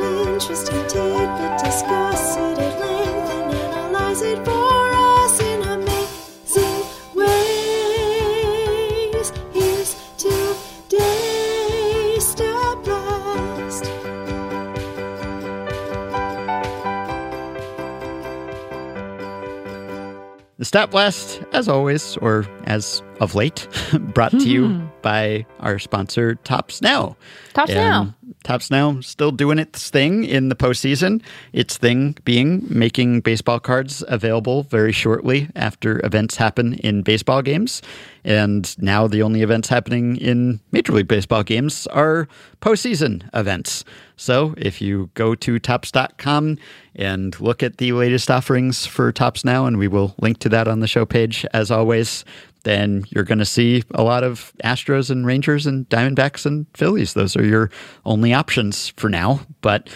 [20.58, 23.68] The Stat Blast, as always, or as of late,
[24.00, 24.86] brought to you hmm.
[25.02, 27.16] by our sponsor, Topps Now.
[27.54, 28.12] Topps Now.
[28.44, 31.22] Topps Now still doing its thing in the postseason.
[31.52, 37.82] Its thing being making baseball cards available very shortly after events happen in baseball games.
[38.24, 42.28] And now the only events happening in Major League Baseball games are
[42.60, 43.84] postseason events.
[44.16, 46.58] So if you go to topps.com
[46.96, 50.66] and look at the latest offerings for Topps Now, and we will link to that
[50.66, 52.24] on the show page as always,
[52.68, 57.14] then you're going to see a lot of Astros and Rangers and Diamondbacks and Phillies.
[57.14, 57.70] Those are your
[58.04, 59.40] only options for now.
[59.62, 59.88] But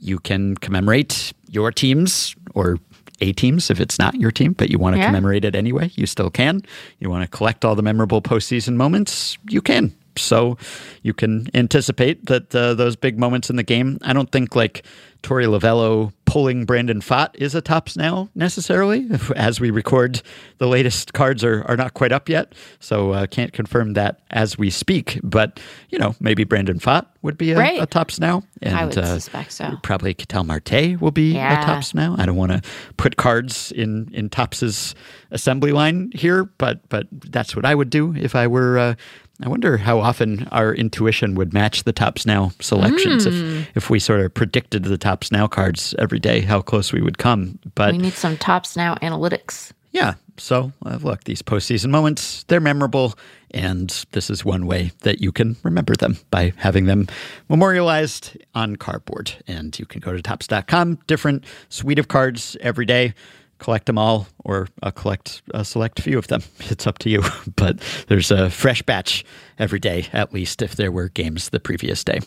[0.00, 2.78] you can commemorate your teams or
[3.20, 5.06] a teams if it's not your team, but you want to Yeah.
[5.06, 5.90] commemorate it anyway.
[5.94, 6.62] You still can.
[7.00, 9.36] You want to collect all the memorable postseason moments.
[9.48, 9.92] You can.
[10.16, 10.56] So
[11.02, 13.98] you can anticipate that uh, those big moments in the game.
[14.02, 14.84] I don't think like
[15.22, 19.08] Torey Lovullo pulling Brandon Pfaadt is a Topps now necessarily.
[19.34, 20.22] As we record,
[20.58, 24.58] the latest cards are, are not quite up yet, so uh, can't confirm that as
[24.58, 25.18] we speak.
[25.24, 25.58] But
[25.90, 27.82] you know, maybe Brandon Pfaadt would be a, Right.
[27.82, 29.76] a Topps now, and I would uh, suspect so.
[29.82, 31.62] Probably Ketel Marte will be Yeah.
[31.62, 32.14] a Topps now.
[32.18, 32.60] I don't want to
[32.96, 34.94] put cards in in Topps's
[35.30, 38.78] assembly line here, but but that's what I would do if I were.
[38.78, 38.94] Uh,
[39.42, 43.30] I wonder how often our intuition would match the Topps now selections Hmm.
[43.30, 47.00] if if we sort of predicted the Topps now cards every day, how close we
[47.00, 47.58] would come.
[47.76, 49.70] But We need some Topps Now analytics.
[49.92, 50.14] yeah.
[50.40, 53.18] So, uh, look, these postseason moments, they're memorable.
[53.52, 57.08] And this is one way that you can remember them by having them
[57.48, 59.32] memorialized on cardboard.
[59.48, 63.14] And you can go to topps.com, different suite of cards every day.
[63.58, 66.42] Collect them all or uh, collect a select few of them.
[66.70, 67.22] It's up to you.
[67.56, 69.24] But there's a fresh batch
[69.58, 72.20] every day, at least if there were games the previous day.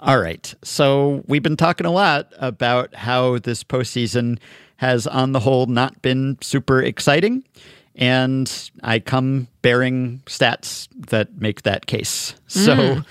[0.00, 0.54] All right.
[0.62, 4.38] So we've been talking a lot about how this postseason
[4.76, 7.44] has, on the whole, not been super exciting.
[7.94, 12.34] And I come bearing stats that make that case.
[12.46, 13.02] So,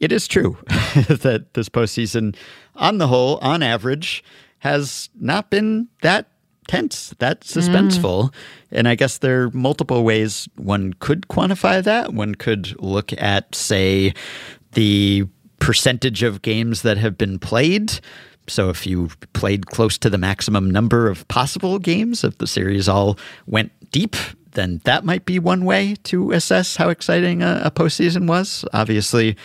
[0.00, 2.36] it is true that this postseason,
[2.74, 4.22] on the whole, on average,
[4.58, 6.28] has not been that
[6.68, 7.62] tense, that mm.
[7.62, 8.32] suspenseful.
[8.70, 12.14] And I guess there are multiple ways one could quantify that.
[12.14, 14.14] One could look at, say,
[14.72, 15.26] the
[15.58, 18.00] percentage of games that have been played.
[18.46, 22.88] So if you played close to the maximum number of possible games, if the series
[22.88, 24.16] all went deep,
[24.52, 28.64] then that might be one way to assess how exciting a, a postseason was.
[28.72, 29.36] Obviously,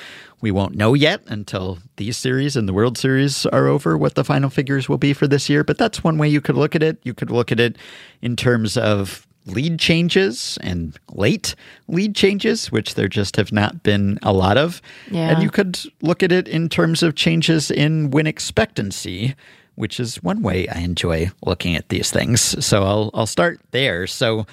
[0.41, 4.23] we won't know yet until these series and the World Series are over what the
[4.23, 6.83] final figures will be for this year, but that's one way you could look at
[6.83, 6.97] it.
[7.03, 7.77] You could look at it
[8.21, 11.55] in terms of lead changes and late
[11.87, 14.81] lead changes, which there just have not been a lot of.
[15.09, 15.31] Yeah.
[15.31, 19.35] And you could look at it in terms of changes in win expectancy,
[19.75, 22.41] which is one way I enjoy looking at these things.
[22.65, 24.07] So I'll I'll start there.
[24.07, 24.45] So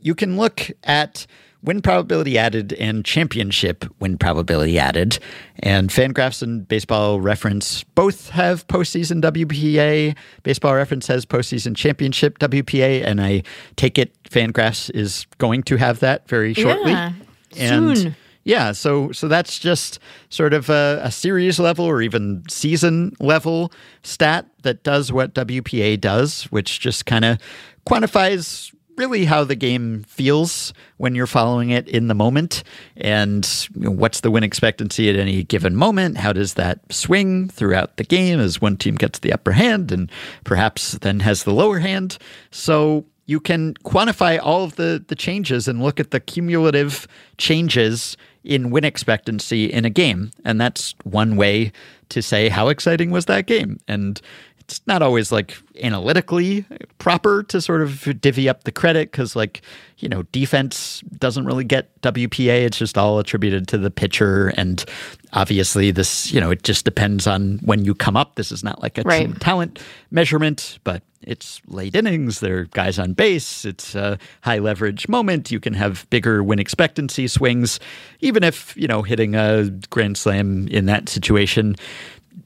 [0.00, 1.26] you can look at
[1.62, 5.18] win probability added and championship win probability added.
[5.60, 10.16] And Fangraphs and Baseball Reference both have postseason WPA.
[10.42, 13.42] Baseball Reference has postseason championship WPA, and I
[13.76, 16.92] take it Fangraphs is going to have that very shortly.
[16.92, 17.12] Yeah,
[17.56, 18.16] and soon.
[18.44, 19.98] yeah, so so that's just
[20.28, 23.72] sort of a, a series level or even season level
[24.02, 27.38] stat that does what WPA does, which just kind of
[27.86, 32.62] quantifies really how the game feels when you're following it in the moment
[32.96, 37.48] and you know, what's the win expectancy at any given moment how does that swing
[37.48, 40.10] throughout the game as one team gets the upper hand and
[40.44, 42.18] perhaps then has the lower hand
[42.50, 47.06] so you can quantify all of the, the changes and look at the cumulative
[47.36, 50.30] changes in win expectancy in a game.
[50.46, 51.70] And that's one way
[52.08, 53.78] to say how exciting was that game.
[53.86, 54.20] And
[54.68, 56.66] it's not always like analytically
[56.98, 59.62] proper to sort of divvy up the credit because, like,
[59.96, 62.66] you know, defense doesn't really get WPA.
[62.66, 64.48] It's just all attributed to the pitcher.
[64.58, 64.84] And
[65.32, 68.34] obviously, this, you know, it just depends on when you come up.
[68.34, 69.40] This is not like a Right.
[69.40, 69.78] talent
[70.10, 72.40] measurement, but it's late innings.
[72.40, 73.64] There are guys on base.
[73.64, 75.50] It's a high leverage moment.
[75.50, 77.80] You can have bigger win expectancy swings,
[78.20, 81.74] even if, you know, hitting a grand slam in that situation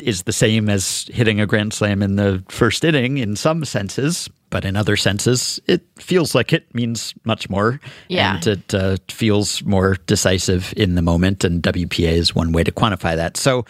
[0.01, 4.28] is the same as hitting a grand slam in the first inning in some senses.
[4.51, 7.81] But in other senses, it feels like it means much more.
[8.09, 8.35] Yeah.
[8.35, 11.43] And it uh, feels more decisive in the moment.
[11.43, 13.39] And WPA is one way to quantify that.
[13.39, 13.64] So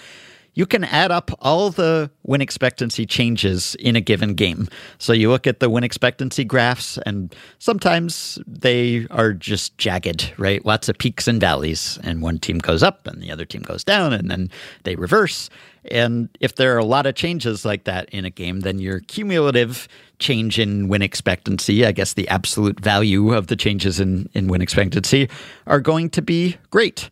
[0.54, 4.68] you can add up all the win expectancy changes in a given game.
[4.98, 10.64] So you look at the win expectancy graphs, and sometimes they are just jagged, right?
[10.64, 13.84] Lots of peaks and valleys, and one team goes up and the other team goes
[13.84, 14.50] down, and then
[14.84, 15.48] they reverse.
[15.90, 19.00] And if there are a lot of changes like that in a game, then your
[19.00, 19.88] cumulative
[20.18, 24.62] change in win expectancy, I guess the absolute value of the changes in, in win
[24.62, 25.28] expectancy,
[25.66, 27.10] are going to be great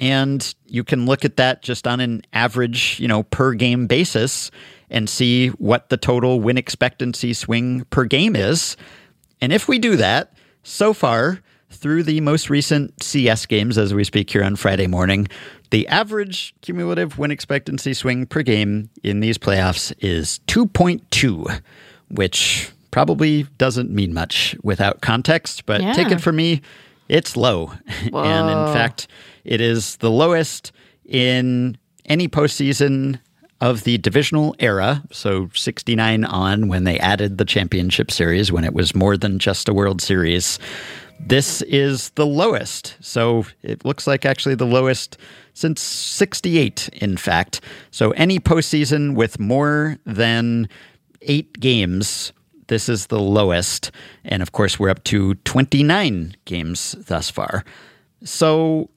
[0.00, 4.50] and you can look at that just on an average, you know, per game basis
[4.90, 8.76] and see what the total win expectancy swing per game is.
[9.40, 10.32] And if we do that,
[10.62, 11.40] so far
[11.70, 15.28] through the most recent CS games as we speak here on Friday morning,
[15.70, 21.60] the average cumulative win expectancy swing per game in these playoffs is 2.2,
[22.10, 25.92] which probably doesn't mean much without context, but Yeah.
[25.92, 26.62] take it from me,
[27.08, 27.72] it's low.
[28.14, 29.06] and in fact,
[29.44, 30.72] it is the lowest
[31.04, 31.76] in
[32.06, 33.18] any postseason
[33.60, 35.02] of the divisional era.
[35.10, 39.68] So 69 on when they added the championship series, when it was more than just
[39.68, 40.58] a World Series.
[41.20, 42.96] This is the lowest.
[43.00, 45.18] So it looks like actually the lowest
[45.52, 47.60] since 68, in fact.
[47.90, 50.68] So any postseason with more than
[51.22, 52.32] eight games
[52.68, 53.90] this is the lowest.
[54.24, 57.64] And of course, we're up to 29 games thus far.
[58.22, 58.90] So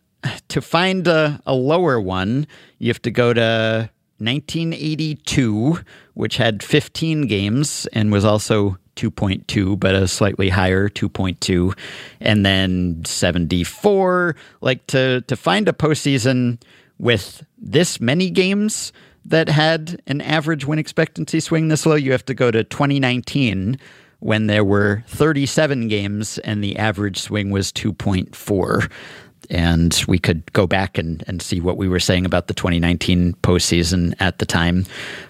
[0.49, 3.89] to find a, a lower one, you have to go to
[4.19, 5.79] 1982,
[6.21, 11.75] which had 15 games and was also 2.2, but a slightly higher 2.2.
[12.19, 14.35] And then 74.
[14.61, 16.61] Like to, to find a postseason
[16.99, 18.93] with this many games
[19.25, 23.79] that had an average win expectancy swing this low, you have to go to 2019
[24.19, 28.91] when there were 37 games and the average swing was 2.4.
[29.49, 33.33] And we could go back and, and see what we were saying about the 2019
[33.41, 34.85] postseason at the time.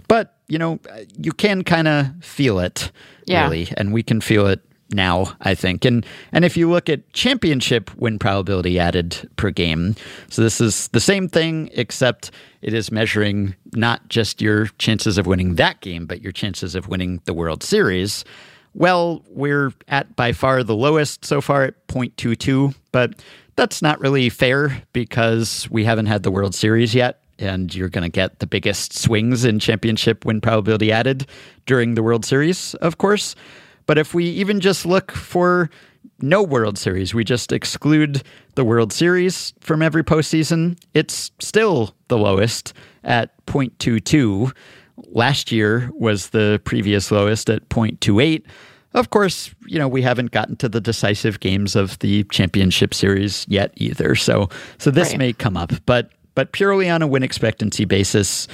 [0.08, 0.80] But, you know,
[1.18, 2.92] you can kind of feel it,
[3.26, 3.44] Yeah.
[3.44, 3.70] really.
[3.78, 4.60] And we can feel it
[4.94, 5.86] now, I think.
[5.86, 9.96] And and if you look at championship win probability added per game,
[10.30, 12.30] so this is the same thing except
[12.62, 16.90] it is measuring not just your chances of winning that game, but your chances of
[16.90, 18.26] winning the World Series.
[18.74, 23.14] Well, we're at by far the lowest so far at 0.22, but
[23.62, 28.02] that's not really fair because we haven't had the World Series yet and you're going
[28.02, 31.28] to get the biggest swings in championship win probability added
[31.68, 33.36] during the World Series, of course.
[33.86, 35.70] But if we even just look for
[36.24, 38.24] no World Series, we just exclude
[38.56, 42.74] the World Series from every postseason, it's still the lowest
[43.04, 44.52] at 0.22.
[45.10, 48.44] Last year was the previous lowest at 0.28.
[48.93, 53.45] Of course, you know, we haven't gotten to the decisive games of the championship series
[53.47, 54.15] yet either.
[54.15, 54.49] So
[54.80, 55.18] so this Right.
[55.18, 58.47] may come up, but but purely on a win expectancy basis,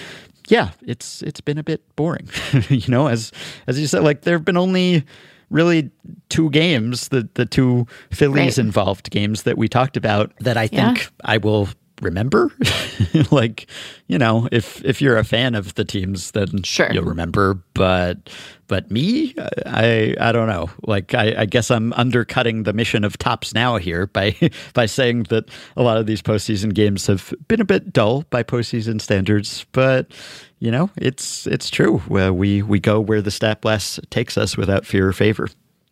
[0.48, 2.30] yeah, it's it's been a bit boring.
[2.70, 3.32] you know, as
[3.68, 5.04] as you said, like there have been only
[5.50, 5.90] really
[6.30, 8.66] two games, the the two Phillies Right.
[8.66, 10.94] involved games that we talked about that I Yeah.
[10.94, 11.68] think I will
[12.02, 12.52] remember.
[13.32, 13.68] like,
[14.08, 16.90] you know, if if you're a fan of the teams, then Sure.
[16.92, 17.62] you'll remember.
[17.74, 18.30] But
[18.68, 19.34] but me,
[19.66, 20.70] I I don't know.
[20.84, 24.36] Like I, I guess I'm undercutting the mission of Topps now here by
[24.74, 28.44] by saying that a lot of these postseason games have been a bit dull by
[28.44, 29.66] postseason standards.
[29.72, 30.12] But
[30.60, 32.02] you know, it's it's true.
[32.12, 35.48] Uh, we we go where the stat blast takes us without fear or favor.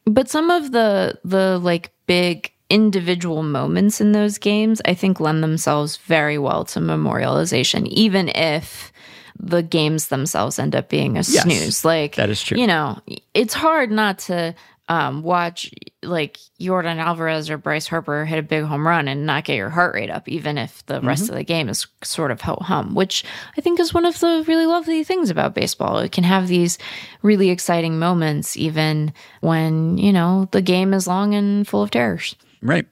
[0.06, 5.44] But some of the the like big individual moments in those games, I think lend
[5.44, 8.92] themselves very well to memorialization, even if
[9.40, 11.86] the games themselves end up being a Yes, snooze.
[11.86, 12.58] Like that is true.
[12.58, 13.00] You know,
[13.34, 14.56] it's hard not to
[14.88, 15.72] um, watch
[16.04, 19.72] like Yordan Alvarez or Bryce Harper hit a big home run and not get your
[19.72, 21.32] heart rate up, even if the rest Mm-hmm.
[21.34, 23.24] of the game is sort of ho hum, which
[23.58, 25.98] I think is one of the really lovely things about baseball.
[26.00, 26.78] It can have these
[27.24, 29.12] really exciting moments, even
[29.42, 32.36] when, you know, the game is long and full of terrors.
[32.66, 32.88] Right.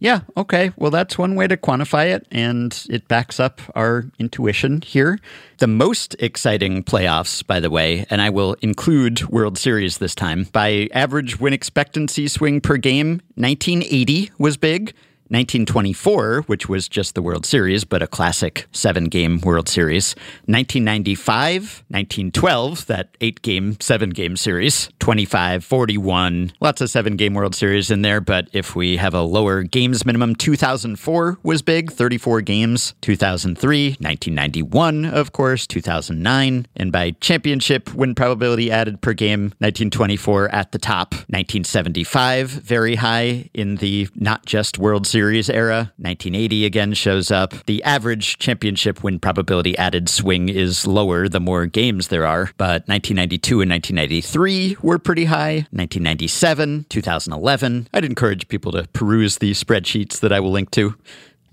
[0.00, 0.20] Yeah.
[0.36, 0.72] Okay.
[0.76, 5.18] Well, that's one way to quantify it, and it backs up our intuition here.
[5.58, 10.48] The most exciting playoffs, by the way, and I will include World Series this time,
[10.52, 14.94] by average win expectancy swing per game, 1980 was big.
[15.28, 20.14] 1924, which was just the World Series, but a classic seven game World Series.
[20.44, 24.90] 1995, 1912, that eight game, seven game series.
[24.98, 28.20] 25, 41, lots of seven game World Series in there.
[28.20, 32.94] But if we have a lower games minimum, 2004 was big, 34 games.
[33.00, 36.66] 2003, 1991, of course, 2009.
[36.76, 41.14] And by championship win probability added per game, 1924 at the top.
[41.14, 45.92] 1975, very high in the not just World Series era.
[45.96, 47.54] 1980 again shows up.
[47.66, 52.86] The average championship win probability added swing is lower the more games there are, but
[52.88, 55.66] 1992 and 1993 were pretty high.
[55.70, 57.88] 1997, 2011.
[57.92, 60.94] I'd encourage people to peruse the spreadsheets that I will link to.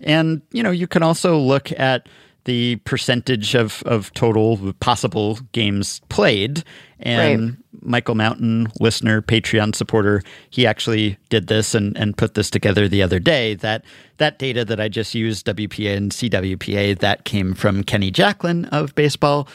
[0.02, 2.08] And, you know, you can also look at
[2.46, 6.64] the percentage of, of total possible games played.
[7.02, 7.58] And Right.
[7.84, 13.02] Michael Mountain, listener, Patreon supporter, he actually did this and, and put this together the
[13.02, 13.56] other day.
[13.56, 13.84] That
[14.18, 18.94] that data that I just used, WPA and CWPA, that came from Kenny Jackelen of
[18.94, 19.48] Baseball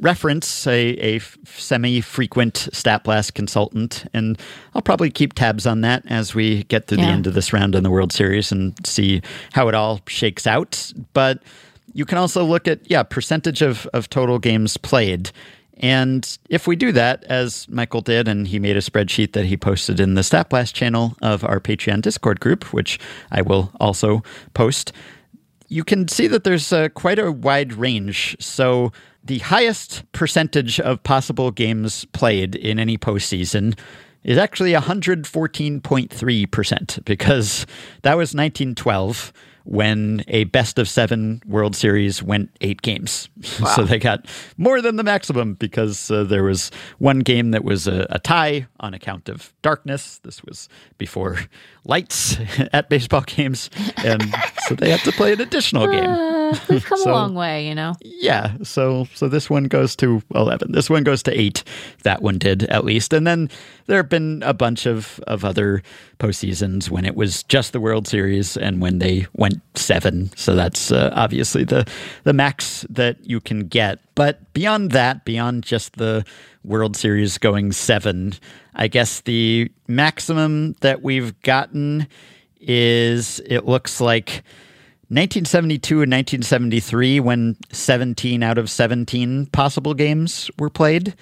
[0.00, 4.04] Reference, a, a semi frequent stat blast consultant.
[4.14, 4.38] And
[4.74, 7.74] I'll probably keep tabs on that as we get to the end of this round
[7.74, 9.20] in the World Series and see
[9.52, 10.92] how it all shakes out.
[11.12, 11.42] But
[11.92, 15.30] you can also look at, yeah, percentage of, of total games played.
[15.78, 19.56] And if we do that, as Michael did, and he made a spreadsheet that he
[19.56, 24.22] posted in the StatBlast channel of our Patreon Discord group, which I will also
[24.54, 24.92] post,
[25.68, 28.36] you can see that there's uh, quite a wide range.
[28.38, 28.92] So
[29.24, 33.76] the highest percentage of possible games played in any postseason
[34.22, 37.66] is actually 114.3% because
[38.02, 39.32] that was 1912
[39.64, 43.28] when a best of seven World Series went eight games.
[43.74, 44.26] so they got
[44.56, 48.66] more than the maximum because uh, there was one game that was a, a tie
[48.80, 50.20] on account of darkness.
[50.22, 50.68] This was
[50.98, 51.38] before
[51.84, 52.36] lights
[52.72, 53.70] at baseball games.
[54.04, 54.34] And
[54.68, 56.33] so they had to play an additional game.
[56.68, 57.94] We've come So- a long way, you know?
[58.02, 60.72] Yeah, so so this one goes to eleven.
[60.72, 61.64] This one goes to eight.
[62.02, 63.50] That one did at least, and then
[63.86, 65.82] there have been a bunch of of other
[66.18, 70.30] postseasons when it was just the World Series and when they went seven.
[70.36, 71.86] So that's uh, obviously the
[72.24, 73.98] the max that you can get.
[74.14, 76.24] But beyond that, beyond just the
[76.62, 78.34] World Series going seven,
[78.74, 82.06] I guess the maximum that we've gotten
[82.60, 84.42] is it looks like
[85.14, 91.14] 1972 and 1973 when 17 out of 17 possible games were played.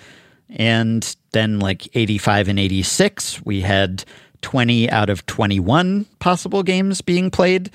[0.48, 4.04] And then like 85 and 86 we had
[4.40, 7.70] 20 out of 21 possible games being played.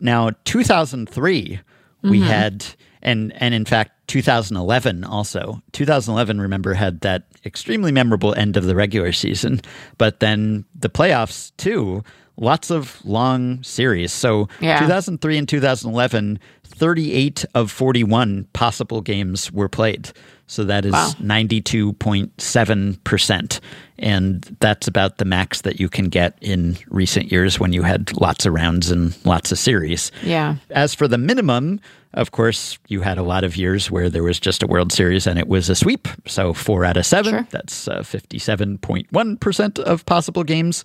[0.00, 1.60] Now 2003
[2.02, 2.26] we mm-hmm.
[2.26, 2.64] had
[3.02, 5.62] and and in fact 2011 also.
[5.72, 9.60] 2011 remember had that extremely memorable end of the regular season
[9.98, 12.02] but then the playoffs too
[12.40, 14.12] lots of long series.
[14.12, 14.80] So Yeah.
[14.80, 20.10] 2003 and 2011, 38 of 41 possible games were played.
[20.46, 21.12] So that is Wow.
[21.20, 23.60] 92.7%.
[23.98, 28.10] And that's about the max that you can get in recent years when you had
[28.18, 30.10] lots of rounds and lots of series.
[30.24, 30.56] Yeah.
[30.70, 31.80] As for the minimum,
[32.14, 35.26] of course, you had a lot of years where there was just a World Series
[35.26, 36.08] and it was a sweep.
[36.26, 37.46] So four out of seven, Sure.
[37.50, 40.82] that's uh, 57.1% of possible games.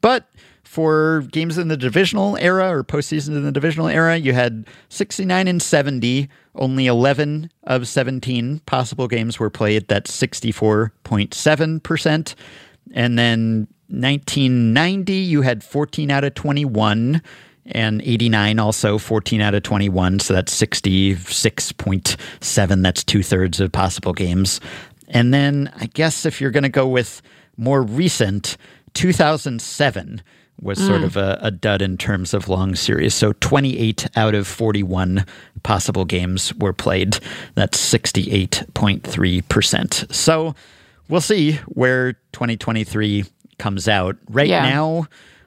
[0.00, 0.28] But
[0.66, 5.46] for games in the divisional era or postseason in the divisional era, you had 69
[5.46, 6.28] and 70.
[6.56, 9.86] Only 11 of 17 possible games were played.
[9.86, 12.34] That's 64.7%.
[12.92, 17.22] And then 1990, you had 14 out of 21
[17.66, 24.60] and 89 also 14 out of 21 so that's 66.7 that's two-thirds of possible games
[25.08, 27.22] and then i guess if you're going to go with
[27.56, 28.56] more recent
[28.94, 30.22] 2007
[30.60, 33.14] was sort of a, a dud in terms of long series.
[33.14, 35.24] So 28 out of 41
[35.62, 37.18] possible games were played.
[37.54, 40.54] That's 68.3% so
[41.08, 43.24] we'll see where 2023
[43.58, 44.16] comes out.
[44.28, 44.68] Right Yeah.
[44.68, 45.06] now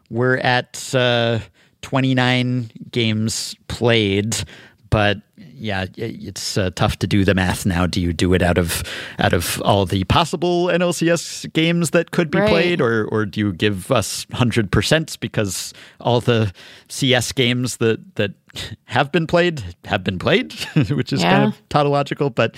[0.10, 1.40] we're at uh,
[1.82, 4.36] 29 games played,
[4.90, 5.18] but
[5.60, 7.86] yeah, it's uh, tough to do the math now.
[7.86, 8.84] Do you do it out of
[9.20, 12.50] out of all the possible NLCS games that could be Right.
[12.50, 16.54] played, or or do you give us hundred percent because all the
[16.88, 18.32] CS games that that
[18.86, 20.54] have been played have been played,
[20.90, 22.30] which is kind of tautological.
[22.30, 22.56] But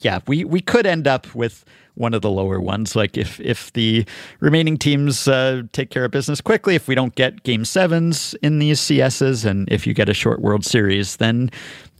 [0.00, 1.64] yeah, we we could end up with
[1.94, 2.96] one of the lower ones.
[2.96, 4.06] Like if if the
[4.40, 8.58] remaining teams uh, take care of business quickly, if we don't get game sevens in
[8.58, 11.50] these CSs, and if you get a short World Series, then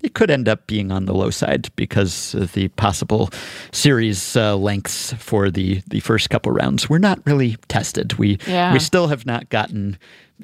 [0.02, 3.30] it could end up being on the low side because of the possible
[3.72, 8.14] series uh, lengths for the the first couple rounds were not really tested.
[8.14, 8.72] We Yeah.
[8.72, 9.98] we still have not gotten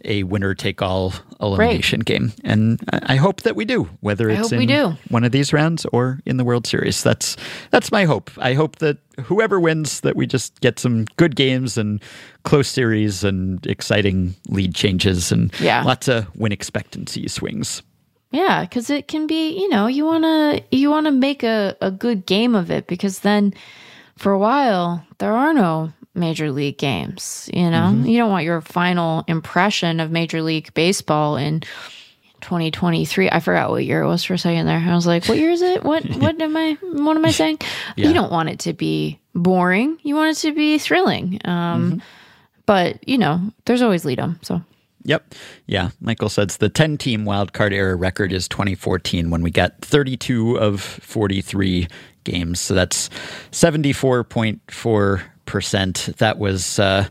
[0.05, 3.89] a winner take all elimination game, and I hope that we do.
[4.01, 4.95] Whether it's hope we do.
[5.09, 7.03] one of these rounds or in the World Series.
[7.03, 7.35] That's
[7.70, 8.31] that's my hope.
[8.37, 12.03] I hope that whoever wins, that we just get some good games and
[12.43, 15.83] close series and exciting lead changes and Yeah.
[15.83, 17.83] lots of win expectancy swings.
[18.31, 22.27] Yeah, because it can be, you know, you wanna you wanna make a, a good
[22.27, 23.55] game of it because then
[24.16, 27.48] for a while there are no major league games.
[27.53, 31.61] You know, you don't want your final impression of Major League Baseball in
[32.40, 33.31] 2023.
[33.31, 34.78] I forgot what year it was for a second there.
[34.78, 35.85] I was like, what year is it?
[35.85, 37.59] What what am I what am I saying?
[37.97, 38.09] Yeah.
[38.09, 39.98] You don't want it to be boring.
[40.03, 41.40] You want it to be thrilling.
[41.44, 42.03] Um,
[42.66, 44.40] But you know, there's always LIDOM.
[44.43, 44.61] So
[45.07, 45.35] Yep.
[45.66, 45.91] Yeah.
[46.01, 50.81] Michael says the 10 team wildcard era record is 2014 when we got 32 of
[50.81, 51.87] 43
[52.24, 52.61] games.
[52.61, 53.09] So that's
[53.53, 56.16] 74.4%.
[56.16, 57.07] That was, uh,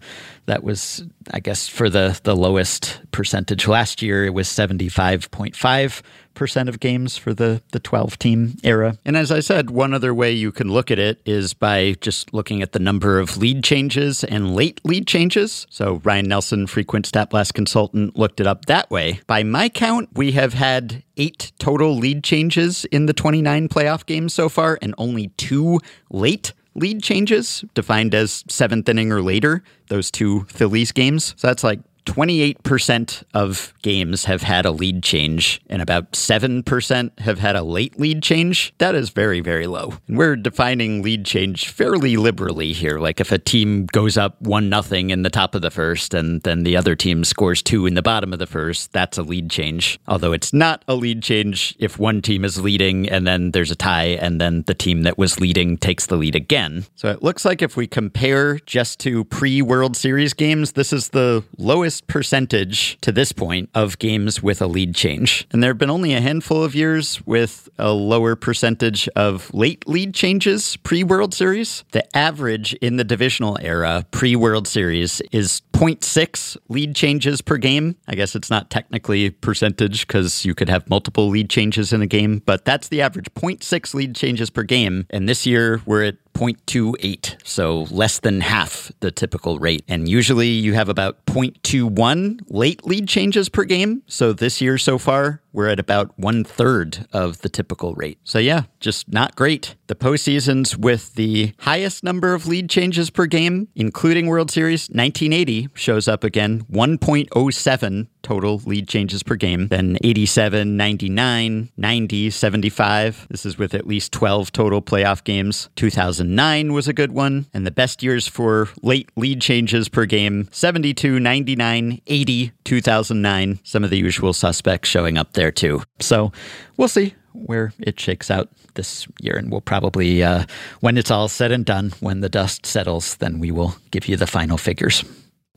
[0.46, 3.66] that was, I guess, for the, the lowest percentage.
[3.66, 6.02] Last year, it was 75.5%
[6.42, 8.98] of games for the, the 12 team era.
[9.06, 12.34] And as I said, one other way you can look at it is by just
[12.34, 15.66] looking at the number of lead changes and late lead changes.
[15.70, 19.20] So Ryan Nelson, frequent stat blast consultant, looked it up that way.
[19.28, 24.34] By my count, we have had eight total lead changes in the 29 playoff games
[24.34, 25.80] so far, and only two
[26.10, 31.34] late lead changes, defined as seventh inning or later, those two Phillies games.
[31.38, 37.40] So that's like 28% of games have had a lead change, and about 7% have
[37.40, 38.74] had a late lead change.
[38.78, 39.94] That is very, very low.
[40.08, 43.00] And we're defining lead change fairly liberally here.
[43.00, 46.42] Like if a team goes up 1 nothing in the top of the first, and
[46.44, 49.50] then the other team scores 2 in the bottom of the first, that's a lead
[49.50, 50.00] change.
[50.08, 53.76] Although it's not a lead change if one team is leading and then there's a
[53.76, 56.86] tie, and then the team that was leading takes the lead again.
[56.96, 61.10] So it looks like if we compare just to pre World Series games, this is
[61.10, 65.48] the lowest percentage to this point of games with a lead change.
[65.52, 69.88] And there have been only a handful of years with a lower percentage of late
[69.88, 71.84] lead changes pre World Series.
[71.92, 77.96] The average in the divisional era pre World Series is 0.6 lead changes per game.
[78.08, 82.08] I guess it's not technically percentage because you could have multiple lead changes in a
[82.08, 85.06] game, but that's the average 0.6 lead changes per game.
[85.10, 89.84] And this year we're at 0.28, so less than half the typical rate.
[89.88, 94.04] And usually you have about 0.21 late lead changes per game.
[94.06, 98.20] So this year so far, we're at about one third of the typical rate.
[98.26, 99.76] So yeah, just not great.
[99.88, 105.70] The postseasons with the highest number of lead changes per game, including World Series, 1980
[105.74, 113.28] shows up again, 1.07 total lead changes per game, then 87, 99, 90, 75.
[113.30, 115.70] This is with at least 12 total playoff games.
[115.76, 120.50] 2009 was a good one, and the best years for late lead changes per game
[120.52, 123.60] 72, 99, 80, 2009.
[123.64, 125.84] Some of the usual suspects showing up there too.
[126.00, 126.32] So
[126.78, 129.38] we'll see where it shakes out this year.
[129.38, 130.46] And we'll probably, uh,
[130.80, 134.18] when it's all said and done, when the dust settles, then we will give you
[134.18, 135.04] the final figures.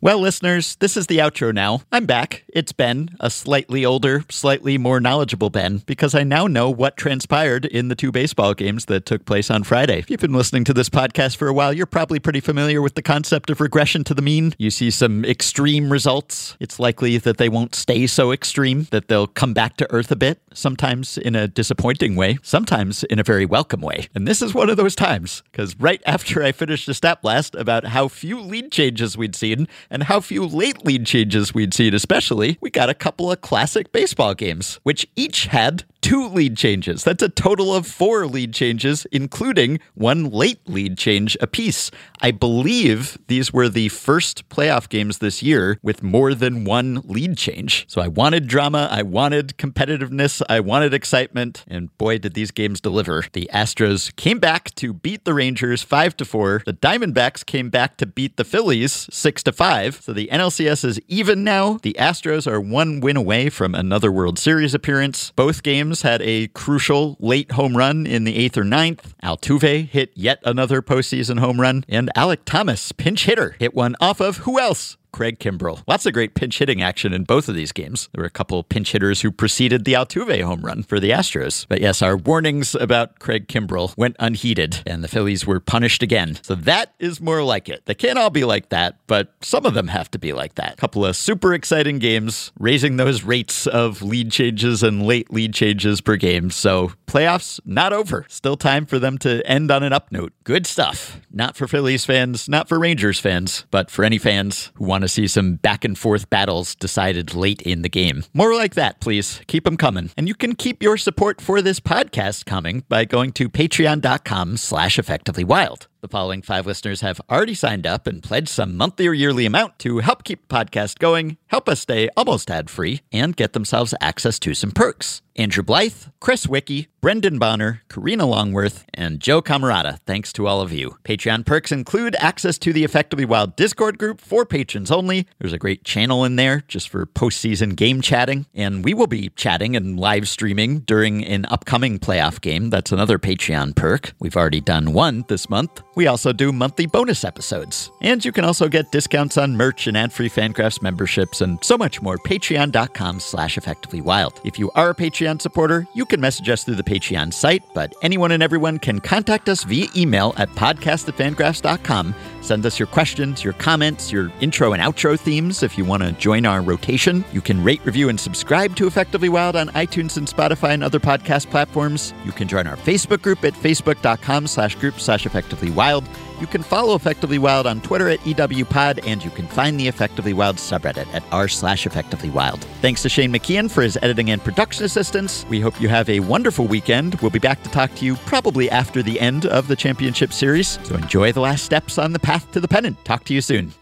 [0.01, 1.81] Well, listeners, this is the outro now.
[1.91, 2.45] I'm back.
[2.47, 7.65] It's Ben, a slightly older, slightly more knowledgeable Ben, because I now know what transpired
[7.65, 9.99] in the two baseball games that took place on Friday.
[9.99, 12.95] If you've been listening to this podcast for a while, you're probably pretty familiar with
[12.95, 14.55] the concept of regression to the mean.
[14.57, 16.57] You see some extreme results.
[16.61, 20.17] It's likely that they won't stay so extreme, that they'll come back to earth a
[20.17, 24.07] bit, sometimes in a disappointing way, sometimes in a very welcome way.
[24.15, 27.57] And this is one of those times, because right after I finished a stat blast
[27.57, 31.95] about how few lead changes we'd seen, and how few late lead changes we'd seen,
[31.95, 37.05] especially, we got a couple of classic baseball games, which each had two lead changes.
[37.05, 41.91] That's a total of four lead changes, including one late lead change apiece.
[42.21, 47.37] I believe these were the first playoff games this year with more than one lead
[47.37, 47.85] change.
[47.89, 52.81] So I wanted drama, I wanted competitiveness, I wanted excitement, and boy, did these games
[52.81, 53.25] deliver.
[53.33, 56.63] The Astros came back to beat the Rangers 5 to 4.
[56.67, 60.03] The Diamondbacks came back to beat the Phillies 6 to 5.
[60.03, 61.79] So the NLCS is even now.
[61.83, 65.33] The Astros are one win away from another World Series appearance.
[65.37, 69.15] Both games had a crucial late home run in the eighth or ninth.
[69.23, 74.21] Altuve hit yet another postseason home run, and Alek Thomas, pinch hitter, hit one off
[74.21, 74.98] of who else?
[75.13, 75.83] Craig Kimbrel.
[75.87, 78.09] Lots of great pinch hitting action in both of these games.
[78.13, 81.67] There were a couple pinch hitters who preceded the Altuve home run for the Astros.
[81.69, 86.39] But yes, our warnings about Craig Kimbrel went unheeded, and the Phillies were punished again.
[86.43, 87.87] So that is more like it.
[87.87, 90.75] They can't all be like that, but some of them have to be like that.
[90.75, 95.55] A couple of super exciting games, raising those rates of lead changes and late lead
[95.55, 96.51] changes per game.
[96.51, 98.27] So playoffs not over.
[98.29, 100.33] Still time for them to end on an up note.
[100.45, 101.21] Good stuff.
[101.31, 105.09] Not for Phillies fans, not for Rangers fans, but for any fans who want to
[105.09, 108.25] see some back and forth battles decided late in the game.
[108.35, 109.41] More like that, please.
[109.47, 110.11] Keep them coming.
[110.17, 114.99] And you can keep your support for this podcast coming by going to patreon.com slash
[114.99, 115.89] effectively wild.
[116.01, 119.81] The following five listeners have already signed up and pledged some monthly or yearly amount
[119.81, 123.95] to help keep the podcast going, help us stay almost ad free, and get themselves
[124.01, 125.23] access to some perks.
[125.39, 130.01] Andrew Blythe, Chris Wickie, Brendan Bonner, Karina Longworth, and Joe Camarada.
[130.05, 130.97] Thanks to all of you.
[131.05, 135.29] Patreon perks include access to the Effectively Wild Discord group for patrons only.
[135.39, 139.29] There's a great channel in there just for postseason game chatting, and we will be
[139.37, 142.71] chatting and live streaming during an upcoming playoff game.
[142.71, 144.15] That's another Patreon perk.
[144.19, 145.83] We've already done one this month.
[145.99, 147.91] We also do monthly bonus episodes.
[148.01, 152.01] And you can also get discounts on merch and ad-free FanGraphs memberships and so much
[152.01, 152.19] more.
[152.19, 154.41] Patreon.com slash effectively wild.
[154.45, 157.97] If you are a Patreon supporter, you can message us through the Patreon site, but
[158.01, 162.15] anyone and everyone can contact us via email at podcast at.
[162.41, 166.13] Send us your questions, your comments, your intro and outro themes if you want to
[166.13, 167.25] join our rotation.
[167.33, 171.01] You can rate, review, and subscribe to Effectively Wild on iTunes and Spotify and other
[171.01, 172.15] podcast platforms.
[172.25, 176.05] You can join our Facebook group at facebook.com slash group slash effectively wild.
[176.41, 180.33] You can follow Effectively Wild on Twitter at EWPod, and you can find the Effectively
[180.33, 182.63] Wild subreddit at r slash Effectively Wild.
[182.81, 185.45] Thanks to Shane McKeon for his editing and production assistance.
[185.49, 187.17] We hope you have a wonderful weekend.
[187.17, 190.79] We'll be back to talk to you probably after the end of the championship series.
[190.85, 193.05] So enjoy the last steps on the path to the pennant.
[193.05, 193.73] Talk to you soon.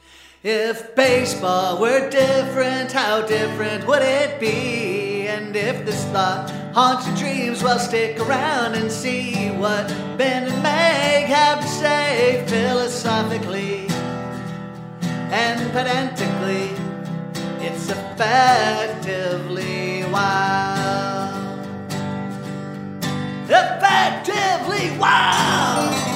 [0.43, 5.27] If baseball were different, how different would it be?
[5.27, 9.89] And if this thought haunts your dreams, well, stick around and see what
[10.19, 13.89] Ben and Meg have to say philosophically
[15.33, 16.71] and pedantically.
[17.65, 19.25] It's effectively
[20.13, 21.67] wild.
[23.49, 26.16] Effectively wild!